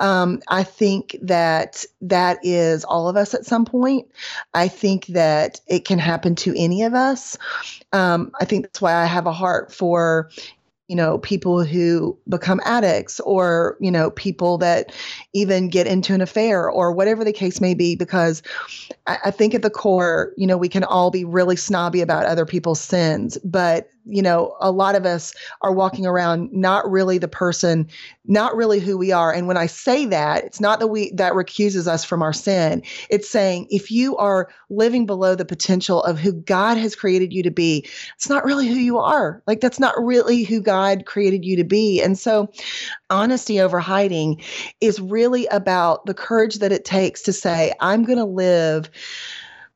Um, 0.00 0.42
I 0.48 0.64
think 0.64 1.16
that 1.22 1.84
that 2.02 2.38
is 2.42 2.84
all 2.84 3.08
of 3.08 3.16
us 3.16 3.32
at 3.32 3.46
some 3.46 3.64
point. 3.64 4.10
I 4.52 4.68
think 4.68 5.06
that 5.06 5.60
it 5.66 5.84
can 5.84 5.98
happen 5.98 6.34
to 6.36 6.54
any 6.56 6.82
of 6.82 6.94
us. 6.94 7.38
Um, 7.92 8.32
I 8.40 8.44
think 8.44 8.66
that's 8.66 8.82
why 8.82 8.94
I 8.94 9.06
have 9.06 9.26
a 9.26 9.32
heart 9.32 9.72
for 9.72 10.30
you 10.90 10.96
know 10.96 11.18
people 11.18 11.62
who 11.62 12.18
become 12.28 12.60
addicts 12.64 13.20
or 13.20 13.76
you 13.78 13.92
know 13.92 14.10
people 14.10 14.58
that 14.58 14.92
even 15.32 15.68
get 15.68 15.86
into 15.86 16.12
an 16.14 16.20
affair 16.20 16.68
or 16.68 16.90
whatever 16.90 17.22
the 17.22 17.32
case 17.32 17.60
may 17.60 17.74
be 17.74 17.94
because 17.94 18.42
I, 19.06 19.18
I, 19.26 19.30
think 19.30 19.54
at 19.54 19.62
the 19.62 19.70
core 19.70 20.32
you 20.36 20.48
know 20.48 20.58
we 20.58 20.68
can 20.68 20.82
all 20.82 21.12
be 21.12 21.24
really 21.24 21.54
snobby 21.54 22.00
about 22.00 22.26
other 22.26 22.44
people's 22.44 22.80
sins 22.80 23.38
but 23.44 23.88
you 24.10 24.22
know, 24.22 24.56
a 24.60 24.70
lot 24.70 24.94
of 24.94 25.06
us 25.06 25.34
are 25.62 25.72
walking 25.72 26.06
around 26.06 26.52
not 26.52 26.90
really 26.90 27.18
the 27.18 27.28
person, 27.28 27.88
not 28.26 28.54
really 28.56 28.80
who 28.80 28.98
we 28.98 29.12
are. 29.12 29.32
And 29.32 29.46
when 29.46 29.56
I 29.56 29.66
say 29.66 30.06
that, 30.06 30.44
it's 30.44 30.60
not 30.60 30.80
that 30.80 30.88
we 30.88 31.10
that 31.12 31.34
recuses 31.34 31.86
us 31.88 32.04
from 32.04 32.22
our 32.22 32.32
sin. 32.32 32.82
It's 33.08 33.28
saying 33.28 33.66
if 33.70 33.90
you 33.90 34.16
are 34.16 34.48
living 34.68 35.06
below 35.06 35.34
the 35.34 35.44
potential 35.44 36.02
of 36.02 36.18
who 36.18 36.32
God 36.32 36.76
has 36.76 36.94
created 36.94 37.32
you 37.32 37.42
to 37.42 37.50
be, 37.50 37.86
it's 38.16 38.28
not 38.28 38.44
really 38.44 38.68
who 38.68 38.74
you 38.74 38.98
are. 38.98 39.42
Like 39.46 39.60
that's 39.60 39.80
not 39.80 39.94
really 40.02 40.42
who 40.42 40.60
God 40.60 41.06
created 41.06 41.44
you 41.44 41.56
to 41.56 41.64
be. 41.64 42.02
And 42.02 42.18
so 42.18 42.52
honesty 43.08 43.60
over 43.60 43.80
hiding 43.80 44.42
is 44.80 45.00
really 45.00 45.46
about 45.46 46.06
the 46.06 46.14
courage 46.14 46.56
that 46.56 46.72
it 46.72 46.84
takes 46.84 47.22
to 47.22 47.32
say, 47.32 47.72
I'm 47.80 48.04
going 48.04 48.18
to 48.18 48.24
live 48.24 48.90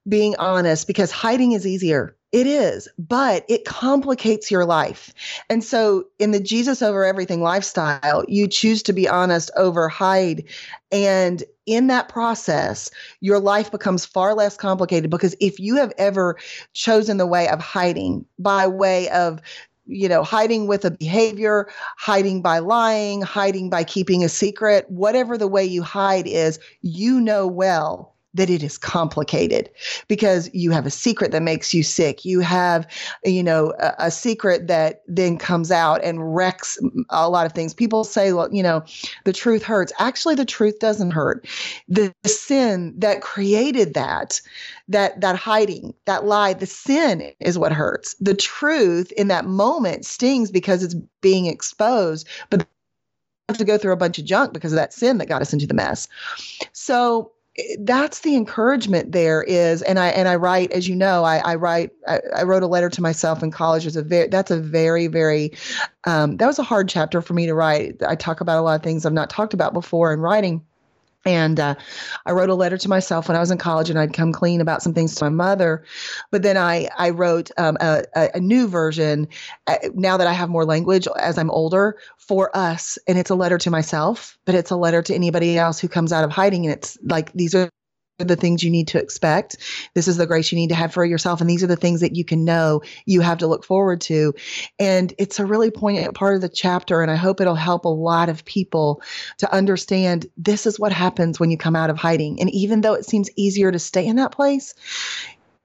being 0.08 0.36
honest 0.38 0.86
because 0.86 1.10
hiding 1.10 1.52
is 1.52 1.66
easier. 1.66 2.16
It 2.34 2.48
is, 2.48 2.88
but 2.98 3.44
it 3.48 3.64
complicates 3.64 4.50
your 4.50 4.64
life. 4.64 5.14
And 5.48 5.62
so, 5.62 6.06
in 6.18 6.32
the 6.32 6.40
Jesus 6.40 6.82
over 6.82 7.04
everything 7.04 7.42
lifestyle, 7.42 8.24
you 8.26 8.48
choose 8.48 8.82
to 8.82 8.92
be 8.92 9.08
honest 9.08 9.52
over 9.56 9.88
hide. 9.88 10.42
And 10.90 11.44
in 11.64 11.86
that 11.86 12.08
process, 12.08 12.90
your 13.20 13.38
life 13.38 13.70
becomes 13.70 14.04
far 14.04 14.34
less 14.34 14.56
complicated 14.56 15.12
because 15.12 15.36
if 15.38 15.60
you 15.60 15.76
have 15.76 15.92
ever 15.96 16.36
chosen 16.72 17.18
the 17.18 17.26
way 17.26 17.46
of 17.46 17.60
hiding 17.60 18.26
by 18.40 18.66
way 18.66 19.08
of 19.10 19.40
you 19.86 20.08
know, 20.08 20.24
hiding 20.24 20.66
with 20.66 20.84
a 20.86 20.90
behavior, 20.90 21.68
hiding 21.98 22.40
by 22.42 22.58
lying, 22.58 23.20
hiding 23.20 23.70
by 23.70 23.84
keeping 23.84 24.24
a 24.24 24.28
secret, 24.30 24.90
whatever 24.90 25.38
the 25.38 25.46
way 25.46 25.62
you 25.62 25.82
hide 25.82 26.26
is, 26.26 26.58
you 26.80 27.20
know 27.20 27.46
well 27.46 28.13
that 28.34 28.50
it 28.50 28.62
is 28.62 28.76
complicated 28.76 29.70
because 30.08 30.50
you 30.52 30.70
have 30.72 30.86
a 30.86 30.90
secret 30.90 31.30
that 31.30 31.42
makes 31.42 31.72
you 31.72 31.82
sick. 31.82 32.24
You 32.24 32.40
have, 32.40 32.86
you 33.24 33.42
know, 33.42 33.72
a, 33.78 33.94
a, 33.98 34.10
secret 34.10 34.66
that 34.66 35.02
then 35.06 35.38
comes 35.38 35.70
out 35.70 36.02
and 36.02 36.34
wrecks 36.34 36.78
a 37.10 37.30
lot 37.30 37.46
of 37.46 37.52
things. 37.52 37.72
People 37.72 38.04
say, 38.04 38.32
well, 38.32 38.52
you 38.52 38.62
know, 38.62 38.84
the 39.24 39.32
truth 39.32 39.62
hurts. 39.62 39.92
Actually, 39.98 40.34
the 40.34 40.44
truth 40.44 40.78
doesn't 40.80 41.12
hurt. 41.12 41.46
The, 41.88 42.12
the 42.22 42.28
sin 42.28 42.94
that 42.98 43.22
created 43.22 43.94
that, 43.94 44.40
that 44.88 45.20
that 45.20 45.36
hiding, 45.36 45.94
that 46.06 46.24
lie, 46.24 46.54
the 46.54 46.66
sin 46.66 47.32
is 47.40 47.58
what 47.58 47.72
hurts. 47.72 48.14
The 48.20 48.34
truth 48.34 49.12
in 49.12 49.28
that 49.28 49.46
moment 49.46 50.04
stings 50.04 50.50
because 50.50 50.82
it's 50.82 50.94
being 51.20 51.46
exposed, 51.46 52.28
but 52.50 52.66
have 53.48 53.58
to 53.58 53.64
go 53.64 53.76
through 53.76 53.92
a 53.92 53.96
bunch 53.96 54.18
of 54.18 54.24
junk 54.24 54.52
because 54.52 54.72
of 54.72 54.76
that 54.76 54.92
sin 54.92 55.18
that 55.18 55.28
got 55.28 55.42
us 55.42 55.52
into 55.52 55.66
the 55.66 55.74
mess. 55.74 56.08
So 56.72 57.30
that's 57.80 58.20
the 58.20 58.34
encouragement 58.34 59.12
there 59.12 59.42
is 59.44 59.80
and 59.82 59.98
i 60.00 60.08
and 60.08 60.26
i 60.26 60.34
write 60.34 60.72
as 60.72 60.88
you 60.88 60.96
know 60.96 61.22
i, 61.22 61.36
I 61.38 61.54
write 61.54 61.90
I, 62.06 62.20
I, 62.34 62.42
wrote 62.42 62.64
a 62.64 62.66
letter 62.66 62.90
to 62.90 63.00
myself 63.00 63.44
in 63.44 63.52
college. 63.52 63.86
As 63.86 63.94
a 63.94 64.02
very 64.02 64.26
that's 64.26 64.50
a 64.50 64.58
very 64.58 65.06
very 65.06 65.52
um, 66.04 66.36
that 66.38 66.46
was 66.46 66.58
a 66.58 66.64
hard 66.64 66.88
chapter 66.88 67.22
for 67.22 67.32
me 67.32 67.46
to 67.46 67.54
write. 67.54 68.02
I 68.02 68.16
talk 68.16 68.40
about 68.40 68.58
a 68.58 68.62
lot 68.62 68.74
of 68.74 68.82
things 68.82 69.06
i've 69.06 69.12
not 69.12 69.30
talked 69.30 69.54
about 69.54 69.72
before 69.72 70.12
in 70.12 70.20
writing 70.20 70.64
and 71.24 71.58
uh, 71.58 71.74
I 72.26 72.32
wrote 72.32 72.50
a 72.50 72.54
letter 72.54 72.78
to 72.78 72.88
myself 72.88 73.28
when 73.28 73.36
I 73.36 73.40
was 73.40 73.50
in 73.50 73.58
college, 73.58 73.90
and 73.90 73.98
I'd 73.98 74.12
come 74.12 74.32
clean 74.32 74.60
about 74.60 74.82
some 74.82 74.94
things 74.94 75.14
to 75.14 75.24
my 75.24 75.30
mother. 75.30 75.84
But 76.30 76.42
then 76.42 76.56
I 76.56 76.88
I 76.96 77.10
wrote 77.10 77.50
um, 77.56 77.76
a, 77.80 78.04
a, 78.14 78.40
new 78.40 78.68
version 78.68 79.28
uh, 79.66 79.76
now 79.94 80.16
that 80.16 80.26
I 80.26 80.32
have 80.32 80.48
more 80.48 80.64
language 80.64 81.08
as 81.18 81.38
I'm 81.38 81.50
older 81.50 81.96
for 82.18 82.54
us, 82.56 82.98
and 83.08 83.18
it's 83.18 83.30
a 83.30 83.34
letter 83.34 83.58
to 83.58 83.70
myself, 83.70 84.38
but 84.44 84.54
it's 84.54 84.70
a 84.70 84.76
letter 84.76 85.02
to 85.02 85.14
anybody 85.14 85.58
else 85.58 85.80
who 85.80 85.88
comes 85.88 86.12
out 86.12 86.24
of 86.24 86.30
hiding, 86.30 86.66
and 86.66 86.74
it's 86.74 86.98
like 87.02 87.32
these 87.32 87.54
are 87.54 87.70
the 88.18 88.36
things 88.36 88.62
you 88.62 88.70
need 88.70 88.86
to 88.88 89.00
expect. 89.00 89.56
This 89.94 90.06
is 90.06 90.16
the 90.16 90.26
grace 90.26 90.52
you 90.52 90.56
need 90.56 90.68
to 90.68 90.74
have 90.74 90.92
for 90.92 91.04
yourself. 91.04 91.40
And 91.40 91.50
these 91.50 91.64
are 91.64 91.68
the 91.68 91.76
things 91.76 92.00
that 92.00 92.14
you 92.14 92.24
can 92.24 92.44
know 92.44 92.80
you 93.06 93.20
have 93.20 93.38
to 93.38 93.46
look 93.46 93.64
forward 93.64 94.00
to. 94.02 94.32
And 94.78 95.12
it's 95.18 95.40
a 95.40 95.46
really 95.46 95.70
poignant 95.70 96.14
part 96.14 96.36
of 96.36 96.40
the 96.40 96.48
chapter. 96.48 97.02
And 97.02 97.10
I 97.10 97.16
hope 97.16 97.40
it'll 97.40 97.56
help 97.56 97.84
a 97.84 97.88
lot 97.88 98.28
of 98.28 98.44
people 98.44 99.02
to 99.38 99.52
understand 99.52 100.26
this 100.36 100.64
is 100.64 100.78
what 100.78 100.92
happens 100.92 101.40
when 101.40 101.50
you 101.50 101.58
come 101.58 101.74
out 101.74 101.90
of 101.90 101.98
hiding. 101.98 102.40
And 102.40 102.50
even 102.50 102.82
though 102.82 102.94
it 102.94 103.04
seems 103.04 103.30
easier 103.34 103.72
to 103.72 103.78
stay 103.80 104.06
in 104.06 104.16
that 104.16 104.32
place, 104.32 104.74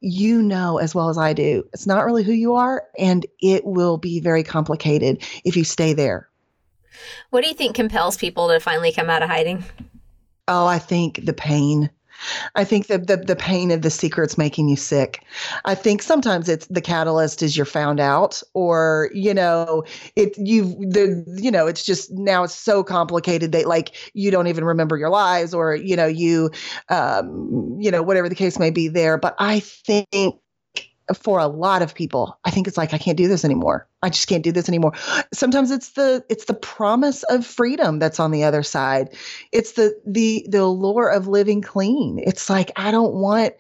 you 0.01 0.41
know 0.41 0.77
as 0.79 0.95
well 0.95 1.09
as 1.09 1.17
I 1.17 1.33
do, 1.33 1.67
it's 1.73 1.85
not 1.85 2.05
really 2.05 2.23
who 2.23 2.33
you 2.33 2.55
are. 2.55 2.83
And 2.97 3.27
it 3.41 3.63
will 3.63 3.97
be 3.97 4.19
very 4.19 4.43
complicated 4.43 5.23
if 5.43 5.55
you 5.55 5.63
stay 5.63 5.93
there. 5.93 6.27
What 7.29 7.43
do 7.43 7.47
you 7.47 7.53
think 7.53 7.75
compels 7.75 8.17
people 8.17 8.47
to 8.47 8.59
finally 8.59 8.91
come 8.91 9.09
out 9.09 9.21
of 9.21 9.29
hiding? 9.29 9.63
Oh, 10.47 10.65
I 10.65 10.79
think 10.79 11.25
the 11.25 11.33
pain 11.33 11.91
I 12.55 12.63
think 12.63 12.87
the, 12.87 12.97
the 12.97 13.17
the 13.17 13.35
pain 13.35 13.71
of 13.71 13.81
the 13.81 13.89
secret's 13.89 14.37
making 14.37 14.69
you 14.69 14.75
sick. 14.75 15.23
I 15.65 15.75
think 15.75 16.01
sometimes 16.01 16.49
it's 16.49 16.67
the 16.67 16.81
catalyst 16.81 17.41
is 17.41 17.55
you're 17.55 17.65
found 17.65 17.99
out, 17.99 18.41
or 18.53 19.09
you 19.13 19.33
know, 19.33 19.83
it 20.15 20.37
you 20.37 20.63
the 20.79 21.23
you 21.41 21.51
know, 21.51 21.67
it's 21.67 21.85
just 21.85 22.11
now 22.11 22.43
it's 22.43 22.55
so 22.55 22.83
complicated 22.83 23.51
that 23.51 23.67
like 23.67 23.95
you 24.13 24.31
don't 24.31 24.47
even 24.47 24.63
remember 24.63 24.97
your 24.97 25.09
lies, 25.09 25.53
or 25.53 25.75
you 25.75 25.95
know, 25.95 26.07
you 26.07 26.51
um, 26.89 27.77
you 27.79 27.91
know, 27.91 28.03
whatever 28.03 28.29
the 28.29 28.35
case 28.35 28.59
may 28.59 28.71
be 28.71 28.87
there. 28.87 29.17
But 29.17 29.35
I 29.39 29.59
think 29.59 30.39
for 31.15 31.39
a 31.39 31.47
lot 31.47 31.81
of 31.81 31.95
people 31.95 32.37
i 32.45 32.51
think 32.51 32.67
it's 32.67 32.77
like 32.77 32.93
i 32.93 32.97
can't 32.97 33.17
do 33.17 33.27
this 33.27 33.45
anymore. 33.45 33.87
I 34.01 34.09
just 34.09 34.27
can't 34.27 34.43
do 34.43 34.51
this 34.51 34.69
anymore. 34.69 34.93
Sometimes 35.33 35.71
it's 35.71 35.91
the 35.91 36.23
it's 36.29 36.45
the 36.45 36.53
promise 36.53 37.23
of 37.23 37.45
freedom 37.45 37.99
that's 37.99 38.19
on 38.19 38.31
the 38.31 38.45
other 38.45 38.63
side. 38.63 39.15
It's 39.51 39.73
the 39.73 39.99
the 40.05 40.45
the 40.49 40.61
allure 40.61 41.09
of 41.09 41.27
living 41.27 41.61
clean. 41.61 42.21
It's 42.25 42.49
like 42.49 42.71
i 42.77 42.91
don't 42.91 43.15
want 43.15 43.55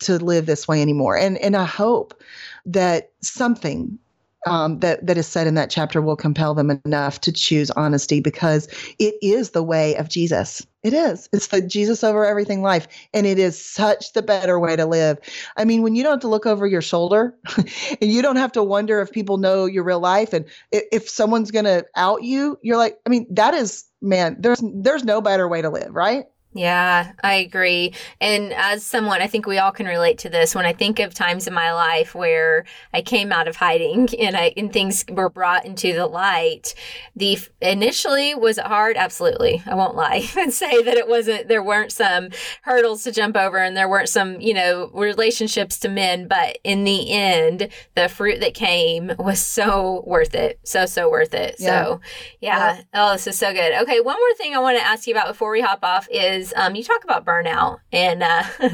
to 0.00 0.18
live 0.18 0.46
this 0.46 0.68
way 0.68 0.82
anymore. 0.82 1.16
And 1.16 1.36
and 1.38 1.56
i 1.56 1.64
hope 1.64 2.22
that 2.66 3.10
something 3.22 3.98
um, 4.46 4.80
that 4.80 5.06
that 5.06 5.16
is 5.16 5.26
said 5.26 5.46
in 5.46 5.54
that 5.54 5.70
chapter 5.70 6.00
will 6.00 6.16
compel 6.16 6.54
them 6.54 6.80
enough 6.84 7.20
to 7.22 7.32
choose 7.32 7.70
honesty 7.72 8.20
because 8.20 8.68
it 8.98 9.14
is 9.22 9.50
the 9.50 9.62
way 9.62 9.94
of 9.96 10.08
Jesus. 10.08 10.66
It 10.82 10.92
is. 10.92 11.28
It's 11.32 11.46
the 11.46 11.60
Jesus 11.60 12.02
over 12.02 12.26
everything 12.26 12.60
life, 12.60 12.88
and 13.14 13.24
it 13.24 13.38
is 13.38 13.62
such 13.62 14.14
the 14.14 14.22
better 14.22 14.58
way 14.58 14.74
to 14.74 14.84
live. 14.84 15.18
I 15.56 15.64
mean, 15.64 15.82
when 15.82 15.94
you 15.94 16.02
don't 16.02 16.14
have 16.14 16.20
to 16.20 16.28
look 16.28 16.46
over 16.46 16.66
your 16.66 16.82
shoulder, 16.82 17.36
and 17.56 18.10
you 18.10 18.20
don't 18.20 18.36
have 18.36 18.52
to 18.52 18.64
wonder 18.64 19.00
if 19.00 19.12
people 19.12 19.36
know 19.36 19.66
your 19.66 19.84
real 19.84 20.00
life, 20.00 20.32
and 20.32 20.44
if, 20.72 20.82
if 20.90 21.08
someone's 21.08 21.52
going 21.52 21.66
to 21.66 21.86
out 21.94 22.24
you, 22.24 22.58
you're 22.62 22.76
like, 22.76 22.98
I 23.06 23.10
mean, 23.10 23.26
that 23.30 23.54
is 23.54 23.84
man. 24.00 24.36
There's 24.40 24.62
there's 24.74 25.04
no 25.04 25.20
better 25.20 25.46
way 25.46 25.62
to 25.62 25.70
live, 25.70 25.94
right? 25.94 26.26
Yeah, 26.54 27.12
I 27.22 27.34
agree. 27.34 27.94
And 28.20 28.52
as 28.52 28.84
someone, 28.84 29.22
I 29.22 29.26
think 29.26 29.46
we 29.46 29.56
all 29.58 29.72
can 29.72 29.86
relate 29.86 30.18
to 30.18 30.28
this. 30.28 30.54
When 30.54 30.66
I 30.66 30.74
think 30.74 30.98
of 30.98 31.14
times 31.14 31.46
in 31.46 31.54
my 31.54 31.72
life 31.72 32.14
where 32.14 32.64
I 32.92 33.00
came 33.00 33.32
out 33.32 33.48
of 33.48 33.56
hiding 33.56 34.08
and 34.18 34.36
I 34.36 34.52
and 34.56 34.72
things 34.72 35.04
were 35.10 35.30
brought 35.30 35.64
into 35.64 35.94
the 35.94 36.06
light, 36.06 36.74
the 37.16 37.38
initially 37.60 38.34
was 38.34 38.58
it 38.58 38.66
hard? 38.66 38.96
Absolutely. 38.96 39.62
I 39.66 39.74
won't 39.74 39.96
lie 39.96 40.28
and 40.38 40.52
say 40.52 40.82
that 40.82 40.96
it 40.96 41.08
wasn't 41.08 41.48
there 41.48 41.62
weren't 41.62 41.92
some 41.92 42.28
hurdles 42.62 43.04
to 43.04 43.12
jump 43.12 43.36
over 43.36 43.56
and 43.56 43.74
there 43.76 43.88
weren't 43.88 44.10
some, 44.10 44.40
you 44.40 44.52
know, 44.52 44.90
relationships 44.92 45.78
to 45.80 45.88
mend, 45.88 46.28
but 46.28 46.58
in 46.64 46.84
the 46.84 47.12
end, 47.12 47.68
the 47.94 48.08
fruit 48.08 48.40
that 48.40 48.52
came 48.52 49.12
was 49.18 49.40
so 49.40 50.04
worth 50.06 50.34
it. 50.34 50.60
So 50.64 50.84
so 50.84 51.10
worth 51.10 51.32
it. 51.32 51.56
Yeah. 51.58 51.84
So, 51.84 52.00
yeah. 52.40 52.76
yeah. 52.76 52.82
Oh, 52.92 53.12
this 53.12 53.26
is 53.26 53.38
so 53.38 53.54
good. 53.54 53.72
Okay, 53.82 54.00
one 54.00 54.16
more 54.18 54.34
thing 54.36 54.54
I 54.54 54.58
want 54.58 54.78
to 54.78 54.84
ask 54.84 55.06
you 55.06 55.14
about 55.14 55.28
before 55.28 55.50
we 55.50 55.62
hop 55.62 55.82
off 55.82 56.06
is 56.10 56.41
is 56.42 56.52
um, 56.56 56.74
you 56.74 56.82
talk 56.82 57.04
about 57.04 57.24
burnout 57.24 57.78
and 57.92 58.22
uh, 58.22 58.42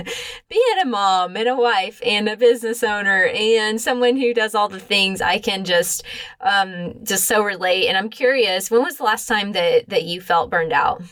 being 0.48 0.78
a 0.82 0.86
mom 0.86 1.36
and 1.36 1.48
a 1.48 1.54
wife 1.54 2.00
and 2.04 2.28
a 2.28 2.36
business 2.36 2.82
owner 2.82 3.26
and 3.34 3.80
someone 3.80 4.16
who 4.16 4.34
does 4.34 4.54
all 4.54 4.68
the 4.68 4.80
things. 4.80 5.20
I 5.20 5.38
can 5.38 5.64
just 5.64 6.02
um, 6.40 6.94
just 7.04 7.26
so 7.26 7.42
relate. 7.42 7.86
And 7.86 7.96
I'm 7.96 8.10
curious, 8.10 8.70
when 8.70 8.82
was 8.82 8.96
the 8.96 9.04
last 9.04 9.26
time 9.26 9.52
that 9.52 9.88
that 9.88 10.04
you 10.04 10.20
felt 10.20 10.50
burned 10.50 10.72
out? 10.72 11.02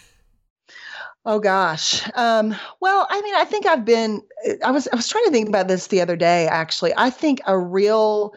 Oh 1.25 1.41
gosh. 1.41 2.09
Um, 2.15 2.55
well, 2.81 3.07
I 3.11 3.21
mean, 3.21 3.35
I 3.35 3.45
think 3.45 3.67
I've 3.67 3.85
been. 3.85 4.23
I 4.65 4.71
was 4.71 4.89
I 4.93 4.97
was 4.97 5.09
trying 5.09 5.25
to 5.25 5.31
think 5.31 5.49
about 5.49 5.69
this 5.69 5.89
the 5.89 6.01
other 6.01 6.17
day. 6.17 6.47
Actually, 6.47 6.93
I 6.97 7.11
think 7.11 7.41
a 7.47 7.59
real 7.59 8.35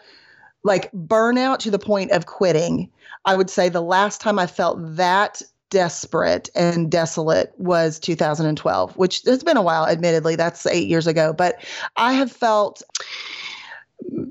like 0.63 0.91
burnout 0.91 1.59
to 1.59 1.71
the 1.71 1.79
point 1.79 2.11
of 2.11 2.25
quitting. 2.25 2.89
I 3.25 3.35
would 3.35 3.49
say 3.49 3.69
the 3.69 3.81
last 3.81 4.21
time 4.21 4.39
I 4.39 4.47
felt 4.47 4.77
that 4.95 5.41
desperate 5.69 6.49
and 6.55 6.91
desolate 6.91 7.53
was 7.57 7.99
2012, 7.99 8.97
which 8.97 9.21
has 9.23 9.43
been 9.43 9.57
a 9.57 9.61
while, 9.61 9.85
admittedly. 9.85 10.35
That's 10.35 10.65
eight 10.65 10.87
years 10.87 11.07
ago. 11.07 11.33
But 11.33 11.63
I 11.95 12.13
have 12.13 12.31
felt 12.31 12.83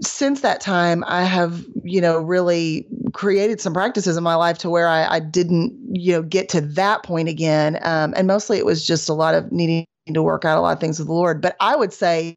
since 0.00 0.40
that 0.40 0.60
time, 0.60 1.04
I 1.06 1.24
have, 1.24 1.64
you 1.82 2.00
know, 2.00 2.18
really 2.18 2.86
created 3.12 3.60
some 3.60 3.74
practices 3.74 4.16
in 4.16 4.22
my 4.22 4.34
life 4.34 4.58
to 4.58 4.70
where 4.70 4.88
I, 4.88 5.16
I 5.16 5.20
didn't, 5.20 5.74
you 5.92 6.12
know, 6.12 6.22
get 6.22 6.48
to 6.50 6.60
that 6.60 7.02
point 7.02 7.28
again. 7.28 7.78
Um, 7.82 8.14
and 8.16 8.26
mostly 8.26 8.58
it 8.58 8.66
was 8.66 8.86
just 8.86 9.08
a 9.08 9.14
lot 9.14 9.34
of 9.34 9.50
needing 9.52 9.86
to 10.12 10.22
work 10.22 10.44
out 10.44 10.58
a 10.58 10.60
lot 10.60 10.72
of 10.72 10.80
things 10.80 10.98
with 10.98 11.08
the 11.08 11.14
Lord. 11.14 11.40
But 11.40 11.56
I 11.60 11.76
would 11.76 11.92
say, 11.92 12.34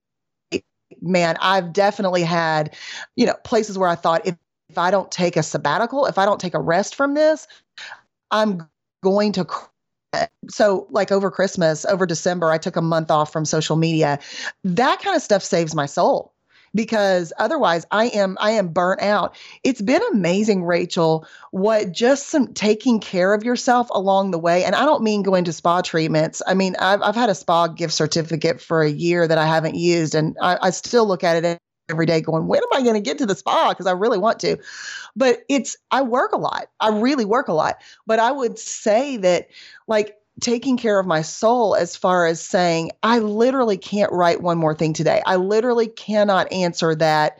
man, 1.01 1.37
I've 1.41 1.73
definitely 1.73 2.23
had, 2.23 2.75
you 3.15 3.25
know, 3.25 3.35
places 3.43 3.77
where 3.77 3.89
I 3.89 3.95
thought 3.95 4.25
if, 4.25 4.35
if 4.69 4.77
I 4.77 4.91
don't 4.91 5.11
take 5.11 5.37
a 5.37 5.43
sabbatical, 5.43 6.05
if 6.05 6.17
I 6.17 6.25
don't 6.25 6.39
take 6.39 6.53
a 6.53 6.59
rest 6.59 6.95
from 6.95 7.13
this, 7.13 7.47
I'm 8.31 8.67
going 9.01 9.31
to 9.31 9.47
so 10.49 10.87
like 10.89 11.11
over 11.11 11.31
christmas 11.31 11.85
over 11.85 12.05
december 12.05 12.49
i 12.49 12.57
took 12.57 12.75
a 12.75 12.81
month 12.81 13.09
off 13.09 13.31
from 13.31 13.45
social 13.45 13.75
media 13.75 14.19
that 14.63 15.01
kind 15.01 15.15
of 15.15 15.21
stuff 15.21 15.43
saves 15.43 15.73
my 15.73 15.85
soul 15.85 16.33
because 16.73 17.33
otherwise 17.37 17.85
I 17.91 18.05
am 18.07 18.37
I 18.39 18.51
am 18.51 18.69
burnt 18.69 19.01
out. 19.01 19.35
It's 19.63 19.81
been 19.81 20.01
amazing, 20.11 20.63
Rachel, 20.63 21.27
what 21.51 21.91
just 21.91 22.27
some 22.27 22.53
taking 22.53 22.99
care 22.99 23.33
of 23.33 23.43
yourself 23.43 23.89
along 23.91 24.31
the 24.31 24.39
way. 24.39 24.63
And 24.63 24.75
I 24.75 24.85
don't 24.85 25.03
mean 25.03 25.23
going 25.23 25.45
to 25.45 25.53
spa 25.53 25.81
treatments. 25.81 26.41
I 26.45 26.53
mean, 26.53 26.75
I've 26.79 27.01
I've 27.01 27.15
had 27.15 27.29
a 27.29 27.35
spa 27.35 27.67
gift 27.67 27.93
certificate 27.93 28.61
for 28.61 28.81
a 28.81 28.89
year 28.89 29.27
that 29.27 29.37
I 29.37 29.45
haven't 29.45 29.75
used, 29.75 30.15
and 30.15 30.37
I, 30.41 30.57
I 30.61 30.69
still 30.71 31.07
look 31.07 31.23
at 31.23 31.43
it 31.43 31.59
every 31.89 32.05
day 32.05 32.21
going, 32.21 32.47
when 32.47 32.61
am 32.61 32.79
I 32.79 32.83
going 32.83 32.95
to 32.95 33.01
get 33.01 33.17
to 33.19 33.25
the 33.25 33.35
spa? 33.35 33.69
Because 33.69 33.87
I 33.87 33.91
really 33.91 34.17
want 34.17 34.39
to. 34.41 34.57
But 35.15 35.43
it's 35.49 35.77
I 35.91 36.01
work 36.01 36.31
a 36.31 36.37
lot. 36.37 36.67
I 36.79 36.89
really 36.89 37.25
work 37.25 37.47
a 37.47 37.53
lot. 37.53 37.81
But 38.07 38.19
I 38.19 38.31
would 38.31 38.57
say 38.57 39.17
that 39.17 39.49
like 39.87 40.17
taking 40.39 40.77
care 40.77 40.99
of 40.99 41.05
my 41.05 41.21
soul 41.21 41.75
as 41.75 41.95
far 41.95 42.25
as 42.25 42.41
saying, 42.41 42.91
I 43.03 43.19
literally 43.19 43.77
can't 43.77 44.11
write 44.11 44.41
one 44.41 44.57
more 44.57 44.73
thing 44.73 44.93
today. 44.93 45.21
I 45.25 45.35
literally 45.35 45.87
cannot 45.87 46.51
answer 46.51 46.95
that 46.95 47.37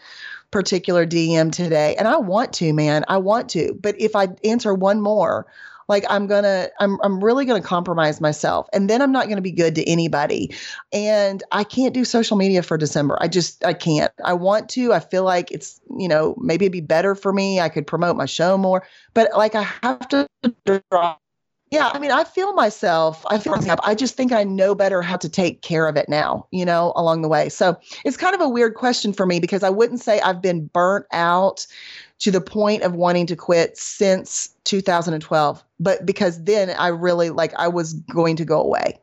particular 0.51 1.05
DM 1.05 1.51
today. 1.51 1.95
And 1.95 2.07
I 2.07 2.17
want 2.17 2.53
to, 2.53 2.73
man. 2.73 3.05
I 3.07 3.17
want 3.17 3.49
to. 3.51 3.73
But 3.81 3.99
if 3.99 4.15
I 4.15 4.27
answer 4.43 4.73
one 4.73 5.01
more, 5.01 5.47
like 5.91 6.05
I'm 6.09 6.25
to 6.43 6.71
I'm 6.79 6.97
I'm 7.03 7.23
really 7.23 7.45
to 7.61 7.67
compromise 7.67 8.21
myself 8.21 8.67
and 8.71 8.89
then 8.89 9.01
I'm 9.01 9.11
not 9.11 9.25
to 9.35 9.41
be 9.41 9.51
good 9.51 9.75
to 9.75 9.87
anybody. 9.87 10.55
And 10.93 11.43
I 11.51 11.65
can't 11.65 11.93
do 11.93 12.05
social 12.05 12.37
media 12.37 12.63
for 12.63 12.77
December. 12.77 13.17
I 13.19 13.27
just 13.27 13.63
I 13.65 13.73
can't. 13.73 14.11
I 14.23 14.33
want 14.33 14.69
to. 14.69 14.93
I 14.93 15.01
feel 15.01 15.25
like 15.25 15.51
it's, 15.51 15.81
you 15.99 16.07
know, 16.07 16.33
maybe 16.39 16.65
it'd 16.65 16.71
be 16.71 16.79
better 16.81 17.13
for 17.13 17.33
me. 17.33 17.59
I 17.59 17.67
could 17.67 17.85
promote 17.85 18.15
my 18.15 18.25
show 18.25 18.57
more, 18.57 18.87
but 19.13 19.29
like 19.35 19.53
I 19.53 19.63
have 19.83 20.07
to 20.09 20.27
draw 20.65 21.17
yeah, 21.71 21.89
I 21.93 21.99
mean, 21.99 22.11
I 22.11 22.25
feel 22.25 22.51
myself. 22.51 23.25
I 23.29 23.37
feel 23.37 23.55
myself. 23.55 23.79
I 23.81 23.95
just 23.95 24.15
think 24.17 24.33
I 24.33 24.43
know 24.43 24.75
better 24.75 25.01
how 25.01 25.15
to 25.15 25.29
take 25.29 25.61
care 25.61 25.87
of 25.87 25.95
it 25.95 26.09
now, 26.09 26.45
you 26.51 26.65
know, 26.65 26.91
along 26.97 27.21
the 27.21 27.29
way. 27.29 27.47
So 27.47 27.77
it's 28.03 28.17
kind 28.17 28.35
of 28.35 28.41
a 28.41 28.49
weird 28.49 28.75
question 28.75 29.13
for 29.13 29.25
me 29.25 29.39
because 29.39 29.63
I 29.63 29.69
wouldn't 29.69 30.01
say 30.01 30.19
I've 30.19 30.41
been 30.41 30.65
burnt 30.67 31.05
out 31.13 31.65
to 32.19 32.29
the 32.29 32.41
point 32.41 32.83
of 32.83 32.95
wanting 32.95 33.25
to 33.27 33.37
quit 33.37 33.77
since 33.77 34.53
2012 34.65 35.63
but 35.81 36.05
because 36.05 36.43
then 36.43 36.69
i 36.77 36.87
really 36.87 37.31
like 37.31 37.53
i 37.55 37.67
was 37.67 37.93
going 38.13 38.35
to 38.35 38.45
go 38.45 38.61
away. 38.61 38.97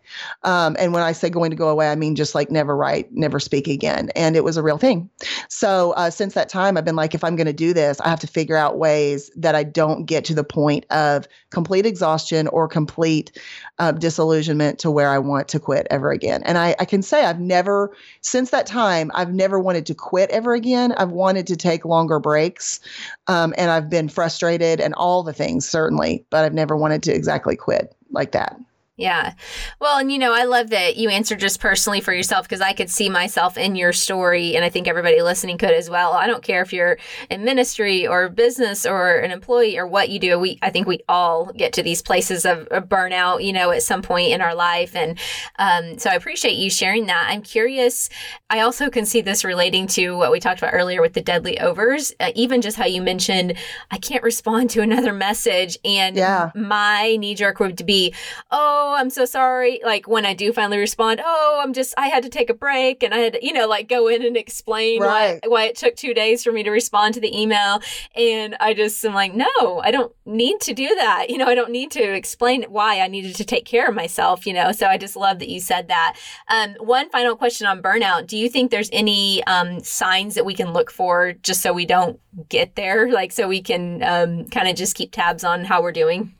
Um, 0.44 0.76
and 0.78 0.94
when 0.94 1.02
i 1.02 1.12
say 1.12 1.28
going 1.28 1.50
to 1.50 1.56
go 1.56 1.68
away 1.68 1.90
i 1.90 1.96
mean 1.96 2.14
just 2.14 2.34
like 2.34 2.50
never 2.50 2.76
write 2.76 3.12
never 3.12 3.40
speak 3.40 3.66
again. 3.66 4.10
And 4.14 4.36
it 4.36 4.44
was 4.44 4.56
a 4.56 4.62
real 4.62 4.78
thing. 4.78 5.10
So 5.48 5.92
uh, 5.92 6.10
since 6.10 6.34
that 6.34 6.48
time 6.48 6.76
i've 6.76 6.84
been 6.84 6.96
like 6.96 7.14
if 7.14 7.24
i'm 7.24 7.36
going 7.36 7.46
to 7.46 7.52
do 7.52 7.74
this 7.74 8.00
i 8.00 8.08
have 8.08 8.20
to 8.20 8.26
figure 8.26 8.56
out 8.56 8.78
ways 8.78 9.30
that 9.36 9.54
i 9.54 9.64
don't 9.64 10.04
get 10.04 10.24
to 10.26 10.34
the 10.34 10.44
point 10.44 10.86
of 10.90 11.26
complete 11.50 11.84
exhaustion 11.84 12.46
or 12.48 12.68
complete 12.68 13.38
uh, 13.80 13.92
disillusionment 13.92 14.78
to 14.78 14.90
where 14.90 15.10
i 15.10 15.18
want 15.18 15.48
to 15.48 15.58
quit 15.58 15.86
ever 15.90 16.12
again. 16.12 16.42
And 16.44 16.56
I, 16.58 16.76
I 16.78 16.84
can 16.84 17.02
say 17.02 17.24
i've 17.24 17.40
never 17.40 17.92
since 18.20 18.50
that 18.50 18.66
time 18.66 19.10
i've 19.14 19.34
never 19.34 19.58
wanted 19.58 19.86
to 19.86 19.94
quit 19.94 20.30
ever 20.30 20.54
again. 20.54 20.92
I've 20.92 21.10
wanted 21.10 21.46
to 21.48 21.56
take 21.56 21.84
longer 21.84 22.20
breaks 22.20 22.78
um, 23.26 23.52
and 23.58 23.70
i've 23.72 23.90
been 23.90 24.08
frustrated 24.08 24.80
and 24.80 24.94
all 24.94 25.24
the 25.24 25.32
things 25.32 25.47
things, 25.48 25.68
certainly, 25.68 26.24
but 26.30 26.44
I've 26.44 26.54
never 26.54 26.76
wanted 26.76 27.02
to 27.04 27.14
exactly 27.14 27.56
quit 27.56 27.94
like 28.10 28.32
that. 28.32 28.58
Yeah. 28.98 29.34
Well, 29.80 30.00
and 30.00 30.10
you 30.10 30.18
know, 30.18 30.34
I 30.34 30.42
love 30.42 30.70
that 30.70 30.96
you 30.96 31.08
answered 31.08 31.38
just 31.38 31.60
personally 31.60 32.00
for 32.00 32.12
yourself 32.12 32.48
because 32.48 32.60
I 32.60 32.72
could 32.72 32.90
see 32.90 33.08
myself 33.08 33.56
in 33.56 33.76
your 33.76 33.92
story 33.92 34.56
and 34.56 34.64
I 34.64 34.70
think 34.70 34.88
everybody 34.88 35.22
listening 35.22 35.56
could 35.56 35.70
as 35.70 35.88
well. 35.88 36.14
I 36.14 36.26
don't 36.26 36.42
care 36.42 36.62
if 36.62 36.72
you're 36.72 36.98
in 37.30 37.44
ministry 37.44 38.08
or 38.08 38.28
business 38.28 38.84
or 38.84 39.18
an 39.18 39.30
employee 39.30 39.78
or 39.78 39.86
what 39.86 40.08
you 40.08 40.18
do. 40.18 40.36
We 40.36 40.58
I 40.62 40.70
think 40.70 40.88
we 40.88 40.98
all 41.08 41.52
get 41.52 41.72
to 41.74 41.82
these 41.84 42.02
places 42.02 42.44
of, 42.44 42.66
of 42.72 42.88
burnout, 42.88 43.44
you 43.44 43.52
know, 43.52 43.70
at 43.70 43.84
some 43.84 44.02
point 44.02 44.32
in 44.32 44.40
our 44.40 44.56
life. 44.56 44.96
And 44.96 45.16
um, 45.60 45.96
so 45.96 46.10
I 46.10 46.14
appreciate 46.14 46.56
you 46.56 46.68
sharing 46.68 47.06
that. 47.06 47.28
I'm 47.30 47.42
curious. 47.42 48.10
I 48.50 48.62
also 48.62 48.90
can 48.90 49.06
see 49.06 49.20
this 49.20 49.44
relating 49.44 49.86
to 49.88 50.16
what 50.16 50.32
we 50.32 50.40
talked 50.40 50.58
about 50.58 50.74
earlier 50.74 51.00
with 51.00 51.12
the 51.12 51.20
deadly 51.20 51.60
overs, 51.60 52.12
uh, 52.18 52.32
even 52.34 52.62
just 52.62 52.76
how 52.76 52.86
you 52.86 53.00
mentioned, 53.00 53.54
I 53.92 53.98
can't 53.98 54.24
respond 54.24 54.70
to 54.70 54.82
another 54.82 55.12
message. 55.12 55.78
And 55.84 56.16
yeah. 56.16 56.50
my 56.56 57.14
knee 57.14 57.36
jerk 57.36 57.60
would 57.60 57.86
be, 57.86 58.12
oh, 58.50 58.87
oh, 58.88 58.94
I'm 58.94 59.10
so 59.10 59.24
sorry. 59.24 59.80
Like 59.84 60.08
when 60.08 60.24
I 60.24 60.34
do 60.34 60.52
finally 60.52 60.78
respond, 60.78 61.20
oh, 61.24 61.60
I'm 61.62 61.72
just, 61.72 61.94
I 61.96 62.08
had 62.08 62.22
to 62.22 62.28
take 62.28 62.48
a 62.50 62.54
break 62.54 63.02
and 63.02 63.12
I 63.12 63.18
had, 63.18 63.32
to, 63.34 63.44
you 63.44 63.52
know, 63.52 63.68
like 63.68 63.88
go 63.88 64.08
in 64.08 64.24
and 64.24 64.36
explain 64.36 65.02
right. 65.02 65.40
why, 65.42 65.48
why 65.48 65.64
it 65.64 65.76
took 65.76 65.96
two 65.96 66.14
days 66.14 66.42
for 66.42 66.52
me 66.52 66.62
to 66.62 66.70
respond 66.70 67.14
to 67.14 67.20
the 67.20 67.38
email. 67.38 67.80
And 68.16 68.56
I 68.60 68.74
just 68.74 69.04
am 69.04 69.14
like, 69.14 69.34
no, 69.34 69.80
I 69.82 69.90
don't 69.90 70.12
need 70.24 70.60
to 70.62 70.74
do 70.74 70.86
that. 70.96 71.26
You 71.28 71.38
know, 71.38 71.46
I 71.46 71.54
don't 71.54 71.70
need 71.70 71.90
to 71.92 72.02
explain 72.02 72.64
why 72.64 73.00
I 73.00 73.08
needed 73.08 73.36
to 73.36 73.44
take 73.44 73.64
care 73.64 73.88
of 73.88 73.94
myself, 73.94 74.46
you 74.46 74.52
know? 74.52 74.72
So 74.72 74.86
I 74.86 74.96
just 74.96 75.16
love 75.16 75.38
that 75.40 75.48
you 75.48 75.60
said 75.60 75.88
that. 75.88 76.16
Um, 76.48 76.74
one 76.80 77.10
final 77.10 77.36
question 77.36 77.66
on 77.66 77.82
burnout. 77.82 78.26
Do 78.26 78.36
you 78.36 78.48
think 78.48 78.70
there's 78.70 78.90
any 78.92 79.44
um, 79.44 79.80
signs 79.80 80.34
that 80.34 80.46
we 80.46 80.54
can 80.54 80.72
look 80.72 80.90
for 80.90 81.34
just 81.42 81.60
so 81.60 81.72
we 81.72 81.84
don't 81.84 82.18
get 82.48 82.74
there? 82.76 83.10
Like, 83.10 83.32
so 83.32 83.48
we 83.48 83.60
can 83.60 84.02
um, 84.02 84.46
kind 84.46 84.68
of 84.68 84.76
just 84.76 84.94
keep 84.94 85.12
tabs 85.12 85.44
on 85.44 85.64
how 85.64 85.82
we're 85.82 85.92
doing? 85.92 86.34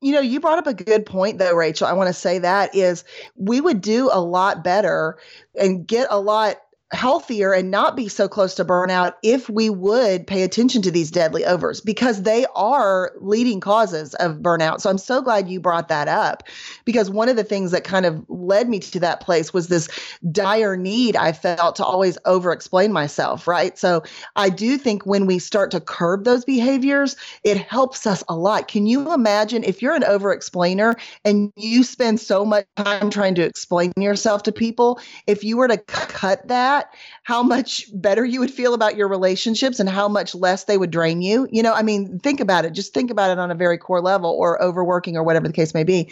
You 0.00 0.12
know, 0.12 0.20
you 0.20 0.40
brought 0.40 0.58
up 0.58 0.66
a 0.66 0.74
good 0.74 1.06
point, 1.06 1.38
though, 1.38 1.54
Rachel. 1.54 1.86
I 1.86 1.92
want 1.92 2.08
to 2.08 2.14
say 2.14 2.38
that 2.38 2.74
is 2.74 3.04
we 3.36 3.60
would 3.60 3.80
do 3.80 4.10
a 4.12 4.20
lot 4.20 4.64
better 4.64 5.18
and 5.58 5.86
get 5.86 6.08
a 6.10 6.20
lot 6.20 6.56
healthier 6.92 7.52
and 7.52 7.70
not 7.70 7.96
be 7.96 8.08
so 8.08 8.26
close 8.28 8.54
to 8.56 8.64
burnout 8.64 9.14
if 9.22 9.48
we 9.48 9.70
would 9.70 10.26
pay 10.26 10.42
attention 10.42 10.82
to 10.82 10.90
these 10.90 11.10
deadly 11.10 11.44
overs 11.44 11.80
because 11.80 12.22
they 12.22 12.46
are 12.56 13.12
leading 13.20 13.60
causes 13.60 14.14
of 14.14 14.38
burnout. 14.38 14.80
So 14.80 14.90
I'm 14.90 14.98
so 14.98 15.22
glad 15.22 15.48
you 15.48 15.60
brought 15.60 15.88
that 15.88 16.08
up 16.08 16.42
because 16.84 17.08
one 17.08 17.28
of 17.28 17.36
the 17.36 17.44
things 17.44 17.70
that 17.70 17.84
kind 17.84 18.06
of 18.06 18.24
led 18.28 18.68
me 18.68 18.80
to 18.80 19.00
that 19.00 19.20
place 19.20 19.52
was 19.52 19.68
this 19.68 19.88
dire 20.32 20.76
need 20.76 21.14
I 21.14 21.32
felt 21.32 21.76
to 21.76 21.84
always 21.84 22.18
over 22.24 22.50
explain 22.50 22.92
myself, 22.92 23.46
right? 23.46 23.78
So 23.78 24.02
I 24.34 24.48
do 24.48 24.76
think 24.76 25.06
when 25.06 25.26
we 25.26 25.38
start 25.38 25.70
to 25.70 25.80
curb 25.80 26.24
those 26.24 26.44
behaviors, 26.44 27.14
it 27.44 27.56
helps 27.56 28.04
us 28.04 28.24
a 28.28 28.34
lot. 28.34 28.66
Can 28.66 28.86
you 28.86 29.12
imagine 29.12 29.62
if 29.62 29.80
you're 29.80 29.94
an 29.94 30.04
over 30.04 30.32
explainer 30.32 30.96
and 31.24 31.52
you 31.54 31.84
spend 31.84 32.18
so 32.18 32.44
much 32.44 32.66
time 32.76 33.10
trying 33.10 33.36
to 33.36 33.42
explain 33.42 33.92
yourself 33.96 34.42
to 34.44 34.52
people, 34.52 34.98
if 35.28 35.44
you 35.44 35.56
were 35.56 35.68
to 35.68 35.78
cut 35.78 36.48
that 36.48 36.79
that, 36.80 36.94
how 37.30 37.44
much 37.44 37.86
better 37.94 38.24
you 38.24 38.40
would 38.40 38.50
feel 38.50 38.74
about 38.74 38.96
your 38.96 39.06
relationships 39.06 39.78
and 39.78 39.88
how 39.88 40.08
much 40.08 40.34
less 40.34 40.64
they 40.64 40.76
would 40.76 40.90
drain 40.90 41.22
you. 41.22 41.46
You 41.52 41.62
know, 41.62 41.72
I 41.72 41.80
mean, 41.80 42.18
think 42.18 42.40
about 42.40 42.64
it. 42.64 42.72
Just 42.72 42.92
think 42.92 43.08
about 43.08 43.30
it 43.30 43.38
on 43.38 43.52
a 43.52 43.54
very 43.54 43.78
core 43.78 44.00
level 44.00 44.32
or 44.32 44.60
overworking 44.60 45.16
or 45.16 45.22
whatever 45.22 45.46
the 45.46 45.54
case 45.54 45.72
may 45.72 45.84
be. 45.84 46.10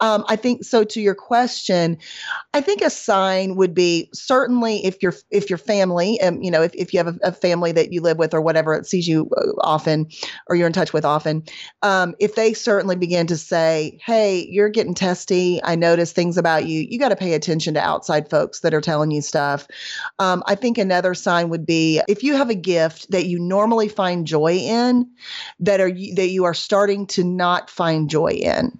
Um, 0.00 0.24
I 0.26 0.36
think 0.36 0.64
so 0.64 0.84
to 0.84 1.02
your 1.02 1.14
question, 1.14 1.98
I 2.54 2.62
think 2.62 2.80
a 2.80 2.88
sign 2.88 3.56
would 3.56 3.74
be 3.74 4.08
certainly 4.14 4.86
if 4.86 5.02
your 5.02 5.12
if 5.30 5.50
your 5.50 5.58
family, 5.58 6.18
um, 6.22 6.40
you 6.40 6.50
know, 6.50 6.62
if, 6.62 6.74
if 6.74 6.94
you 6.94 6.98
have 6.98 7.08
a, 7.08 7.18
a, 7.24 7.32
family 7.32 7.72
that 7.72 7.92
you 7.92 8.00
live 8.00 8.16
with 8.16 8.32
or 8.32 8.40
whatever, 8.40 8.72
it 8.72 8.86
sees 8.86 9.06
you 9.06 9.28
uh, 9.36 9.52
often 9.60 10.08
or 10.46 10.56
you're 10.56 10.66
in 10.66 10.72
touch 10.72 10.94
with 10.94 11.04
often, 11.04 11.42
um, 11.82 12.14
if 12.20 12.36
they 12.36 12.54
certainly 12.54 12.96
begin 12.96 13.26
to 13.26 13.36
say, 13.36 13.98
hey, 14.02 14.46
you're 14.48 14.70
getting 14.70 14.94
testy, 14.94 15.60
I 15.62 15.74
notice 15.74 16.12
things 16.12 16.38
about 16.38 16.64
you, 16.66 16.86
you 16.88 16.98
got 16.98 17.10
to 17.10 17.16
pay 17.16 17.34
attention 17.34 17.74
to 17.74 17.80
outside 17.80 18.30
folks 18.30 18.60
that 18.60 18.72
are 18.72 18.80
telling 18.80 19.10
you 19.10 19.20
stuff. 19.20 19.66
Um, 20.18 20.37
I 20.46 20.54
think 20.54 20.78
another 20.78 21.14
sign 21.14 21.48
would 21.48 21.66
be 21.66 22.00
if 22.08 22.22
you 22.22 22.34
have 22.34 22.50
a 22.50 22.54
gift 22.54 23.10
that 23.10 23.26
you 23.26 23.38
normally 23.38 23.88
find 23.88 24.26
joy 24.26 24.54
in, 24.54 25.10
that 25.60 25.80
are 25.80 25.90
that 25.90 26.28
you 26.28 26.44
are 26.44 26.54
starting 26.54 27.06
to 27.08 27.24
not 27.24 27.70
find 27.70 28.08
joy 28.10 28.32
in. 28.32 28.78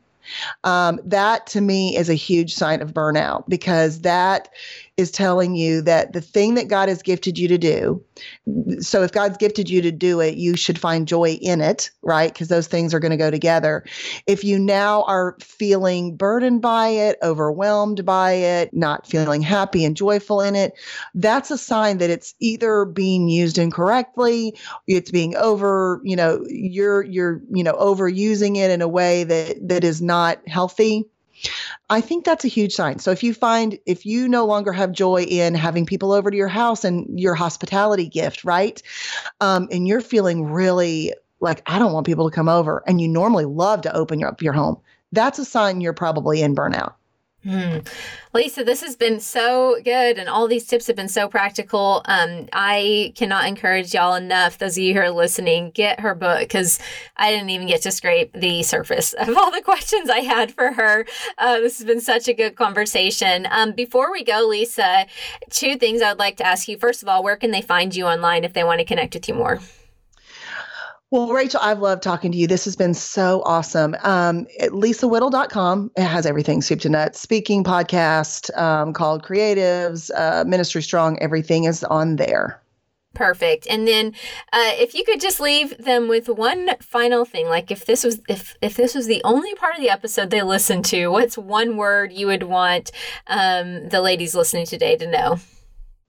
Um, 0.64 1.00
that 1.04 1.46
to 1.48 1.60
me 1.60 1.96
is 1.96 2.10
a 2.10 2.14
huge 2.14 2.54
sign 2.54 2.82
of 2.82 2.92
burnout 2.92 3.44
because 3.48 4.02
that 4.02 4.50
is 4.98 5.12
telling 5.12 5.54
you 5.54 5.80
that 5.80 6.12
the 6.12 6.20
thing 6.20 6.54
that 6.54 6.66
God 6.66 6.88
has 6.88 7.02
gifted 7.02 7.38
you 7.38 7.46
to 7.46 7.56
do, 7.56 8.04
so 8.80 9.04
if 9.04 9.12
God's 9.12 9.38
gifted 9.38 9.70
you 9.70 9.80
to 9.80 9.92
do 9.92 10.18
it, 10.18 10.34
you 10.34 10.56
should 10.56 10.76
find 10.76 11.06
joy 11.06 11.38
in 11.40 11.60
it, 11.60 11.90
right? 12.02 12.32
Because 12.32 12.48
those 12.48 12.66
things 12.66 12.92
are 12.92 12.98
going 12.98 13.12
to 13.12 13.16
go 13.16 13.30
together. 13.30 13.84
If 14.26 14.42
you 14.42 14.58
now 14.58 15.04
are 15.04 15.36
feeling 15.40 16.16
burdened 16.16 16.62
by 16.62 16.88
it, 16.88 17.16
overwhelmed 17.22 18.04
by 18.04 18.32
it, 18.32 18.74
not 18.74 19.06
feeling 19.06 19.40
happy 19.40 19.84
and 19.84 19.96
joyful 19.96 20.40
in 20.40 20.56
it, 20.56 20.74
that's 21.14 21.52
a 21.52 21.58
sign 21.58 21.98
that 21.98 22.10
it's 22.10 22.34
either 22.40 22.84
being 22.84 23.28
used 23.28 23.56
incorrectly, 23.56 24.58
it's 24.88 25.12
being 25.12 25.36
over, 25.36 26.00
you 26.02 26.16
know, 26.16 26.44
you're 26.48 27.04
you're, 27.04 27.40
you 27.50 27.62
know, 27.62 27.74
overusing 27.74 28.56
it 28.56 28.72
in 28.72 28.82
a 28.82 28.88
way 28.88 29.22
that 29.22 29.56
that 29.68 29.84
is 29.84 30.02
not 30.02 30.40
healthy 30.48 31.06
I 31.90 32.00
think 32.00 32.24
that's 32.24 32.44
a 32.44 32.48
huge 32.48 32.74
sign. 32.74 32.98
So 32.98 33.10
if 33.10 33.22
you 33.22 33.34
find 33.34 33.78
if 33.86 34.04
you 34.04 34.28
no 34.28 34.46
longer 34.46 34.72
have 34.72 34.92
joy 34.92 35.22
in 35.22 35.54
having 35.54 35.86
people 35.86 36.12
over 36.12 36.30
to 36.30 36.36
your 36.36 36.48
house 36.48 36.84
and 36.84 37.18
your 37.18 37.34
hospitality 37.34 38.08
gift, 38.08 38.44
right? 38.44 38.82
Um, 39.40 39.68
and 39.70 39.86
you're 39.88 40.00
feeling 40.00 40.44
really 40.44 41.14
like 41.40 41.62
I 41.66 41.78
don't 41.78 41.92
want 41.92 42.06
people 42.06 42.28
to 42.28 42.34
come 42.34 42.48
over, 42.48 42.82
and 42.86 43.00
you 43.00 43.08
normally 43.08 43.44
love 43.44 43.82
to 43.82 43.94
open 43.94 44.22
up 44.24 44.42
your 44.42 44.52
home, 44.52 44.78
that's 45.12 45.38
a 45.38 45.44
sign 45.44 45.80
you're 45.80 45.92
probably 45.92 46.42
in 46.42 46.54
burnout. 46.54 46.94
Hmm. 47.48 47.78
Lisa, 48.34 48.62
this 48.62 48.82
has 48.82 48.94
been 48.94 49.20
so 49.20 49.80
good, 49.82 50.18
and 50.18 50.28
all 50.28 50.46
these 50.48 50.66
tips 50.66 50.86
have 50.86 50.96
been 50.96 51.08
so 51.08 51.28
practical. 51.28 52.02
Um, 52.04 52.46
I 52.52 53.14
cannot 53.16 53.46
encourage 53.46 53.94
y'all 53.94 54.16
enough. 54.16 54.58
Those 54.58 54.76
of 54.76 54.82
you 54.82 54.92
who 54.92 55.00
are 55.00 55.10
listening, 55.10 55.70
get 55.70 56.00
her 56.00 56.14
book 56.14 56.40
because 56.40 56.78
I 57.16 57.30
didn't 57.30 57.48
even 57.48 57.66
get 57.66 57.80
to 57.82 57.90
scrape 57.90 58.34
the 58.34 58.62
surface 58.62 59.14
of 59.14 59.34
all 59.34 59.50
the 59.50 59.62
questions 59.64 60.10
I 60.10 60.20
had 60.20 60.52
for 60.52 60.72
her. 60.72 61.06
Uh, 61.38 61.60
this 61.60 61.78
has 61.78 61.86
been 61.86 62.02
such 62.02 62.28
a 62.28 62.34
good 62.34 62.54
conversation. 62.54 63.48
Um, 63.50 63.72
before 63.72 64.12
we 64.12 64.24
go, 64.24 64.46
Lisa, 64.46 65.06
two 65.48 65.76
things 65.76 66.02
I 66.02 66.10
would 66.10 66.18
like 66.18 66.36
to 66.36 66.46
ask 66.46 66.68
you. 66.68 66.76
First 66.76 67.02
of 67.02 67.08
all, 67.08 67.22
where 67.22 67.36
can 67.36 67.50
they 67.50 67.62
find 67.62 67.96
you 67.96 68.04
online 68.04 68.44
if 68.44 68.52
they 68.52 68.62
want 68.62 68.80
to 68.80 68.84
connect 68.84 69.14
with 69.14 69.26
you 69.26 69.34
more? 69.34 69.58
Well, 71.10 71.32
Rachel, 71.32 71.60
I've 71.62 71.78
loved 71.78 72.02
talking 72.02 72.32
to 72.32 72.38
you. 72.38 72.46
This 72.46 72.66
has 72.66 72.76
been 72.76 72.92
so 72.92 73.42
awesome. 73.46 73.96
Um, 74.02 74.46
at 74.60 74.72
lisawhittle.com, 74.72 75.90
it 75.96 76.04
has 76.04 76.26
everything 76.26 76.60
soup 76.60 76.80
to 76.80 76.90
nuts. 76.90 77.18
Speaking 77.18 77.64
podcast 77.64 78.54
um, 78.58 78.92
called 78.92 79.22
Creatives, 79.22 80.10
uh, 80.14 80.44
Ministry 80.44 80.82
Strong, 80.82 81.18
everything 81.20 81.64
is 81.64 81.82
on 81.84 82.16
there. 82.16 82.60
Perfect. 83.14 83.66
And 83.70 83.88
then 83.88 84.08
uh, 84.52 84.72
if 84.74 84.94
you 84.94 85.02
could 85.02 85.20
just 85.20 85.40
leave 85.40 85.76
them 85.78 86.08
with 86.08 86.28
one 86.28 86.68
final 86.80 87.24
thing, 87.24 87.48
like 87.48 87.70
if 87.70 87.86
this 87.86 88.04
was 88.04 88.20
if 88.28 88.56
if 88.60 88.76
this 88.76 88.94
was 88.94 89.06
the 89.06 89.22
only 89.24 89.54
part 89.54 89.74
of 89.74 89.80
the 89.80 89.88
episode 89.88 90.28
they 90.28 90.42
listened 90.42 90.84
to, 90.86 91.08
what's 91.08 91.38
one 91.38 91.78
word 91.78 92.12
you 92.12 92.26
would 92.26 92.42
want 92.42 92.92
um, 93.26 93.88
the 93.88 94.02
ladies 94.02 94.34
listening 94.34 94.66
today 94.66 94.94
to 94.96 95.10
know? 95.10 95.40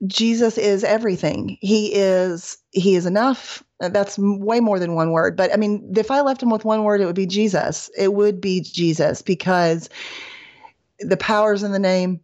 Jesus 0.06 0.58
is 0.58 0.84
everything. 0.84 1.58
He 1.62 1.93
is 1.95 2.58
he 2.72 2.95
is 2.95 3.06
enough. 3.06 3.64
Uh, 3.82 3.89
that's 3.89 4.17
way 4.19 4.59
more 4.59 4.80
than 4.80 4.95
one 4.95 5.11
word. 5.11 5.38
But 5.38 5.53
I 5.53 5.57
mean, 5.57 5.93
if 5.95 6.11
I 6.11 6.21
left 6.21 6.43
him 6.43 6.49
with 6.49 6.65
one 6.65 6.84
word, 6.84 7.01
it 7.01 7.05
would 7.05 7.15
be 7.15 7.25
Jesus. 7.25 7.89
It 7.97 8.13
would 8.13 8.41
be 8.41 8.61
Jesus 8.61 9.21
because 9.21 9.89
the 10.99 11.17
powers 11.17 11.63
in 11.63 11.71
the 11.71 11.80
name, 11.80 12.19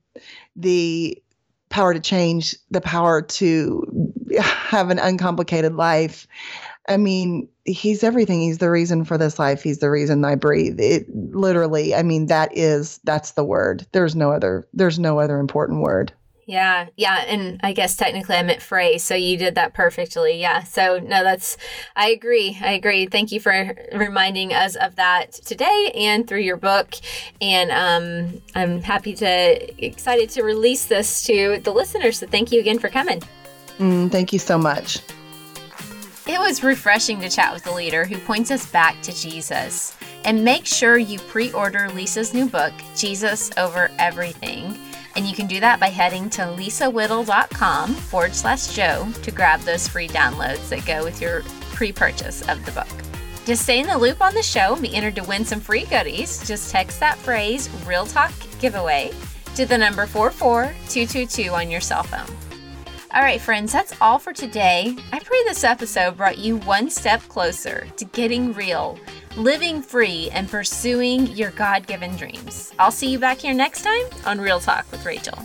the 0.56 1.22
power 1.70 1.94
to 1.94 2.00
change, 2.00 2.56
the 2.72 2.82
power 2.82 3.22
to 3.22 4.12
have 4.40 4.90
an 4.90 5.00
uncomplicated 5.00 5.76
life. 5.76 6.28
I 6.88 6.98
mean, 6.98 7.50
he's 7.64 8.04
everything. 8.04 8.42
He's 8.42 8.60
the 8.60 8.70
reason 8.70 9.06
for 9.06 9.18
this 9.18 9.40
life. 9.40 9.64
He's 9.64 9.80
the 9.80 9.90
reason 9.90 10.24
I 10.24 10.36
breathe. 10.36 10.80
It 10.80 11.08
literally, 11.14 11.96
I 11.96 12.04
mean, 12.04 12.28
that 12.28 12.56
is 12.56 13.00
that's 13.04 13.32
the 13.32 13.44
word. 13.44 13.88
There's 13.92 14.16
no 14.16 14.32
other 14.32 14.68
there's 14.74 15.00
no 15.00 15.20
other 15.20 15.40
important 15.40 15.82
word. 15.82 16.14
Yeah, 16.48 16.90
yeah, 16.96 17.24
and 17.28 17.60
I 17.64 17.74
guess 17.74 17.96
technically 17.96 18.36
I 18.36 18.44
meant 18.44 18.62
phrase, 18.62 19.04
so 19.04 19.16
you 19.16 19.36
did 19.36 19.56
that 19.56 19.74
perfectly. 19.74 20.40
Yeah, 20.40 20.62
so 20.62 21.00
no, 21.00 21.24
that's 21.24 21.58
I 21.96 22.10
agree. 22.10 22.56
I 22.62 22.74
agree. 22.74 23.08
Thank 23.08 23.32
you 23.32 23.40
for 23.40 23.76
reminding 23.94 24.54
us 24.54 24.76
of 24.76 24.96
that 24.98 25.32
today 25.32 25.92
and 25.96 26.28
through 26.28 26.42
your 26.42 26.58
book. 26.58 26.94
And 27.42 27.72
um, 27.72 28.42
I'm 28.54 28.84
happy 28.84 29.16
to 29.16 29.84
excited 29.84 30.30
to 30.32 30.44
release 30.44 30.86
this 30.86 31.24
to 31.24 31.60
the 31.64 31.72
listeners. 31.72 32.20
So 32.20 32.28
thank 32.28 32.52
you 32.52 32.60
again 32.60 32.78
for 32.78 32.90
coming. 32.90 33.24
Mm, 33.80 34.12
thank 34.12 34.32
you 34.32 34.40
so 34.40 34.58
much. 34.58 35.00
It 36.28 36.40
was 36.40 36.64
refreshing 36.64 37.22
to 37.22 37.30
chat 37.30 37.54
with 37.54 37.66
a 37.66 37.72
leader 37.72 38.06
who 38.06 38.18
points 38.20 38.52
us 38.52 38.70
back 38.70 39.02
to 39.02 39.16
Jesus. 39.16 39.96
And 40.24 40.44
make 40.44 40.66
sure 40.66 40.98
you 40.98 41.18
pre 41.20 41.52
order 41.54 41.90
Lisa's 41.90 42.36
new 42.36 42.48
book, 42.48 42.74
Jesus 42.96 43.50
Over 43.58 43.92
Everything. 43.98 44.78
And 45.16 45.26
you 45.26 45.34
can 45.34 45.48
do 45.48 45.60
that 45.62 45.80
by 45.80 45.88
heading 45.88 46.30
to 46.32 46.42
lisawhittle.com 46.42 47.94
forward 47.94 48.36
slash 48.36 48.68
Joe 48.76 49.08
to 49.24 49.32
grab 49.32 49.62
those 49.62 49.88
free 49.88 50.08
downloads 50.08 50.70
that 50.70 50.86
go 50.86 51.04
with 51.04 51.22
your 51.22 51.44
pre 51.74 51.92
purchase 51.92 52.48
of 52.50 52.64
the 52.66 52.72
book. 52.72 52.88
To 53.46 53.56
stay 53.56 53.80
in 53.80 53.88
the 53.88 53.98
loop 53.98 54.22
on 54.22 54.34
the 54.34 54.42
show 54.42 54.74
and 54.74 54.82
be 54.82 54.96
entered 54.96 55.16
to 55.16 55.24
win 55.24 55.46
some 55.46 55.60
free 55.60 55.86
goodies, 55.86 56.46
just 56.48 56.72
text 56.72 57.00
that 57.00 57.18
phrase 57.18 57.70
Real 57.86 58.06
Talk 58.06 58.32
Giveaway 58.60 59.12
to 59.56 59.66
the 59.66 59.78
number 59.78 60.06
44222 60.06 61.52
on 61.52 61.70
your 61.70 61.80
cell 61.80 62.04
phone. 62.04 62.36
All 63.14 63.22
right, 63.22 63.40
friends, 63.40 63.72
that's 63.72 63.94
all 64.02 64.20
for 64.20 64.34
today. 64.34 64.94
I 65.14 65.20
pray 65.20 65.42
this 65.46 65.64
episode 65.64 66.18
brought 66.18 66.38
you 66.38 66.58
one 66.58 66.90
step 66.90 67.22
closer 67.30 67.88
to 67.96 68.06
getting 68.06 68.52
real 68.52 69.00
living 69.38 69.82
free, 69.82 70.30
and 70.32 70.50
pursuing 70.50 71.28
your 71.28 71.52
God 71.52 71.88
given 71.88 72.16
dreams. 72.16 72.74
I'll 72.80 72.92
see 72.92 73.10
you 73.10 73.20
back 73.20 73.40
here 73.40 73.54
next 73.54 73.84
time 73.84 74.06
on 74.26 74.40
Real 74.40 74.60
Talk 74.60 74.90
with 74.92 75.06
Rachel. 75.06 75.38